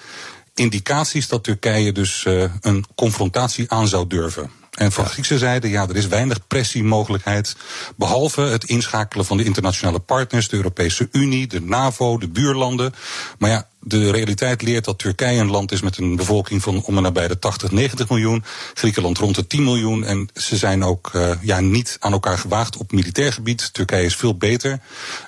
indicaties 0.54 1.28
dat 1.28 1.44
Turkije 1.44 1.92
dus 1.92 2.24
uh, 2.28 2.44
een 2.60 2.84
confrontatie 2.94 3.70
aan 3.70 3.88
zou 3.88 4.06
durven. 4.06 4.50
En 4.74 4.92
van 4.92 5.06
Griekse 5.06 5.38
zijde, 5.38 5.68
ja, 5.68 5.88
er 5.88 5.96
is 5.96 6.06
weinig 6.06 6.46
pressiemogelijkheid. 6.46 7.56
Behalve 7.96 8.40
het 8.40 8.64
inschakelen 8.64 9.24
van 9.24 9.36
de 9.36 9.44
internationale 9.44 9.98
partners, 9.98 10.48
de 10.48 10.56
Europese 10.56 11.08
Unie, 11.12 11.46
de 11.46 11.60
NAVO, 11.60 12.18
de 12.18 12.28
buurlanden. 12.28 12.94
Maar 13.38 13.50
ja, 13.50 13.68
de 13.80 14.10
realiteit 14.10 14.62
leert 14.62 14.84
dat 14.84 14.98
Turkije 14.98 15.40
een 15.40 15.50
land 15.50 15.72
is 15.72 15.80
met 15.80 15.98
een 15.98 16.16
bevolking 16.16 16.62
van 16.62 16.82
om 16.82 16.96
en 16.96 17.02
nabij 17.02 17.28
de 17.28 17.38
80, 17.38 17.70
90 17.70 18.08
miljoen. 18.08 18.44
Griekenland 18.74 19.18
rond 19.18 19.34
de 19.34 19.46
10 19.46 19.64
miljoen. 19.64 20.04
En 20.04 20.28
ze 20.34 20.56
zijn 20.56 20.84
ook 20.84 21.10
uh, 21.16 21.30
ja, 21.40 21.60
niet 21.60 21.96
aan 22.00 22.12
elkaar 22.12 22.38
gewaagd 22.38 22.76
op 22.76 22.92
militair 22.92 23.32
gebied. 23.32 23.74
Turkije 23.74 24.04
is 24.04 24.16
veel 24.16 24.36
beter 24.36 24.80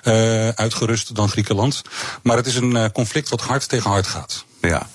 uh, 0.03 0.47
uitgerust 0.49 1.15
dan 1.15 1.29
Griekenland. 1.29 1.81
Maar 2.23 2.37
het 2.37 2.47
is 2.47 2.55
een 2.55 2.91
conflict 2.91 3.29
wat 3.29 3.41
hard 3.41 3.69
tegen 3.69 3.89
hard 3.89 4.07
gaat. 4.07 4.45
Ja. 4.61 4.89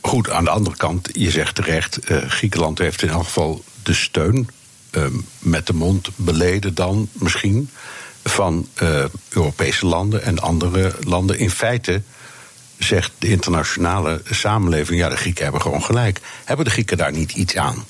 Goed, 0.00 0.30
aan 0.30 0.44
de 0.44 0.50
andere 0.50 0.76
kant, 0.76 1.08
je 1.12 1.30
zegt 1.30 1.54
terecht, 1.54 2.10
uh, 2.10 2.30
Griekenland 2.30 2.78
heeft 2.78 3.02
in 3.02 3.08
elk 3.08 3.24
geval 3.24 3.64
de 3.82 3.94
steun, 3.94 4.48
uh, 4.90 5.06
met 5.38 5.66
de 5.66 5.72
mond 5.72 6.08
beleden 6.16 6.74
dan 6.74 7.08
misschien, 7.12 7.70
van 8.24 8.68
uh, 8.82 9.04
Europese 9.28 9.86
landen 9.86 10.22
en 10.22 10.38
andere 10.38 10.94
landen. 11.00 11.38
In 11.38 11.50
feite 11.50 12.02
zegt 12.78 13.12
de 13.18 13.28
internationale 13.28 14.22
samenleving, 14.30 15.00
ja, 15.00 15.08
de 15.08 15.16
Grieken 15.16 15.42
hebben 15.42 15.62
gewoon 15.62 15.82
gelijk. 15.82 16.20
Hebben 16.44 16.64
de 16.64 16.70
Grieken 16.70 16.96
daar 16.96 17.12
niet 17.12 17.32
iets 17.32 17.56
aan? 17.56 17.84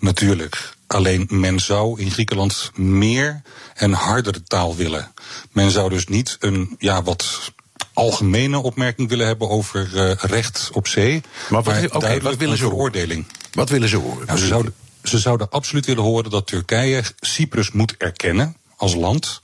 Natuurlijk. 0.00 0.76
Alleen 0.86 1.26
men 1.30 1.60
zou 1.60 2.00
in 2.00 2.10
Griekenland 2.10 2.70
meer 2.74 3.42
en 3.74 3.92
hardere 3.92 4.42
taal 4.42 4.76
willen. 4.76 5.12
Men 5.52 5.70
zou 5.70 5.88
dus 5.88 6.06
niet 6.06 6.36
een 6.40 6.76
ja, 6.78 7.02
wat 7.02 7.52
algemene 7.98 8.62
opmerking 8.62 9.08
willen 9.08 9.26
hebben 9.26 9.48
over 9.48 9.90
uh, 9.94 10.12
recht 10.14 10.70
op 10.72 10.86
zee. 10.86 11.22
Maar 11.48 11.62
wat, 11.62 11.94
okay, 11.94 12.20
wat 12.20 12.36
willen 12.36 12.56
ze 12.56 12.64
veroordeling? 12.64 13.26
Wat 13.52 13.68
willen 13.68 13.88
ze 13.88 13.96
horen? 13.96 14.26
Nou, 14.26 14.38
ze, 14.38 14.46
zouden, 14.46 14.74
ze 15.02 15.18
zouden 15.18 15.50
absoluut 15.50 15.86
willen 15.86 16.02
horen 16.02 16.30
dat 16.30 16.46
Turkije 16.46 17.02
Cyprus 17.20 17.70
moet 17.70 17.94
erkennen 17.96 18.56
als 18.76 18.94
land. 18.94 19.42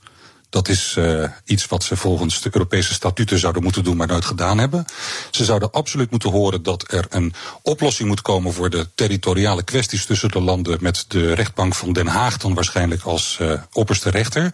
Dat 0.55 0.69
is 0.69 0.95
uh, 0.99 1.29
iets 1.45 1.67
wat 1.67 1.85
ze 1.85 1.97
volgens 1.97 2.41
de 2.41 2.51
Europese 2.53 2.95
statuten 2.95 3.39
zouden 3.39 3.63
moeten 3.63 3.85
doen, 3.85 3.97
maar 3.97 4.07
nooit 4.07 4.25
gedaan 4.25 4.59
hebben. 4.59 4.85
Ze 5.31 5.45
zouden 5.45 5.71
absoluut 5.71 6.11
moeten 6.11 6.31
horen 6.31 6.63
dat 6.63 6.93
er 6.93 7.07
een 7.09 7.35
oplossing 7.63 8.09
moet 8.09 8.23
komen 8.23 8.53
voor 8.53 8.71
de 8.71 8.89
territoriale 8.95 9.63
kwesties 9.63 10.05
tussen 10.05 10.29
de 10.29 10.41
landen 10.41 10.79
met 10.81 11.05
de 11.09 11.33
rechtbank 11.33 11.75
van 11.75 11.93
Den 11.93 12.07
Haag 12.07 12.37
dan 12.37 12.55
waarschijnlijk 12.55 13.03
als 13.03 13.39
uh, 13.41 13.53
opperste 13.73 14.11
rechter. 14.11 14.53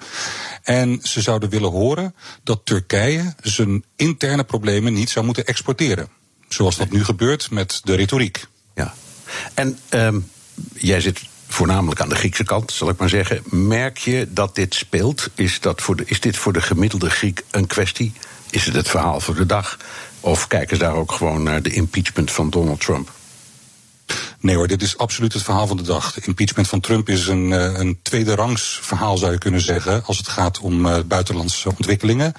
En 0.62 1.00
ze 1.02 1.20
zouden 1.20 1.48
willen 1.48 1.70
horen 1.70 2.14
dat 2.44 2.60
Turkije 2.64 3.34
zijn 3.42 3.84
interne 3.96 4.44
problemen 4.44 4.92
niet 4.92 5.10
zou 5.10 5.24
moeten 5.24 5.46
exporteren. 5.46 6.08
zoals 6.48 6.76
dat 6.76 6.90
nu 6.90 7.04
gebeurt 7.04 7.50
met 7.50 7.80
de 7.84 7.94
retoriek. 7.94 8.46
Ja. 8.74 8.94
En 9.54 9.78
um, 9.90 10.30
jij 10.74 11.00
zit 11.00 11.20
voornamelijk 11.52 12.00
aan 12.00 12.08
de 12.08 12.14
Griekse 12.14 12.44
kant, 12.44 12.72
zal 12.72 12.88
ik 12.88 12.98
maar 12.98 13.08
zeggen. 13.08 13.42
Merk 13.44 13.98
je 13.98 14.26
dat 14.30 14.54
dit 14.54 14.74
speelt? 14.74 15.28
Is, 15.34 15.60
dat 15.60 15.82
voor 15.82 15.96
de, 15.96 16.02
is 16.06 16.20
dit 16.20 16.36
voor 16.36 16.52
de 16.52 16.60
gemiddelde 16.60 17.10
Griek 17.10 17.42
een 17.50 17.66
kwestie? 17.66 18.12
Is 18.50 18.64
het 18.64 18.74
het 18.74 18.88
verhaal 18.88 19.20
voor 19.20 19.34
de 19.34 19.46
dag? 19.46 19.78
Of 20.20 20.46
kijken 20.46 20.76
ze 20.76 20.82
daar 20.82 20.94
ook 20.94 21.12
gewoon 21.12 21.42
naar 21.42 21.62
de 21.62 21.70
impeachment 21.70 22.30
van 22.30 22.50
Donald 22.50 22.80
Trump? 22.80 23.10
Nee 24.40 24.56
hoor, 24.56 24.66
dit 24.66 24.82
is 24.82 24.98
absoluut 24.98 25.32
het 25.32 25.42
verhaal 25.42 25.66
van 25.66 25.76
de 25.76 25.82
dag. 25.82 26.12
De 26.12 26.20
impeachment 26.24 26.68
van 26.68 26.80
Trump 26.80 27.08
is 27.08 27.26
een, 27.26 27.52
eh, 27.52 27.78
een 27.78 27.98
tweede 28.02 28.34
rangs 28.34 28.78
verhaal, 28.82 29.16
zou 29.16 29.32
je 29.32 29.38
kunnen 29.38 29.60
zeggen, 29.60 30.04
als 30.04 30.18
het 30.18 30.28
gaat 30.28 30.58
om 30.58 30.86
uh, 30.86 30.98
buitenlandse 31.06 31.68
ontwikkelingen. 31.68 32.32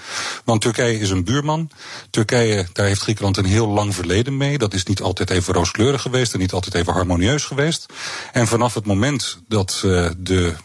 Want 0.45 0.61
Turkije 0.61 0.99
is 0.99 1.09
een 1.09 1.23
buurman. 1.23 1.69
Turkije, 2.09 2.67
daar 2.73 2.85
heeft 2.85 3.01
Griekenland 3.01 3.37
een 3.37 3.45
heel 3.45 3.67
lang 3.67 3.95
verleden 3.95 4.37
mee. 4.37 4.57
Dat 4.57 4.73
is 4.73 4.83
niet 4.83 5.01
altijd 5.01 5.29
even 5.29 5.53
rooskleurig 5.53 6.01
geweest 6.01 6.33
en 6.33 6.39
niet 6.39 6.53
altijd 6.53 6.75
even 6.75 6.93
harmonieus 6.93 7.43
geweest. 7.43 7.85
En 8.31 8.47
vanaf 8.47 8.73
het 8.73 8.85
moment 8.85 9.39
dat 9.47 9.81
uh, 9.85 10.09
de 10.17 10.55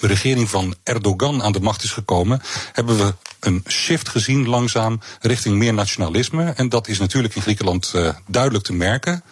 regering 0.00 0.50
van 0.50 0.74
Erdogan 0.82 1.42
aan 1.42 1.52
de 1.52 1.60
macht 1.60 1.82
is 1.82 1.92
gekomen, 1.92 2.42
hebben 2.72 2.96
we 2.96 3.14
een 3.40 3.64
shift 3.68 4.08
gezien 4.08 4.48
langzaam 4.48 5.00
richting 5.20 5.56
meer 5.56 5.74
nationalisme. 5.74 6.44
En 6.44 6.68
dat 6.68 6.88
is 6.88 6.98
natuurlijk 6.98 7.34
in 7.34 7.42
Griekenland 7.42 7.94
duidelijk 8.26 8.64
te 8.64 8.72
merken. 8.72 9.22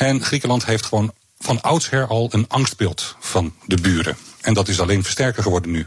En 0.00 0.24
Griekenland 0.24 0.64
heeft 0.64 0.86
gewoon 0.86 1.12
van 1.38 1.60
oudsher 1.60 2.06
al 2.06 2.28
een 2.30 2.48
angstbeeld 2.48 3.16
van 3.18 3.54
de 3.66 3.76
buren. 3.76 4.16
En 4.40 4.54
dat 4.54 4.68
is 4.68 4.80
alleen 4.80 5.02
versterker 5.02 5.42
geworden 5.42 5.70
nu. 5.70 5.86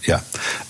Ja, 0.00 0.24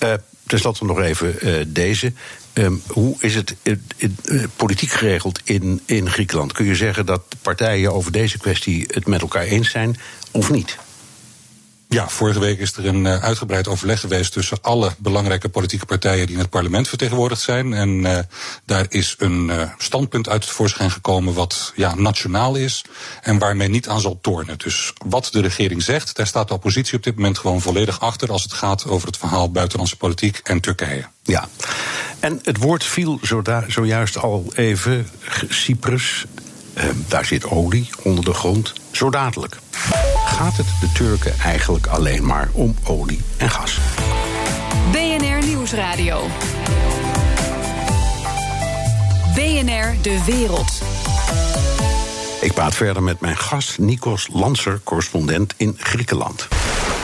uh, 0.05 0.13
ten 0.47 0.59
slotte 0.59 0.85
nog 0.85 1.01
even 1.01 1.37
uh, 1.41 1.65
deze. 1.67 2.13
Um, 2.55 2.83
hoe 2.87 3.17
is 3.19 3.35
het 3.35 3.55
uh, 3.63 4.45
politiek 4.57 4.91
geregeld 4.91 5.41
in, 5.45 5.81
in 5.85 6.11
Griekenland? 6.11 6.53
Kun 6.53 6.65
je 6.65 6.75
zeggen 6.75 7.07
dat 7.07 7.23
partijen 7.43 7.93
over 7.93 8.13
deze 8.13 8.39
kwestie 8.39 8.85
het 8.87 9.07
met 9.07 9.21
elkaar 9.21 9.45
eens 9.45 9.71
zijn 9.71 9.97
of 10.31 10.51
niet? 10.51 10.79
Ja, 11.91 12.09
vorige 12.09 12.41
week 12.41 12.59
is 12.59 12.73
er 12.73 12.87
een 12.87 13.05
uh, 13.05 13.23
uitgebreid 13.23 13.69
overleg 13.69 14.01
geweest 14.01 14.33
tussen 14.33 14.59
alle 14.61 14.95
belangrijke 14.99 15.49
politieke 15.49 15.87
partijen 15.87 16.27
die 16.27 16.35
in 16.35 16.41
het 16.41 16.51
parlement 16.51 16.89
vertegenwoordigd 16.89 17.41
zijn. 17.41 17.73
En 17.73 17.89
uh, 17.89 18.19
daar 18.65 18.87
is 18.89 19.15
een 19.19 19.49
uh, 19.49 19.63
standpunt 19.79 20.29
uit 20.29 20.45
het 20.45 20.53
voorschijn 20.53 20.91
gekomen 20.91 21.35
wat 21.35 21.73
ja, 21.77 21.95
nationaal 21.95 22.55
is 22.55 22.85
en 23.23 23.39
waar 23.39 23.57
men 23.57 23.71
niet 23.71 23.89
aan 23.89 24.01
zal 24.01 24.19
tornen. 24.21 24.59
Dus 24.59 24.93
wat 25.07 25.29
de 25.33 25.41
regering 25.41 25.83
zegt, 25.83 26.17
daar 26.17 26.27
staat 26.27 26.49
de 26.49 26.55
oppositie 26.55 26.97
op 26.97 27.03
dit 27.03 27.15
moment 27.15 27.39
gewoon 27.39 27.61
volledig 27.61 28.01
achter 28.01 28.33
als 28.33 28.43
het 28.43 28.53
gaat 28.53 28.87
over 28.87 29.07
het 29.07 29.17
verhaal 29.17 29.51
buitenlandse 29.51 29.97
politiek 29.97 30.41
en 30.43 30.61
Turkije. 30.61 31.07
Ja, 31.23 31.49
en 32.21 32.41
het 32.43 32.57
woord 32.57 32.85
viel 32.85 33.21
zojuist 33.67 34.19
al 34.19 34.53
even, 34.55 35.09
Cyprus. 35.49 36.25
daar 37.09 37.25
zit 37.25 37.45
olie 37.45 37.89
onder 38.03 38.25
de 38.25 38.35
grond, 38.35 38.73
zo 38.91 39.11
dadelijk 39.11 39.59
gaat 40.39 40.57
het 40.57 40.67
de 40.81 40.93
Turken 40.93 41.39
eigenlijk 41.39 41.87
alleen 41.87 42.27
maar 42.27 42.49
om 42.53 42.77
olie 42.85 43.23
en 43.37 43.51
gas. 43.51 43.79
BNR 44.93 45.47
Nieuwsradio. 45.47 46.27
BNR 49.35 50.03
De 50.03 50.23
Wereld. 50.27 50.83
Ik 52.41 52.53
praat 52.53 52.75
verder 52.75 53.03
met 53.03 53.21
mijn 53.21 53.37
gast 53.37 53.79
Nikos 53.79 54.29
Lanser, 54.33 54.81
correspondent 54.85 55.55
in 55.57 55.75
Griekenland. 55.79 56.49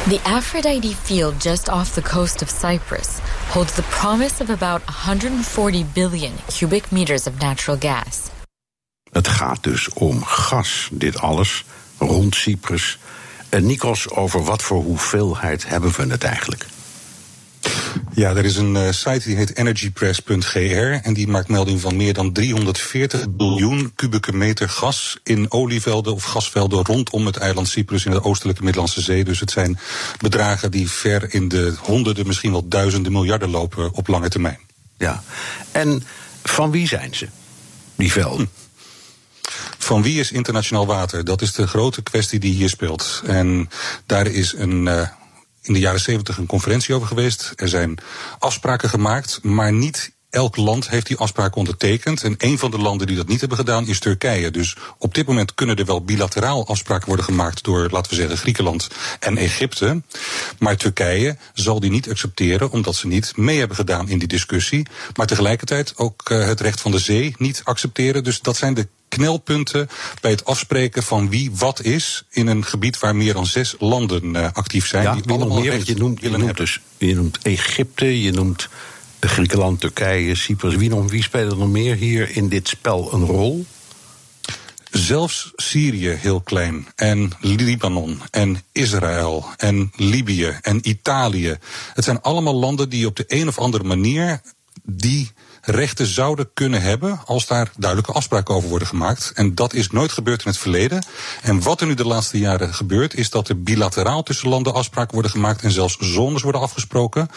The 0.09 0.20
Aphrodite 0.22 0.95
field 1.03 1.43
just 1.43 1.68
off 1.68 1.93
the 1.93 2.03
coast 2.03 2.43
of 2.43 2.49
Cyprus 2.49 3.09
holds 3.49 3.74
the 3.74 3.82
promise 3.82 4.43
of 4.43 4.51
about 4.51 4.82
140 4.85 5.85
billion 5.93 6.32
cubic 6.47 6.91
meters 6.91 7.26
of 7.26 7.39
natural 7.39 7.76
gas. 7.80 8.34
Het 9.15 9.29
gaat 9.29 9.62
dus 9.62 9.89
om 9.89 10.25
gas, 10.25 10.89
dit 10.93 11.19
alles 11.19 11.65
rond 11.99 12.35
Cyprus. 12.35 12.99
En 13.49 13.59
eh, 13.59 13.65
Nikos, 13.65 14.11
over 14.11 14.45
wat 14.45 14.62
voor 14.62 14.83
hoeveelheid 14.83 15.67
hebben 15.69 15.93
we 15.97 16.07
het 16.07 16.25
eigenlijk? 16.25 16.67
Ja, 18.15 18.31
er 18.31 18.45
is 18.45 18.57
een 18.57 18.75
uh, 18.75 18.91
site 18.91 19.29
die 19.29 19.37
heet 19.37 19.57
energypress.gr 19.57 21.01
en 21.03 21.15
die 21.15 21.29
maakt 21.29 21.49
melding 21.49 21.81
van 21.81 21.97
meer 21.97 22.15
dan 22.15 22.33
340 22.33 23.31
biljoen 23.31 23.93
kubieke 23.95 24.33
meter 24.33 24.69
gas 24.69 25.19
in 25.23 25.51
olievelden 25.51 26.15
of 26.15 26.25
gasvelden 26.25 26.85
rondom 26.85 27.27
het 27.27 27.37
eiland 27.37 27.69
Cyprus 27.69 28.05
in 28.05 28.12
de 28.12 28.25
oostelijke 28.25 28.62
Middellandse 28.62 29.01
Zee. 29.01 29.25
Dus 29.25 29.41
het 29.41 29.51
zijn 29.51 29.79
bedragen 30.19 30.71
die 30.71 30.91
ver 30.91 31.35
in 31.35 31.49
de 31.49 31.75
honderden, 31.81 32.27
misschien 32.27 32.53
wel 32.53 32.69
duizenden 32.69 33.12
miljarden 33.12 33.51
lopen 33.51 33.93
op 33.93 34.09
lange 34.09 34.29
termijn. 34.29 34.59
Ja, 34.99 35.23
en 35.73 36.03
van 36.43 36.71
wie 36.71 36.89
zijn 36.89 37.15
ze, 37.15 37.29
die 37.95 38.12
velden? 38.12 38.51
Hm. 38.55 38.64
Van 39.85 40.03
wie 40.03 40.20
is 40.20 40.32
internationaal 40.32 40.87
water? 40.87 41.24
Dat 41.24 41.43
is 41.43 41.53
de 41.53 41.66
grote 41.66 42.03
kwestie 42.03 42.39
die 42.39 42.55
hier 42.55 42.68
speelt. 42.68 43.22
En 43.26 43.70
daar 44.07 44.26
is 44.26 44.53
een. 44.53 44.87
Uh, 44.87 45.09
in 45.62 45.72
de 45.72 45.78
jaren 45.78 46.01
zeventig 46.01 46.39
een 46.39 46.47
conferentie 46.47 46.95
over 46.95 47.09
geweest. 47.09 47.53
Er 47.57 47.68
zijn 47.68 47.99
afspraken 48.39 48.89
gemaakt, 48.89 49.43
maar 49.43 49.72
niet 49.72 50.12
elk 50.30 50.57
land 50.57 50.89
heeft 50.89 51.07
die 51.07 51.16
afspraken 51.16 51.57
ondertekend. 51.57 52.22
En 52.22 52.35
een 52.39 52.59
van 52.59 52.70
de 52.70 52.78
landen 52.78 53.07
die 53.07 53.16
dat 53.16 53.28
niet 53.28 53.41
hebben 53.41 53.59
gedaan 53.59 53.87
is 53.87 53.99
Turkije. 53.99 54.51
Dus 54.51 54.76
op 54.99 55.14
dit 55.14 55.26
moment 55.26 55.55
kunnen 55.55 55.76
er 55.76 55.85
wel 55.85 56.05
bilateraal 56.05 56.66
afspraken 56.66 57.07
worden 57.07 57.24
gemaakt 57.24 57.64
door, 57.64 57.89
laten 57.91 58.11
we 58.11 58.16
zeggen, 58.16 58.37
Griekenland 58.37 58.89
en 59.20 59.37
Egypte. 59.37 60.03
Maar 60.59 60.76
Turkije 60.76 61.37
zal 61.55 61.80
die 61.80 61.91
niet 61.91 62.11
accepteren 62.11 62.70
omdat 62.70 62.95
ze 62.95 63.07
niet 63.07 63.37
mee 63.37 63.59
hebben 63.59 63.76
gedaan 63.76 64.09
in 64.09 64.18
die 64.18 64.28
discussie. 64.28 64.87
Maar 65.14 65.26
tegelijkertijd 65.26 65.93
ook 65.97 66.30
uh, 66.30 66.47
het 66.47 66.61
recht 66.61 66.80
van 66.80 66.91
de 66.91 66.99
zee 66.99 67.35
niet 67.39 67.61
accepteren. 67.64 68.24
Dus 68.24 68.41
dat 68.41 68.57
zijn 68.57 68.74
de 68.74 68.89
knelpunten 69.15 69.89
bij 70.21 70.31
het 70.31 70.45
afspreken 70.45 71.03
van 71.03 71.31
wie 71.31 71.51
wat 71.55 71.83
is 71.83 72.25
in 72.31 72.47
een 72.47 72.65
gebied 72.65 72.99
waar 72.99 73.17
meer 73.17 73.33
dan 73.33 73.47
zes 73.47 73.75
landen 73.79 74.35
uh, 74.35 74.49
actief 74.53 74.87
zijn. 74.87 75.03
Ja, 75.03 75.15
die 75.15 75.33
allemaal 75.33 75.61
meer, 75.61 75.81
je 75.85 75.97
noemt, 75.97 76.21
je 76.21 76.31
noemt 76.31 76.57
dus 76.57 76.81
je 76.99 77.15
noemt 77.15 77.39
Egypte, 77.43 78.23
je 78.23 78.33
noemt 78.33 78.69
Griekenland, 79.21 79.81
Turkije, 79.81 80.35
Cyprus. 80.35 80.75
Wie, 80.75 80.89
nog, 80.89 81.11
wie 81.11 81.23
spelen 81.23 81.51
er 81.51 81.59
nog 81.59 81.71
meer 81.71 81.95
hier 81.95 82.37
in 82.37 82.49
dit 82.49 82.69
spel 82.69 83.12
een 83.12 83.25
rol? 83.25 83.67
Zelfs 84.91 85.53
Syrië 85.57 86.09
heel 86.09 86.41
klein. 86.41 86.87
En 86.97 87.33
Libanon 87.41 88.21
en 88.31 88.62
Israël 88.73 89.47
en 89.57 89.93
Libië 89.97 90.59
en 90.61 90.89
Italië. 90.89 91.59
Het 91.95 92.05
zijn 92.05 92.21
allemaal 92.21 92.55
landen 92.55 92.89
die 92.89 93.07
op 93.07 93.17
de 93.17 93.25
een 93.29 93.49
of 93.49 93.59
andere 93.59 93.85
manier 93.85 94.41
die 94.87 95.32
rechten 95.61 96.07
zouden 96.07 96.51
kunnen 96.55 96.82
hebben 96.82 97.20
als 97.24 97.47
daar 97.47 97.70
duidelijke 97.76 98.12
afspraken 98.12 98.55
over 98.55 98.68
worden 98.68 98.89
gemaakt. 98.89 99.32
En 99.35 99.55
dat 99.55 99.74
is 99.74 99.91
nooit 99.91 100.12
gebeurd 100.12 100.45
in 100.45 100.51
het 100.51 100.59
verleden. 100.59 101.05
En 101.43 101.62
wat 101.62 101.80
er 101.80 101.87
nu 101.87 101.95
de 101.95 102.07
laatste 102.07 102.39
jaren 102.39 102.74
gebeurt, 102.74 103.14
is 103.14 103.30
dat 103.30 103.49
er 103.49 103.62
bilateraal 103.62 104.22
tussen 104.22 104.49
landen 104.49 104.74
afspraken 104.74 105.12
worden 105.12 105.30
gemaakt 105.30 105.62
en 105.62 105.70
zelfs 105.70 105.97
zones 105.99 106.43
worden 106.43 106.61
afgesproken. 106.61 107.28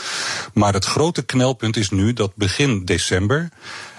Maar 0.53 0.73
het 0.73 0.85
grote 0.85 1.21
knelpunt 1.21 1.77
is 1.77 1.89
nu 1.89 2.13
dat 2.13 2.35
begin 2.35 2.85
december 2.85 3.49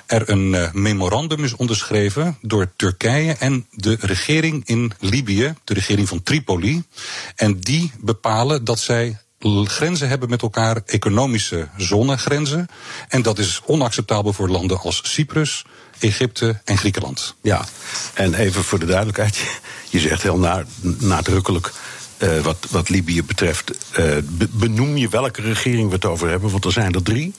er 0.08 0.30
een 0.30 0.52
uh, 0.52 0.72
memorandum 0.72 1.44
is 1.44 1.56
onderschreven 1.56 2.38
door 2.40 2.72
Turkije 2.76 3.32
en 3.32 3.66
de 3.70 3.96
regering 4.00 4.66
in 4.66 4.92
Libië, 4.98 5.54
de 5.64 5.74
regering 5.74 6.08
van 6.08 6.22
Tripoli. 6.22 6.82
En 7.36 7.60
die 7.60 7.92
bepalen 8.00 8.64
dat 8.64 8.78
zij 8.78 9.18
grenzen 9.64 10.08
hebben 10.08 10.28
met 10.28 10.42
elkaar, 10.42 10.82
economische 10.86 11.68
zonnegrenzen. 11.76 12.66
En 13.08 13.22
dat 13.22 13.38
is 13.38 13.60
onacceptabel 13.64 14.32
voor 14.32 14.48
landen 14.48 14.80
als 14.80 15.00
Cyprus, 15.02 15.64
Egypte 15.98 16.60
en 16.64 16.78
Griekenland. 16.78 17.34
Ja, 17.40 17.64
en 18.14 18.34
even 18.34 18.64
voor 18.64 18.78
de 18.78 18.86
duidelijkheid, 18.86 19.60
je 19.90 19.98
zegt 19.98 20.22
heel 20.22 20.66
nadrukkelijk. 20.98 21.72
Uh, 22.18 22.40
wat, 22.40 22.66
wat 22.70 22.88
Libië 22.88 23.24
betreft, 23.24 23.72
uh, 23.98 24.16
benoem 24.50 24.96
je 24.96 25.08
welke 25.08 25.42
regering 25.42 25.88
we 25.88 25.94
het 25.94 26.04
over 26.04 26.28
hebben, 26.28 26.50
want 26.50 26.64
er 26.64 26.72
zijn 26.72 26.94
er 26.94 27.02
drie. 27.02 27.34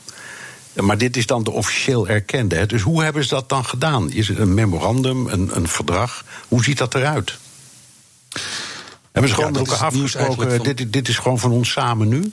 Maar 0.73 0.97
dit 0.97 1.17
is 1.17 1.25
dan 1.25 1.43
de 1.43 1.51
officieel 1.51 2.07
erkende. 2.07 2.65
Dus 2.65 2.81
hoe 2.81 3.03
hebben 3.03 3.23
ze 3.23 3.29
dat 3.29 3.49
dan 3.49 3.65
gedaan? 3.65 4.11
Is 4.11 4.27
het 4.27 4.37
een 4.37 4.53
memorandum, 4.53 5.27
een, 5.27 5.55
een 5.55 5.67
verdrag? 5.67 6.23
Hoe 6.47 6.63
ziet 6.63 6.77
dat 6.77 6.95
eruit? 6.95 7.37
Hebben 9.19 9.37
ze 9.37 9.43
gewoon 9.43 9.51
met 9.51 9.69
elkaar 9.69 9.85
afgesproken, 9.85 10.75
dit, 10.75 10.93
dit 10.93 11.07
is 11.07 11.17
gewoon 11.17 11.39
van 11.39 11.51
ons 11.51 11.71
samen 11.71 12.07
nu? 12.07 12.31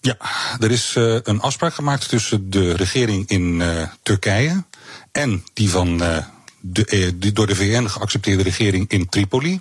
Ja, 0.00 0.16
er 0.60 0.70
is 0.70 0.94
uh, 0.98 1.18
een 1.22 1.40
afspraak 1.40 1.74
gemaakt 1.74 2.08
tussen 2.08 2.50
de 2.50 2.72
regering 2.72 3.28
in 3.28 3.60
uh, 3.60 3.82
Turkije 4.02 4.64
en 5.12 5.44
die 5.52 5.70
van 5.70 6.02
uh, 6.02 6.16
de, 6.60 7.12
die 7.18 7.32
door 7.32 7.46
de 7.46 7.54
VN 7.54 7.86
geaccepteerde 7.86 8.42
regering 8.42 8.90
in 8.90 9.08
Tripoli. 9.08 9.60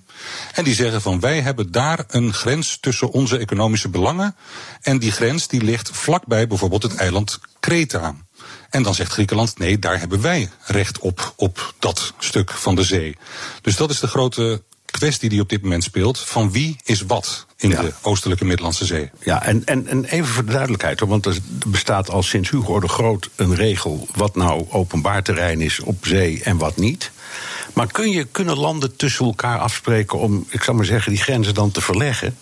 En 0.53 0.63
die 0.63 0.73
zeggen 0.73 1.01
van 1.01 1.19
wij 1.19 1.41
hebben 1.41 1.71
daar 1.71 2.03
een 2.07 2.33
grens 2.33 2.77
tussen 2.79 3.11
onze 3.11 3.37
economische 3.37 3.89
belangen. 3.89 4.35
En 4.81 4.99
die 4.99 5.11
grens 5.11 5.47
die 5.47 5.61
ligt 5.61 5.89
vlakbij 5.93 6.47
bijvoorbeeld 6.47 6.83
het 6.83 6.95
eiland 6.95 7.39
Kreta. 7.59 8.15
En 8.69 8.83
dan 8.83 8.95
zegt 8.95 9.11
Griekenland, 9.11 9.57
nee, 9.57 9.79
daar 9.79 9.99
hebben 9.99 10.21
wij 10.21 10.49
recht 10.65 10.99
op, 10.99 11.33
op 11.35 11.73
dat 11.79 12.13
stuk 12.19 12.51
van 12.51 12.75
de 12.75 12.83
zee. 12.83 13.17
Dus 13.61 13.75
dat 13.75 13.89
is 13.89 13.99
de 13.99 14.07
grote 14.07 14.63
kwestie 14.97 15.29
die 15.29 15.41
op 15.41 15.49
dit 15.49 15.61
moment 15.61 15.83
speelt: 15.83 16.19
van 16.19 16.51
wie 16.51 16.77
is 16.83 17.01
wat 17.01 17.45
in 17.57 17.69
de 17.69 17.93
oostelijke 18.01 18.45
Middellandse 18.45 18.85
Zee. 18.85 19.09
Ja, 19.23 19.43
en, 19.43 19.65
en, 19.65 19.87
en 19.87 20.05
even 20.05 20.27
voor 20.27 20.45
de 20.45 20.51
duidelijkheid, 20.51 20.99
want 20.99 21.25
er 21.25 21.37
bestaat 21.67 22.09
al 22.09 22.23
sinds 22.23 22.49
Hugo 22.49 22.79
de 22.79 22.87
Groot 22.87 23.29
een 23.35 23.55
regel 23.55 24.07
wat 24.15 24.35
nou 24.35 24.65
openbaar 24.69 25.23
terrein 25.23 25.61
is 25.61 25.79
op 25.79 26.05
zee 26.05 26.43
en 26.43 26.57
wat 26.57 26.77
niet. 26.77 27.11
Maar 27.73 27.91
kun 27.91 28.11
je, 28.11 28.27
kunnen 28.31 28.57
landen 28.57 28.95
tussen 28.95 29.25
elkaar 29.25 29.59
afspreken 29.59 30.19
om, 30.19 30.45
ik 30.49 30.63
zou 30.63 30.77
maar 30.77 30.85
zeggen, 30.85 31.11
die 31.11 31.21
grenzen 31.21 31.53
dan 31.53 31.71
te 31.71 31.81
verleggen? 31.81 32.37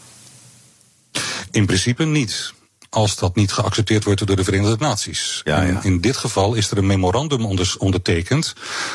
In 1.52 1.66
principe 1.66 2.06
niet 2.06 2.54
als 2.96 3.16
dat 3.16 3.36
niet 3.36 3.52
geaccepteerd 3.52 4.04
wordt 4.04 4.28
door 4.28 4.36
de 4.36 4.44
Verenigde 4.44 4.76
Naties. 4.80 5.42
Ja, 5.44 5.62
ja. 5.62 5.84
In 5.84 6.02
dit 6.02 6.18
geval 6.18 6.54
is 6.54 6.72
er 6.72 6.78
een 6.78 6.86
memorandum 6.86 7.46
ondertekend, 7.78 8.54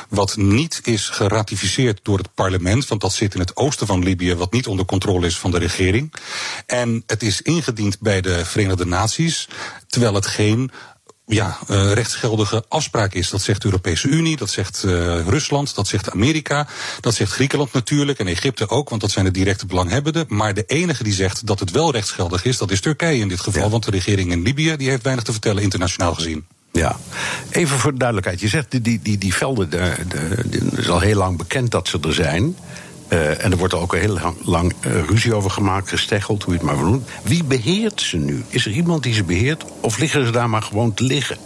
wat 0.08 0.36
niet 0.36 0.80
is 0.84 1.08
geratificeerd 1.08 2.00
door 2.02 2.18
het 2.18 2.34
parlement, 2.34 2.86
want 2.86 3.00
dat 3.00 3.12
zit 3.12 3.34
in 3.34 3.40
het 3.40 3.56
oosten 3.56 3.86
van 3.86 4.02
Libië, 4.02 4.34
wat 4.34 4.52
niet 4.52 4.66
onder 4.66 4.84
controle 4.84 5.26
is 5.26 5.38
van 5.38 5.50
de 5.50 5.58
regering. 5.58 6.12
En 6.66 7.02
het 7.06 7.22
is 7.22 7.42
ingediend 7.42 8.00
bij 8.00 8.20
de 8.20 8.44
Verenigde 8.44 8.86
Naties, 8.86 9.48
terwijl 9.86 10.14
het 10.14 10.26
geen 10.26 10.70
ja, 11.30 11.58
uh, 11.70 11.92
rechtsgeldige 11.92 12.64
afspraak 12.68 13.14
is. 13.14 13.30
Dat 13.30 13.42
zegt 13.42 13.60
de 13.62 13.66
Europese 13.66 14.08
Unie, 14.08 14.36
dat 14.36 14.50
zegt 14.50 14.82
uh, 14.86 14.92
Rusland, 15.26 15.74
dat 15.74 15.88
zegt 15.88 16.10
Amerika, 16.10 16.66
dat 17.00 17.14
zegt 17.14 17.32
Griekenland 17.32 17.72
natuurlijk 17.72 18.18
en 18.18 18.26
Egypte 18.26 18.68
ook, 18.68 18.88
want 18.88 19.00
dat 19.00 19.10
zijn 19.10 19.24
de 19.24 19.30
directe 19.30 19.66
belanghebbenden. 19.66 20.24
Maar 20.28 20.54
de 20.54 20.64
enige 20.66 21.02
die 21.02 21.12
zegt 21.12 21.46
dat 21.46 21.60
het 21.60 21.70
wel 21.70 21.92
rechtsgeldig 21.92 22.44
is, 22.44 22.58
dat 22.58 22.70
is 22.70 22.80
Turkije 22.80 23.20
in 23.20 23.28
dit 23.28 23.40
geval, 23.40 23.62
ja. 23.62 23.68
want 23.68 23.84
de 23.84 23.90
regering 23.90 24.32
in 24.32 24.42
Libië 24.42 24.76
die 24.76 24.88
heeft 24.88 25.02
weinig 25.02 25.24
te 25.24 25.32
vertellen 25.32 25.62
internationaal 25.62 26.14
gezien. 26.14 26.46
Ja, 26.72 26.96
even 27.50 27.78
voor 27.78 27.92
de 27.92 27.98
duidelijkheid. 27.98 28.40
Je 28.40 28.48
zegt 28.48 28.70
die, 28.70 28.80
die, 28.80 29.00
die, 29.02 29.18
die 29.18 29.34
velden, 29.34 29.70
de, 29.70 29.94
de, 30.08 30.18
het 30.18 30.78
is 30.78 30.88
al 30.88 31.00
heel 31.00 31.16
lang 31.16 31.38
bekend 31.38 31.70
dat 31.70 31.88
ze 31.88 31.98
er 32.02 32.14
zijn. 32.14 32.56
Uh, 33.12 33.44
en 33.44 33.50
er 33.50 33.56
wordt 33.56 33.74
ook 33.74 33.92
al 33.92 33.98
heel 33.98 34.12
lang, 34.12 34.36
lang 34.44 34.72
uh, 34.86 35.04
ruzie 35.08 35.34
over 35.34 35.50
gemaakt, 35.50 35.88
gesteggeld, 35.88 36.42
hoe 36.42 36.52
je 36.52 36.58
het 36.58 36.68
maar 36.68 36.76
wil 36.76 36.86
noemen. 36.86 37.06
Wie 37.22 37.44
beheert 37.44 38.00
ze 38.00 38.16
nu? 38.16 38.44
Is 38.48 38.66
er 38.66 38.72
iemand 38.72 39.02
die 39.02 39.14
ze 39.14 39.24
beheert? 39.24 39.64
Of 39.80 39.98
liggen 39.98 40.26
ze 40.26 40.32
daar 40.32 40.50
maar 40.50 40.62
gewoon 40.62 40.94
te 40.94 41.04
liggen? 41.04 41.36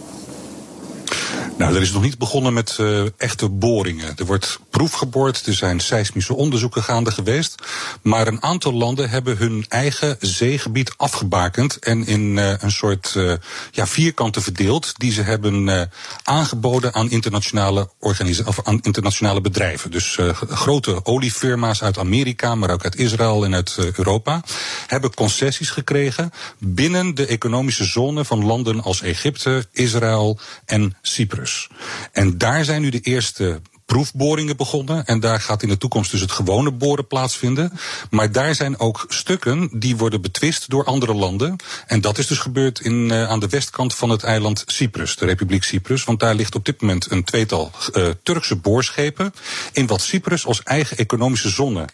Nou, 1.58 1.74
er 1.74 1.82
is 1.82 1.92
nog 1.92 2.02
niet 2.02 2.18
begonnen 2.18 2.52
met 2.52 2.76
uh, 2.80 3.02
echte 3.16 3.48
boringen. 3.48 4.12
Er 4.16 4.26
wordt 4.26 4.58
proef 4.70 4.92
geboord, 4.92 5.46
er 5.46 5.54
zijn 5.54 5.80
seismische 5.80 6.34
onderzoeken 6.34 6.82
gaande 6.82 7.10
geweest. 7.10 7.62
Maar 8.02 8.26
een 8.26 8.42
aantal 8.42 8.72
landen 8.72 9.10
hebben 9.10 9.36
hun 9.36 9.64
eigen 9.68 10.16
zeegebied 10.20 10.94
afgebakend 10.96 11.78
en 11.78 12.06
in 12.06 12.36
uh, 12.36 12.52
een 12.58 12.70
soort 12.70 13.14
uh, 13.16 13.32
ja, 13.70 13.86
vierkanten 13.86 14.42
verdeeld, 14.42 14.92
die 14.96 15.12
ze 15.12 15.22
hebben 15.22 15.90
aangeboden 16.22 16.94
aan 16.94 17.10
internationale, 17.10 17.88
of 17.98 18.60
aan 18.62 18.80
internationale 18.80 19.40
bedrijven. 19.40 19.90
Dus 19.90 20.18
grote 20.48 21.04
oliefirma's 21.04 21.82
uit 21.82 21.98
Amerika, 21.98 22.54
maar 22.54 22.70
ook 22.70 22.84
uit 22.84 22.96
Israël 22.96 23.44
en 23.44 23.54
uit 23.54 23.76
Europa, 23.96 24.42
hebben 24.86 25.14
concessies 25.14 25.70
gekregen 25.70 26.32
binnen 26.58 27.14
de 27.14 27.26
economische 27.26 27.84
zone 27.84 28.24
van 28.24 28.44
landen 28.44 28.82
als 28.82 29.02
Egypte, 29.02 29.66
Israël 29.72 30.38
en 30.66 30.96
Cyprus. 31.24 31.68
En 32.12 32.38
daar 32.38 32.64
zijn 32.64 32.82
nu 32.82 32.90
de 32.90 33.00
eerste 33.00 33.60
proefboringen 33.86 34.56
begonnen. 34.56 35.04
En 35.04 35.20
daar 35.20 35.40
gaat 35.40 35.62
in 35.62 35.68
de 35.68 35.78
toekomst 35.78 36.10
dus 36.10 36.20
het 36.20 36.32
gewone 36.32 36.70
boren 36.70 37.06
plaatsvinden. 37.06 37.72
Maar 38.10 38.32
daar 38.32 38.54
zijn 38.54 38.78
ook 38.78 39.04
stukken 39.08 39.68
die 39.72 39.96
worden 39.96 40.20
betwist 40.20 40.70
door 40.70 40.84
andere 40.84 41.14
landen. 41.14 41.56
En 41.86 42.00
dat 42.00 42.18
is 42.18 42.26
dus 42.26 42.38
gebeurd 42.38 42.80
in, 42.80 42.94
uh, 42.94 43.28
aan 43.28 43.40
de 43.40 43.48
westkant 43.48 43.94
van 43.94 44.10
het 44.10 44.22
eiland 44.22 44.62
Cyprus, 44.66 45.16
de 45.16 45.24
Republiek 45.24 45.64
Cyprus. 45.64 46.04
Want 46.04 46.20
daar 46.20 46.34
ligt 46.34 46.54
op 46.54 46.64
dit 46.64 46.80
moment 46.80 47.10
een 47.10 47.24
tweetal 47.24 47.70
uh, 47.92 48.08
Turkse 48.22 48.56
boorschepen. 48.56 49.34
In 49.72 49.86
wat 49.86 50.00
Cyprus 50.00 50.46
als 50.46 50.62
eigen 50.62 50.96
economische 50.96 51.48
zone 51.48 51.84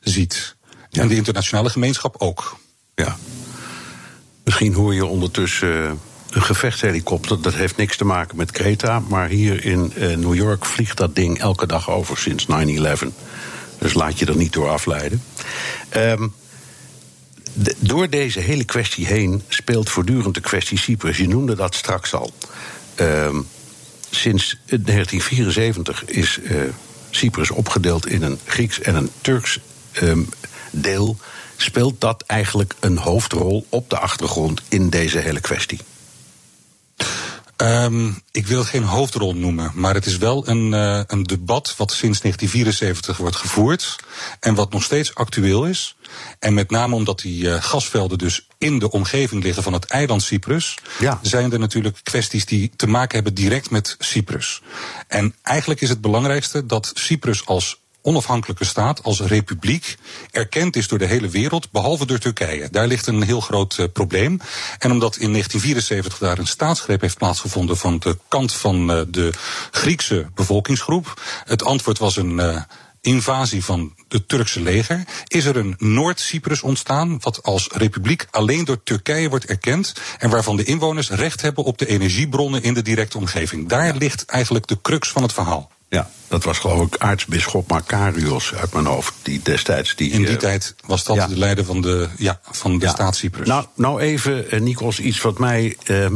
ziet. 0.00 0.56
Ja. 0.90 1.02
En 1.02 1.08
de 1.08 1.16
internationale 1.16 1.70
gemeenschap 1.70 2.14
ook. 2.18 2.58
Ja. 2.94 3.16
Misschien 4.44 4.74
hoor 4.74 4.94
je 4.94 5.06
ondertussen 5.06 6.00
een 6.30 6.42
gevechtshelikopter. 6.42 7.42
Dat 7.42 7.54
heeft 7.54 7.76
niks 7.76 7.96
te 7.96 8.04
maken 8.04 8.36
met 8.36 8.50
Kreta. 8.50 9.02
Maar 9.08 9.28
hier 9.28 9.64
in 9.64 9.92
uh, 9.96 10.16
New 10.16 10.34
York 10.34 10.64
vliegt 10.64 10.96
dat 10.96 11.14
ding 11.14 11.38
elke 11.38 11.66
dag 11.66 11.90
over 11.90 12.18
sinds 12.18 12.46
9-11. 12.46 13.06
Dus 13.78 13.94
laat 13.94 14.18
je 14.18 14.26
er 14.26 14.36
niet 14.36 14.52
door 14.52 14.68
afleiden. 14.68 15.22
De, 17.52 17.74
door 17.78 18.08
deze 18.08 18.40
hele 18.40 18.64
kwestie 18.64 19.06
heen 19.06 19.42
speelt 19.48 19.90
voortdurend 19.90 20.34
de 20.34 20.40
kwestie 20.40 20.78
Cyprus. 20.78 21.16
Je 21.16 21.28
noemde 21.28 21.54
dat 21.54 21.74
straks 21.74 22.14
al. 22.14 22.32
Um, 23.00 23.46
sinds 24.10 24.56
1974 24.66 26.04
is 26.04 26.38
uh, 26.42 26.60
Cyprus 27.10 27.50
opgedeeld 27.50 28.06
in 28.06 28.22
een 28.22 28.38
Grieks 28.44 28.80
en 28.80 28.94
een 28.94 29.10
Turks 29.20 29.58
um, 30.02 30.28
deel. 30.70 31.16
Speelt 31.56 32.00
dat 32.00 32.24
eigenlijk 32.26 32.74
een 32.80 32.98
hoofdrol 32.98 33.66
op 33.68 33.90
de 33.90 33.98
achtergrond 33.98 34.62
in 34.68 34.90
deze 34.90 35.18
hele 35.18 35.40
kwestie? 35.40 35.78
Um, 37.62 38.22
ik 38.30 38.46
wil 38.46 38.64
geen 38.64 38.82
hoofdrol 38.82 39.34
noemen, 39.34 39.70
maar 39.74 39.94
het 39.94 40.06
is 40.06 40.16
wel 40.16 40.48
een, 40.48 40.72
uh, 40.72 41.00
een 41.06 41.22
debat 41.22 41.74
wat 41.76 41.92
sinds 41.92 42.20
1974 42.20 43.16
wordt 43.16 43.36
gevoerd 43.36 43.96
en 44.40 44.54
wat 44.54 44.72
nog 44.72 44.82
steeds 44.82 45.14
actueel 45.14 45.66
is. 45.66 45.96
En 46.38 46.54
met 46.54 46.70
name 46.70 46.94
omdat 46.94 47.20
die 47.20 47.44
uh, 47.44 47.62
gasvelden 47.62 48.18
dus 48.18 48.46
in 48.58 48.78
de 48.78 48.90
omgeving 48.90 49.42
liggen 49.42 49.62
van 49.62 49.72
het 49.72 49.84
eiland 49.84 50.22
Cyprus, 50.22 50.78
ja. 50.98 51.18
zijn 51.22 51.52
er 51.52 51.58
natuurlijk 51.58 52.00
kwesties 52.02 52.44
die 52.44 52.70
te 52.76 52.86
maken 52.86 53.14
hebben 53.14 53.34
direct 53.34 53.70
met 53.70 53.96
Cyprus. 53.98 54.62
En 55.08 55.34
eigenlijk 55.42 55.80
is 55.80 55.88
het 55.88 56.00
belangrijkste 56.00 56.66
dat 56.66 56.90
Cyprus 56.94 57.46
als 57.46 57.78
onafhankelijke 58.02 58.64
staat 58.64 59.02
als 59.02 59.20
republiek 59.20 59.96
erkend 60.30 60.76
is 60.76 60.88
door 60.88 60.98
de 60.98 61.06
hele 61.06 61.28
wereld, 61.28 61.70
behalve 61.70 62.06
door 62.06 62.18
Turkije. 62.18 62.68
Daar 62.70 62.86
ligt 62.86 63.06
een 63.06 63.22
heel 63.22 63.40
groot 63.40 63.76
uh, 63.80 63.86
probleem. 63.92 64.40
En 64.78 64.90
omdat 64.90 65.16
in 65.16 65.30
1974 65.30 66.18
daar 66.18 66.38
een 66.38 66.46
staatsgreep 66.46 67.00
heeft 67.00 67.18
plaatsgevonden 67.18 67.76
van 67.76 67.98
de 67.98 68.18
kant 68.28 68.52
van 68.52 68.90
uh, 68.90 69.00
de 69.08 69.32
Griekse 69.70 70.26
bevolkingsgroep, 70.34 71.22
het 71.44 71.62
antwoord 71.62 71.98
was 71.98 72.16
een 72.16 72.38
uh, 72.38 72.62
invasie 73.00 73.64
van 73.64 73.94
het 74.08 74.28
Turkse 74.28 74.60
leger, 74.60 75.04
is 75.26 75.44
er 75.44 75.56
een 75.56 75.74
Noord-Cyprus 75.78 76.62
ontstaan, 76.62 77.18
wat 77.20 77.42
als 77.42 77.68
republiek 77.72 78.26
alleen 78.30 78.64
door 78.64 78.82
Turkije 78.82 79.28
wordt 79.28 79.44
erkend 79.44 79.94
en 80.18 80.30
waarvan 80.30 80.56
de 80.56 80.64
inwoners 80.64 81.10
recht 81.10 81.40
hebben 81.40 81.64
op 81.64 81.78
de 81.78 81.86
energiebronnen 81.86 82.62
in 82.62 82.74
de 82.74 82.82
directe 82.82 83.18
omgeving. 83.18 83.68
Daar 83.68 83.96
ligt 83.96 84.24
eigenlijk 84.24 84.66
de 84.66 84.80
crux 84.80 85.10
van 85.10 85.22
het 85.22 85.32
verhaal. 85.32 85.70
Ja, 85.90 86.10
dat 86.28 86.44
was 86.44 86.58
geloof 86.58 86.86
ik 86.86 86.98
aartsbisschop 86.98 87.68
Macarius 87.70 88.54
uit 88.54 88.72
mijn 88.72 88.86
hoofd. 88.86 89.14
Die 89.22 89.40
destijds 89.42 89.96
die, 89.96 90.10
In 90.10 90.18
die 90.18 90.30
uh, 90.30 90.36
tijd 90.36 90.74
was 90.86 91.04
dat 91.04 91.16
ja. 91.16 91.26
de 91.26 91.38
leider 91.38 91.64
van 91.64 91.80
de, 91.80 92.08
ja, 92.16 92.40
van 92.50 92.78
de 92.78 92.84
ja. 92.84 92.90
staat 92.90 93.16
Cyprus. 93.16 93.46
Nou, 93.46 93.66
nou 93.74 94.00
even, 94.00 94.54
uh, 94.54 94.60
Nikos, 94.60 95.00
iets 95.00 95.20
wat 95.20 95.38
mij 95.38 95.76
uh, 95.86 96.06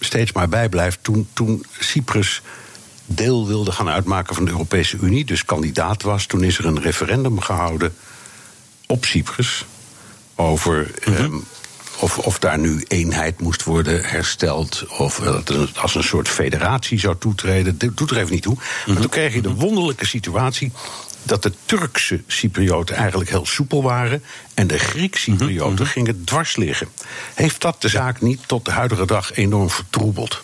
steeds 0.00 0.32
maar 0.32 0.48
bijblijft. 0.48 0.98
Toen, 1.02 1.28
toen 1.32 1.64
Cyprus 1.78 2.42
deel 3.06 3.46
wilde 3.46 3.72
gaan 3.72 3.88
uitmaken 3.88 4.34
van 4.34 4.44
de 4.44 4.50
Europese 4.50 4.98
Unie, 5.00 5.24
dus 5.24 5.44
kandidaat 5.44 6.02
was, 6.02 6.26
toen 6.26 6.44
is 6.44 6.58
er 6.58 6.66
een 6.66 6.80
referendum 6.80 7.40
gehouden 7.40 7.94
op 8.86 9.04
Cyprus 9.04 9.64
over. 10.34 10.90
Mm 11.04 11.14
-hmm. 11.14 11.44
Of, 12.00 12.18
of 12.18 12.38
daar 12.38 12.58
nu 12.58 12.84
eenheid 12.88 13.40
moest 13.40 13.64
worden 13.64 14.04
hersteld. 14.04 14.84
Of 14.98 15.18
dat 15.18 15.48
het 15.48 15.78
als 15.78 15.94
een 15.94 16.04
soort 16.04 16.28
federatie 16.28 16.98
zou 16.98 17.16
toetreden. 17.18 17.78
Dat 17.78 17.96
doet 17.96 18.10
er 18.10 18.16
even 18.16 18.32
niet 18.32 18.42
toe. 18.42 18.56
Maar 18.86 18.96
toen 18.96 19.08
kreeg 19.08 19.34
je 19.34 19.42
de 19.42 19.54
wonderlijke 19.54 20.06
situatie 20.06 20.72
dat 21.22 21.42
de 21.42 21.52
Turkse 21.64 22.22
Cyprioten 22.26 22.96
eigenlijk 22.96 23.30
heel 23.30 23.46
soepel 23.46 23.82
waren. 23.82 24.22
En 24.54 24.66
de 24.66 24.78
Griek-Cyprioten 24.78 25.70
mm 25.70 25.76
-hmm. 25.76 25.86
gingen 25.86 26.24
dwars 26.24 26.56
liggen. 26.56 26.88
Heeft 27.34 27.60
dat 27.60 27.82
de 27.82 27.88
zaak 27.88 28.20
niet 28.20 28.40
tot 28.46 28.64
de 28.64 28.70
huidige 28.70 29.06
dag 29.06 29.36
enorm 29.36 29.70
vertroebeld? 29.70 30.42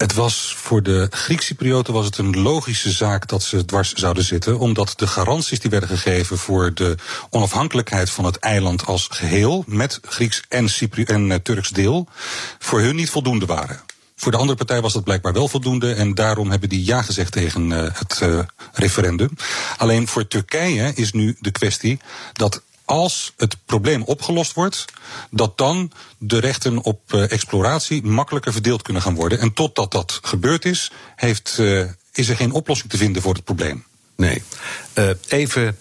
Het 0.00 0.14
was 0.14 0.54
voor 0.56 0.82
de 0.82 1.06
Griek-Cyprioten 1.10 1.92
was 1.92 2.04
het 2.04 2.18
een 2.18 2.40
logische 2.42 2.90
zaak 2.90 3.28
dat 3.28 3.42
ze 3.42 3.64
dwars 3.64 3.92
zouden 3.92 4.24
zitten, 4.24 4.58
omdat 4.58 4.92
de 4.96 5.06
garanties 5.06 5.60
die 5.60 5.70
werden 5.70 5.88
gegeven 5.88 6.38
voor 6.38 6.74
de 6.74 6.94
onafhankelijkheid 7.30 8.10
van 8.10 8.24
het 8.24 8.36
eiland 8.36 8.86
als 8.86 9.08
geheel, 9.10 9.64
met 9.66 10.00
Grieks 10.02 10.42
en, 10.48 10.68
Cypri 10.68 11.04
en 11.04 11.30
uh, 11.30 11.34
Turks 11.34 11.68
deel, 11.68 12.08
voor 12.58 12.80
hun 12.80 12.96
niet 12.96 13.10
voldoende 13.10 13.46
waren. 13.46 13.80
Voor 14.16 14.32
de 14.32 14.38
andere 14.38 14.58
partij 14.58 14.80
was 14.80 14.92
dat 14.92 15.04
blijkbaar 15.04 15.32
wel 15.32 15.48
voldoende 15.48 15.92
en 15.92 16.14
daarom 16.14 16.50
hebben 16.50 16.68
die 16.68 16.84
ja 16.84 17.02
gezegd 17.02 17.32
tegen 17.32 17.70
uh, 17.70 17.86
het 17.92 18.20
uh, 18.22 18.38
referendum. 18.72 19.30
Alleen 19.76 20.08
voor 20.08 20.26
Turkije 20.26 20.92
is 20.94 21.12
nu 21.12 21.36
de 21.40 21.50
kwestie 21.50 22.00
dat 22.32 22.62
als 22.90 23.32
het 23.36 23.56
probleem 23.64 24.02
opgelost 24.02 24.52
wordt, 24.52 24.84
dat 25.30 25.58
dan 25.58 25.92
de 26.18 26.38
rechten 26.38 26.82
op 26.82 27.12
uh, 27.12 27.30
exploratie 27.30 28.02
makkelijker 28.02 28.52
verdeeld 28.52 28.82
kunnen 28.82 29.02
gaan 29.02 29.14
worden. 29.14 29.38
En 29.38 29.52
totdat 29.52 29.92
dat 29.92 30.18
gebeurd 30.22 30.64
is, 30.64 30.90
heeft, 31.16 31.56
uh, 31.60 31.84
is 32.12 32.28
er 32.28 32.36
geen 32.36 32.52
oplossing 32.52 32.90
te 32.90 32.96
vinden 32.96 33.22
voor 33.22 33.34
het 33.34 33.44
probleem. 33.44 33.84
Nee. 34.16 34.42
Uh, 34.94 35.10
even. 35.28 35.76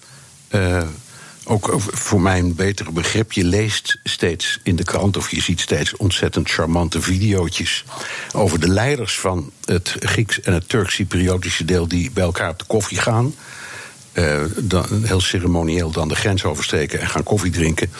ook 1.43 1.75
voor 1.79 2.21
mijn 2.21 2.55
betere 2.55 2.91
begrip, 2.91 3.31
je 3.31 3.43
leest 3.43 3.99
steeds 4.03 4.59
in 4.63 4.75
de 4.75 4.83
krant 4.83 5.17
of 5.17 5.31
je 5.31 5.41
ziet 5.41 5.59
steeds 5.59 5.95
ontzettend 5.95 6.49
charmante 6.49 7.01
video's 7.01 7.83
over 8.33 8.59
de 8.59 8.69
leiders 8.69 9.19
van 9.19 9.51
het 9.65 9.95
Grieks 9.99 10.41
en 10.41 10.53
het 10.53 10.69
Turks-Cypriotische 10.69 11.65
deel 11.65 11.87
die 11.87 12.11
bij 12.11 12.23
elkaar 12.23 12.49
op 12.49 12.59
de 12.59 12.65
koffie 12.65 12.97
gaan. 12.97 13.33
Eh, 14.11 14.41
dan, 14.57 14.85
heel 15.03 15.21
ceremonieel 15.21 15.91
dan 15.91 16.07
de 16.07 16.15
grens 16.15 16.43
oversteken 16.43 16.99
en 16.99 17.07
gaan 17.07 17.23
koffie 17.23 17.51
drinken. 17.51 17.91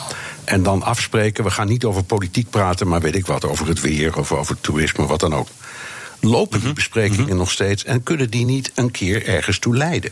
En 0.43 0.63
dan 0.63 0.83
afspreken, 0.83 1.43
we 1.43 1.51
gaan 1.51 1.67
niet 1.67 1.85
over 1.85 2.03
politiek 2.03 2.49
praten, 2.49 2.87
maar 2.87 3.01
weet 3.01 3.15
ik 3.15 3.25
wat, 3.25 3.45
over 3.45 3.67
het 3.67 3.81
weer 3.81 4.17
of 4.17 4.31
over 4.31 4.61
toerisme, 4.61 5.05
wat 5.05 5.19
dan 5.19 5.35
ook. 5.35 5.47
Lopen 6.21 6.61
die 6.61 6.73
besprekingen 6.73 7.37
nog 7.37 7.51
steeds 7.51 7.83
en 7.83 8.03
kunnen 8.03 8.29
die 8.29 8.45
niet 8.45 8.71
een 8.75 8.91
keer 8.91 9.27
ergens 9.27 9.59
toe 9.59 9.75
leiden? 9.75 10.11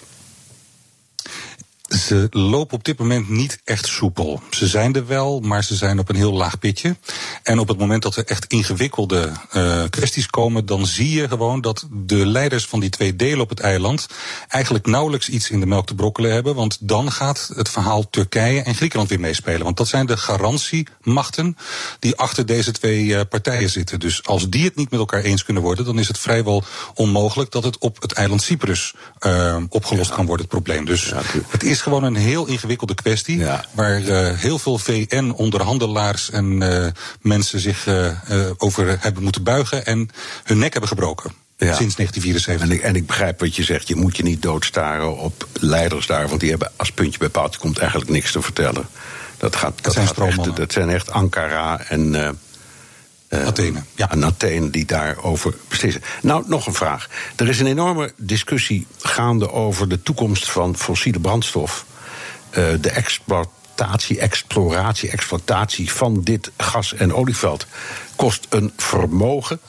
Ze 1.87 2.27
lopen 2.29 2.77
op 2.77 2.83
dit 2.83 2.99
moment 2.99 3.29
niet 3.29 3.59
echt 3.63 3.87
soepel. 3.87 4.41
Ze 4.49 4.67
zijn 4.67 4.95
er 4.95 5.07
wel, 5.07 5.39
maar 5.39 5.63
ze 5.63 5.75
zijn 5.75 5.99
op 5.99 6.09
een 6.09 6.15
heel 6.15 6.33
laag 6.33 6.59
pitje. 6.59 6.95
En 7.43 7.59
op 7.59 7.67
het 7.67 7.77
moment 7.77 8.01
dat 8.01 8.15
er 8.15 8.25
echt 8.25 8.45
ingewikkelde 8.45 9.31
uh, 9.53 9.83
kwesties 9.89 10.27
komen, 10.27 10.65
dan 10.65 10.85
zie 10.85 11.11
je 11.11 11.27
gewoon 11.27 11.61
dat 11.61 11.87
de 11.91 12.25
leiders 12.25 12.65
van 12.65 12.79
die 12.79 12.89
twee 12.89 13.15
delen 13.15 13.39
op 13.39 13.49
het 13.49 13.59
eiland 13.59 14.07
eigenlijk 14.47 14.85
nauwelijks 14.85 15.29
iets 15.29 15.49
in 15.49 15.59
de 15.59 15.65
melk 15.65 15.85
te 15.85 15.95
brokkelen 15.95 16.31
hebben. 16.31 16.55
Want 16.55 16.77
dan 16.79 17.11
gaat 17.11 17.51
het 17.55 17.69
verhaal 17.69 18.09
Turkije 18.09 18.61
en 18.61 18.75
Griekenland 18.75 19.09
weer 19.09 19.19
meespelen. 19.19 19.63
Want 19.63 19.77
dat 19.77 19.87
zijn 19.87 20.05
de 20.05 20.17
garantiemachten 20.17 21.57
die 21.99 22.15
achter 22.15 22.45
deze 22.45 22.71
twee 22.71 23.03
uh, 23.03 23.21
partijen 23.29 23.69
zitten. 23.69 23.99
Dus 23.99 24.23
als 24.23 24.49
die 24.49 24.63
het 24.63 24.75
niet 24.75 24.91
met 24.91 24.99
elkaar 24.99 25.21
eens 25.21 25.43
kunnen 25.43 25.63
worden, 25.63 25.85
dan 25.85 25.99
is 25.99 26.07
het 26.07 26.19
vrijwel 26.19 26.63
onmogelijk 26.93 27.51
dat 27.51 27.63
het 27.63 27.77
op 27.77 28.01
het 28.01 28.11
eiland 28.11 28.41
Cyprus 28.41 28.93
uh, 29.25 29.57
opgelost 29.69 30.09
ja. 30.09 30.15
kan 30.15 30.25
worden, 30.25 30.45
het 30.45 30.55
probleem. 30.55 30.85
Dus 30.85 31.05
ja, 31.05 31.21
het 31.47 31.63
is 31.63 31.76
is 31.77 31.83
gewoon 31.83 32.03
een 32.03 32.15
heel 32.15 32.45
ingewikkelde 32.45 32.95
kwestie. 32.95 33.37
Ja. 33.37 33.65
Waar 33.71 34.01
uh, 34.01 34.29
heel 34.33 34.59
veel 34.59 34.77
VN-onderhandelaars 34.77 36.29
en 36.29 36.61
uh, 36.61 36.85
mensen 37.21 37.59
zich 37.59 37.87
uh, 37.87 38.11
over 38.57 38.97
hebben 38.99 39.23
moeten 39.23 39.43
buigen 39.43 39.85
en 39.85 40.09
hun 40.43 40.57
nek 40.57 40.71
hebben 40.71 40.89
gebroken. 40.89 41.31
Ja. 41.57 41.75
Sinds 41.75 41.95
1974. 41.95 42.61
En 42.61 42.71
ik, 42.71 42.81
en 42.81 42.95
ik 42.95 43.05
begrijp 43.05 43.39
wat 43.39 43.55
je 43.55 43.63
zegt. 43.63 43.87
Je 43.87 43.95
moet 43.95 44.17
je 44.17 44.23
niet 44.23 44.41
doodstaren 44.41 45.17
op 45.17 45.47
leiders 45.53 46.07
daar. 46.07 46.27
Want 46.27 46.39
die 46.39 46.49
hebben 46.49 46.71
als 46.75 46.91
puntje 46.91 47.19
bij 47.19 47.29
paaltje 47.29 47.59
komt 47.59 47.77
eigenlijk 47.77 48.09
niks 48.09 48.31
te 48.31 48.41
vertellen. 48.41 48.87
Dat, 49.37 49.55
gaat, 49.55 49.73
dat, 49.75 49.83
dat 49.83 49.93
zijn, 49.93 50.07
gaat 50.07 50.27
echt, 50.27 50.55
dat 50.55 50.71
zijn 50.71 50.89
echt 50.89 51.11
Ankara 51.11 51.79
en. 51.79 52.37
Uh, 53.29 53.45
Athene. 53.45 53.83
Ja. 53.95 54.11
En 54.11 54.25
Athene 54.25 54.69
die 54.69 54.85
daarover 54.85 55.53
beslissen. 55.67 56.01
Nou, 56.21 56.43
nog 56.47 56.67
een 56.67 56.73
vraag. 56.73 57.09
Er 57.35 57.47
is 57.47 57.59
een 57.59 57.67
enorme 57.67 58.11
discussie 58.17 58.87
gaande 58.97 59.51
over 59.51 59.89
de 59.89 60.03
toekomst 60.03 60.51
van 60.51 60.77
fossiele 60.77 61.19
brandstof. 61.19 61.85
Uh, 62.49 62.65
de 62.81 62.89
exploitatie, 62.89 64.19
exploratie, 64.19 65.09
exploitatie 65.09 65.91
van 65.91 66.21
dit 66.21 66.51
gas- 66.57 66.93
en 66.93 67.13
olieveld 67.13 67.67
kost 68.15 68.45
een 68.49 68.71
vermogen. 68.77 69.59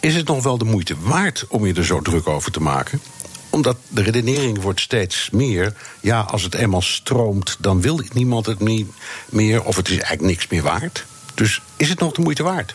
Is 0.00 0.14
het 0.14 0.26
nog 0.26 0.42
wel 0.42 0.58
de 0.58 0.64
moeite 0.64 0.96
waard 1.00 1.44
om 1.48 1.66
je 1.66 1.74
er 1.74 1.84
zo 1.84 2.00
druk 2.00 2.28
over 2.28 2.52
te 2.52 2.60
maken? 2.60 3.00
Omdat 3.50 3.76
de 3.88 4.02
redenering 4.02 4.62
wordt 4.62 4.80
steeds 4.80 5.30
meer. 5.30 5.72
Ja, 6.00 6.20
als 6.20 6.42
het 6.42 6.54
eenmaal 6.54 6.82
stroomt, 6.82 7.56
dan 7.58 7.80
wil 7.80 8.00
niemand 8.12 8.46
het 8.46 8.60
niet 8.60 8.88
meer. 9.28 9.62
Of 9.62 9.76
het 9.76 9.88
is 9.88 9.98
eigenlijk 9.98 10.22
niks 10.22 10.48
meer 10.48 10.62
waard. 10.62 11.04
Dus 11.34 11.62
is 11.76 11.88
het 11.88 11.98
nog 11.98 12.12
de 12.12 12.22
moeite 12.22 12.42
waard? 12.42 12.74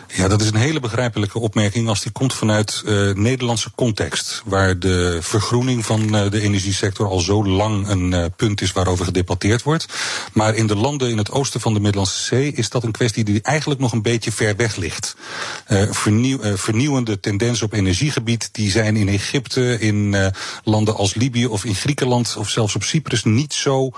Ja, 0.13 0.27
dat 0.27 0.41
is 0.41 0.47
een 0.47 0.55
hele 0.55 0.79
begrijpelijke 0.79 1.39
opmerking 1.39 1.87
als 1.87 2.01
die 2.01 2.11
komt 2.11 2.33
vanuit 2.33 2.81
uh, 2.85 3.13
Nederlandse 3.13 3.71
context. 3.75 4.41
Waar 4.45 4.79
de 4.79 5.17
vergroening 5.21 5.85
van 5.85 6.15
uh, 6.15 6.29
de 6.29 6.41
energiesector 6.41 7.07
al 7.07 7.19
zo 7.19 7.45
lang 7.45 7.87
een 7.87 8.11
uh, 8.11 8.25
punt 8.35 8.61
is 8.61 8.71
waarover 8.71 9.05
gedebatteerd 9.05 9.63
wordt. 9.63 9.85
Maar 10.33 10.55
in 10.55 10.67
de 10.67 10.75
landen 10.75 11.09
in 11.09 11.17
het 11.17 11.31
oosten 11.31 11.61
van 11.61 11.73
de 11.73 11.79
Middellandse 11.79 12.23
Zee 12.23 12.53
is 12.53 12.69
dat 12.69 12.83
een 12.83 12.91
kwestie 12.91 13.23
die 13.23 13.41
eigenlijk 13.41 13.79
nog 13.79 13.91
een 13.91 14.01
beetje 14.01 14.31
ver 14.31 14.55
weg 14.55 14.75
ligt. 14.75 15.15
Vernieuw, 15.89 16.57
vernieuwende 16.57 17.19
tendensen 17.19 17.65
op 17.65 17.73
energiegebied 17.73 18.49
die 18.51 18.71
zijn 18.71 18.95
in 18.95 19.07
Egypte, 19.07 19.79
in 19.79 20.31
landen 20.63 20.95
als 20.95 21.13
Libië 21.13 21.45
of 21.45 21.65
in 21.65 21.75
Griekenland 21.75 22.35
of 22.37 22.49
zelfs 22.49 22.75
op 22.75 22.83
Cyprus 22.83 23.23
niet 23.23 23.53
zo 23.53 23.91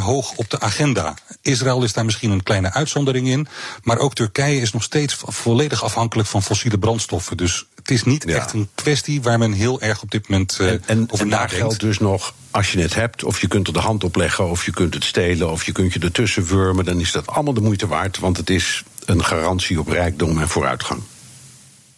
hoog 0.00 0.32
op 0.36 0.50
de 0.50 0.60
agenda. 0.60 1.14
Israël 1.42 1.82
is 1.82 1.92
daar 1.92 2.04
misschien 2.04 2.30
een 2.30 2.42
kleine 2.42 2.72
uitzondering 2.72 3.28
in. 3.28 3.48
Maar 3.82 3.98
ook 3.98 4.14
Turkije 4.14 4.60
is 4.60 4.72
nog 4.72 4.82
steeds 4.82 5.14
volledig 5.36 5.82
afhankelijk 5.82 6.28
van 6.28 6.42
fossiele 6.42 6.78
brandstoffen. 6.78 7.36
Dus 7.36 7.66
het 7.74 7.90
is 7.90 8.04
niet 8.04 8.24
ja. 8.26 8.36
echt 8.36 8.52
een 8.52 8.68
kwestie 8.74 9.22
waar 9.22 9.38
men 9.38 9.52
heel 9.52 9.80
erg 9.80 10.02
op 10.02 10.10
dit 10.10 10.28
moment 10.28 10.58
uh, 10.60 10.70
en, 10.70 10.82
en, 10.86 11.06
over 11.10 11.24
en 11.24 11.30
daar 11.30 11.48
geldt 11.48 11.80
dus 11.80 11.98
nog, 11.98 12.34
als 12.50 12.72
je 12.72 12.80
het 12.80 12.94
hebt, 12.94 13.24
of 13.24 13.40
je 13.40 13.46
kunt 13.46 13.66
er 13.66 13.72
de 13.72 13.78
hand 13.78 14.04
op 14.04 14.16
leggen, 14.16 14.50
of 14.50 14.64
je 14.64 14.70
kunt 14.70 14.94
het 14.94 15.04
stelen, 15.04 15.50
of 15.50 15.64
je 15.64 15.72
kunt 15.72 15.92
je 15.92 16.00
ertussen 16.00 16.46
wurmen, 16.46 16.84
dan 16.84 17.00
is 17.00 17.12
dat 17.12 17.26
allemaal 17.26 17.54
de 17.54 17.60
moeite 17.60 17.86
waard, 17.86 18.18
want 18.18 18.36
het 18.36 18.50
is 18.50 18.82
een 19.04 19.24
garantie 19.24 19.78
op 19.80 19.88
rijkdom 19.88 20.40
en 20.40 20.48
vooruitgang. 20.48 21.02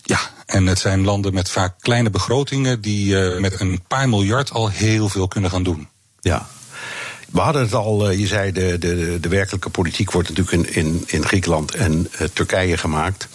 Ja, 0.03 0.21
en 0.47 0.67
het 0.67 0.79
zijn 0.79 1.05
landen 1.05 1.35
met 1.35 1.51
vaak 1.51 1.75
kleine 1.81 2.11
begrotingen 2.11 2.81
die 2.81 3.33
uh, 3.33 3.41
met 3.41 3.61
een 3.61 3.81
paar 3.89 4.09
miljard 4.09 4.53
al 4.53 4.69
heel 4.69 5.09
veel 5.09 5.29
kunnen 5.29 5.51
gaan 5.51 5.63
doen. 5.63 5.89
Ja, 6.21 6.49
we 7.33 7.41
hadden 7.41 7.63
het 7.63 7.75
al, 7.75 8.11
je 8.11 8.27
zei, 8.27 8.53
de, 8.53 8.79
de, 8.79 9.19
de 9.21 9.29
werkelijke 9.29 9.71
politiek 9.71 10.11
wordt 10.11 10.29
natuurlijk 10.29 10.69
in, 10.69 10.85
in, 10.85 11.05
in 11.07 11.25
Griekenland 11.25 11.75
en 11.75 12.09
uh, 12.13 12.29
Turkije 12.33 12.77
gemaakt. 12.77 13.29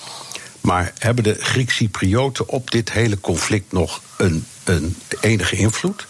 Maar 0.62 0.94
hebben 0.98 1.24
de 1.24 1.36
Griek-Cyprioten 1.40 2.50
op 2.50 2.72
dit 2.72 2.92
hele 2.92 3.20
conflict 3.20 3.72
nog 3.72 4.02
een, 4.18 4.46
een 4.64 4.96
enige 5.22 5.56
invloed? 5.56 6.08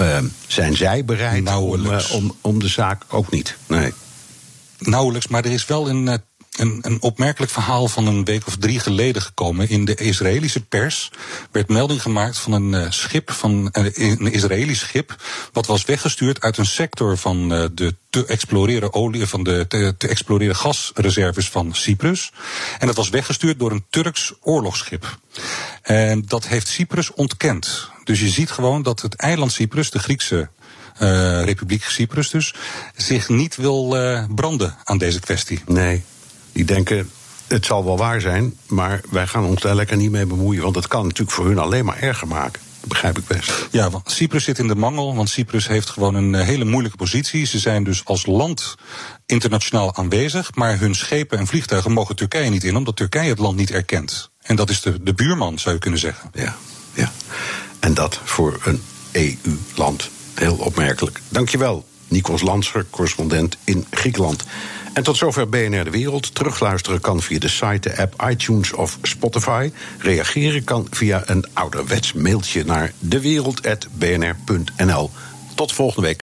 Uh, 0.00 0.18
zijn 0.46 0.76
zij 0.76 1.04
bereid 1.04 1.54
om, 1.54 1.86
uh, 1.86 2.12
om, 2.12 2.36
om 2.40 2.58
de 2.58 2.68
zaak 2.68 3.02
ook 3.08 3.30
niet? 3.30 3.56
Nee. 3.66 3.92
Nauwelijks, 4.78 5.28
maar 5.28 5.44
er 5.44 5.52
is 5.52 5.66
wel 5.66 5.88
een 5.88 6.20
een, 6.58 6.78
een 6.82 7.02
opmerkelijk 7.02 7.52
verhaal 7.52 7.88
van 7.88 8.06
een 8.06 8.24
week 8.24 8.46
of 8.46 8.56
drie 8.56 8.80
geleden 8.80 9.22
gekomen. 9.22 9.68
In 9.68 9.84
de 9.84 9.94
Israëlische 9.94 10.64
pers 10.64 11.10
werd 11.50 11.68
melding 11.68 12.02
gemaakt 12.02 12.38
van 12.38 12.52
een 12.52 12.72
uh, 12.72 12.90
schip, 12.90 13.30
van 13.30 13.74
uh, 13.78 13.84
een 13.94 14.32
Israëlisch 14.32 14.78
schip, 14.78 15.16
wat 15.52 15.66
was 15.66 15.84
weggestuurd 15.84 16.40
uit 16.40 16.56
een 16.56 16.66
sector 16.66 17.16
van 17.16 17.52
uh, 17.52 17.64
de 17.72 17.94
te 18.10 18.26
exploreren 18.26 18.92
olie, 18.92 19.26
van 19.26 19.44
de 19.44 19.64
te, 19.68 19.94
te 19.98 20.08
exploreren 20.08 20.56
gasreserves 20.56 21.48
van 21.48 21.74
Cyprus. 21.74 22.32
En 22.78 22.86
dat 22.86 22.96
was 22.96 23.08
weggestuurd 23.08 23.58
door 23.58 23.70
een 23.70 23.84
Turks 23.90 24.32
oorlogsschip. 24.40 25.18
En 25.82 26.24
dat 26.26 26.46
heeft 26.46 26.68
Cyprus 26.68 27.12
ontkend. 27.12 27.88
Dus 28.04 28.20
je 28.20 28.28
ziet 28.28 28.50
gewoon 28.50 28.82
dat 28.82 29.00
het 29.00 29.14
eiland 29.14 29.52
Cyprus, 29.52 29.90
de 29.90 29.98
Griekse 29.98 30.48
uh, 31.02 31.44
Republiek 31.44 31.84
Cyprus 31.84 32.30
dus, 32.30 32.54
zich 32.96 33.28
niet 33.28 33.56
wil 33.56 33.96
uh, 33.96 34.24
branden 34.34 34.76
aan 34.84 34.98
deze 34.98 35.20
kwestie. 35.20 35.62
Nee. 35.66 36.04
Die 36.52 36.64
denken, 36.64 37.10
het 37.46 37.66
zal 37.66 37.84
wel 37.84 37.96
waar 37.96 38.20
zijn, 38.20 38.54
maar 38.66 39.00
wij 39.10 39.26
gaan 39.26 39.44
ons 39.44 39.60
daar 39.60 39.74
lekker 39.74 39.96
niet 39.96 40.10
mee 40.10 40.26
bemoeien. 40.26 40.62
Want 40.62 40.74
het 40.74 40.88
kan 40.88 41.02
natuurlijk 41.02 41.30
voor 41.30 41.46
hun 41.46 41.58
alleen 41.58 41.84
maar 41.84 41.98
erger 41.98 42.28
maken. 42.28 42.60
Dat 42.80 42.88
begrijp 42.88 43.18
ik 43.18 43.26
best. 43.26 43.68
Ja, 43.70 43.90
want 43.90 44.10
Cyprus 44.10 44.44
zit 44.44 44.58
in 44.58 44.68
de 44.68 44.74
mangel, 44.74 45.14
want 45.14 45.28
Cyprus 45.28 45.68
heeft 45.68 45.90
gewoon 45.90 46.14
een 46.14 46.34
eh, 46.34 46.46
hele 46.46 46.64
moeilijke 46.64 46.96
positie. 46.96 47.46
Ze 47.46 47.58
zijn 47.58 47.84
dus 47.84 48.04
als 48.04 48.26
land 48.26 48.74
internationaal 49.26 49.96
aanwezig, 49.96 50.54
maar 50.54 50.78
hun 50.78 50.94
schepen 50.94 51.38
en 51.38 51.46
vliegtuigen 51.46 51.92
mogen 51.92 52.16
Turkije 52.16 52.50
niet 52.50 52.64
in, 52.64 52.76
omdat 52.76 52.96
Turkije 52.96 53.28
het 53.28 53.38
land 53.38 53.56
niet 53.56 53.70
erkent. 53.70 54.30
En 54.42 54.56
dat 54.56 54.70
is 54.70 54.80
de, 54.80 55.02
de 55.02 55.14
buurman, 55.14 55.58
zou 55.58 55.74
je 55.74 55.80
kunnen 55.80 56.00
zeggen. 56.00 56.30
Ja, 56.32 56.56
ja. 56.92 57.12
En 57.80 57.94
dat 57.94 58.20
voor 58.24 58.60
een 58.64 58.82
EU-land. 59.12 60.10
Heel 60.34 60.56
opmerkelijk. 60.56 61.20
Dankjewel, 61.28 61.86
Nikos 62.08 62.42
Lanser, 62.42 62.86
correspondent 62.90 63.56
in 63.64 63.86
Griekenland. 63.90 64.44
En 64.92 65.02
tot 65.02 65.16
zover 65.16 65.48
BNR 65.48 65.84
De 65.84 65.90
Wereld. 65.90 66.34
Terugluisteren 66.34 67.00
kan 67.00 67.22
via 67.22 67.38
de 67.38 67.48
site, 67.48 67.88
de 67.88 67.96
app, 67.96 68.24
iTunes 68.28 68.72
of 68.72 68.98
Spotify. 69.02 69.70
Reageren 69.98 70.64
kan 70.64 70.86
via 70.90 71.22
een 71.26 71.44
ouderwets 71.52 72.12
mailtje 72.12 72.64
naar 72.64 72.92
dewereld.bnr.nl. 72.98 75.10
Tot 75.54 75.72
volgende 75.72 76.06
week. 76.06 76.18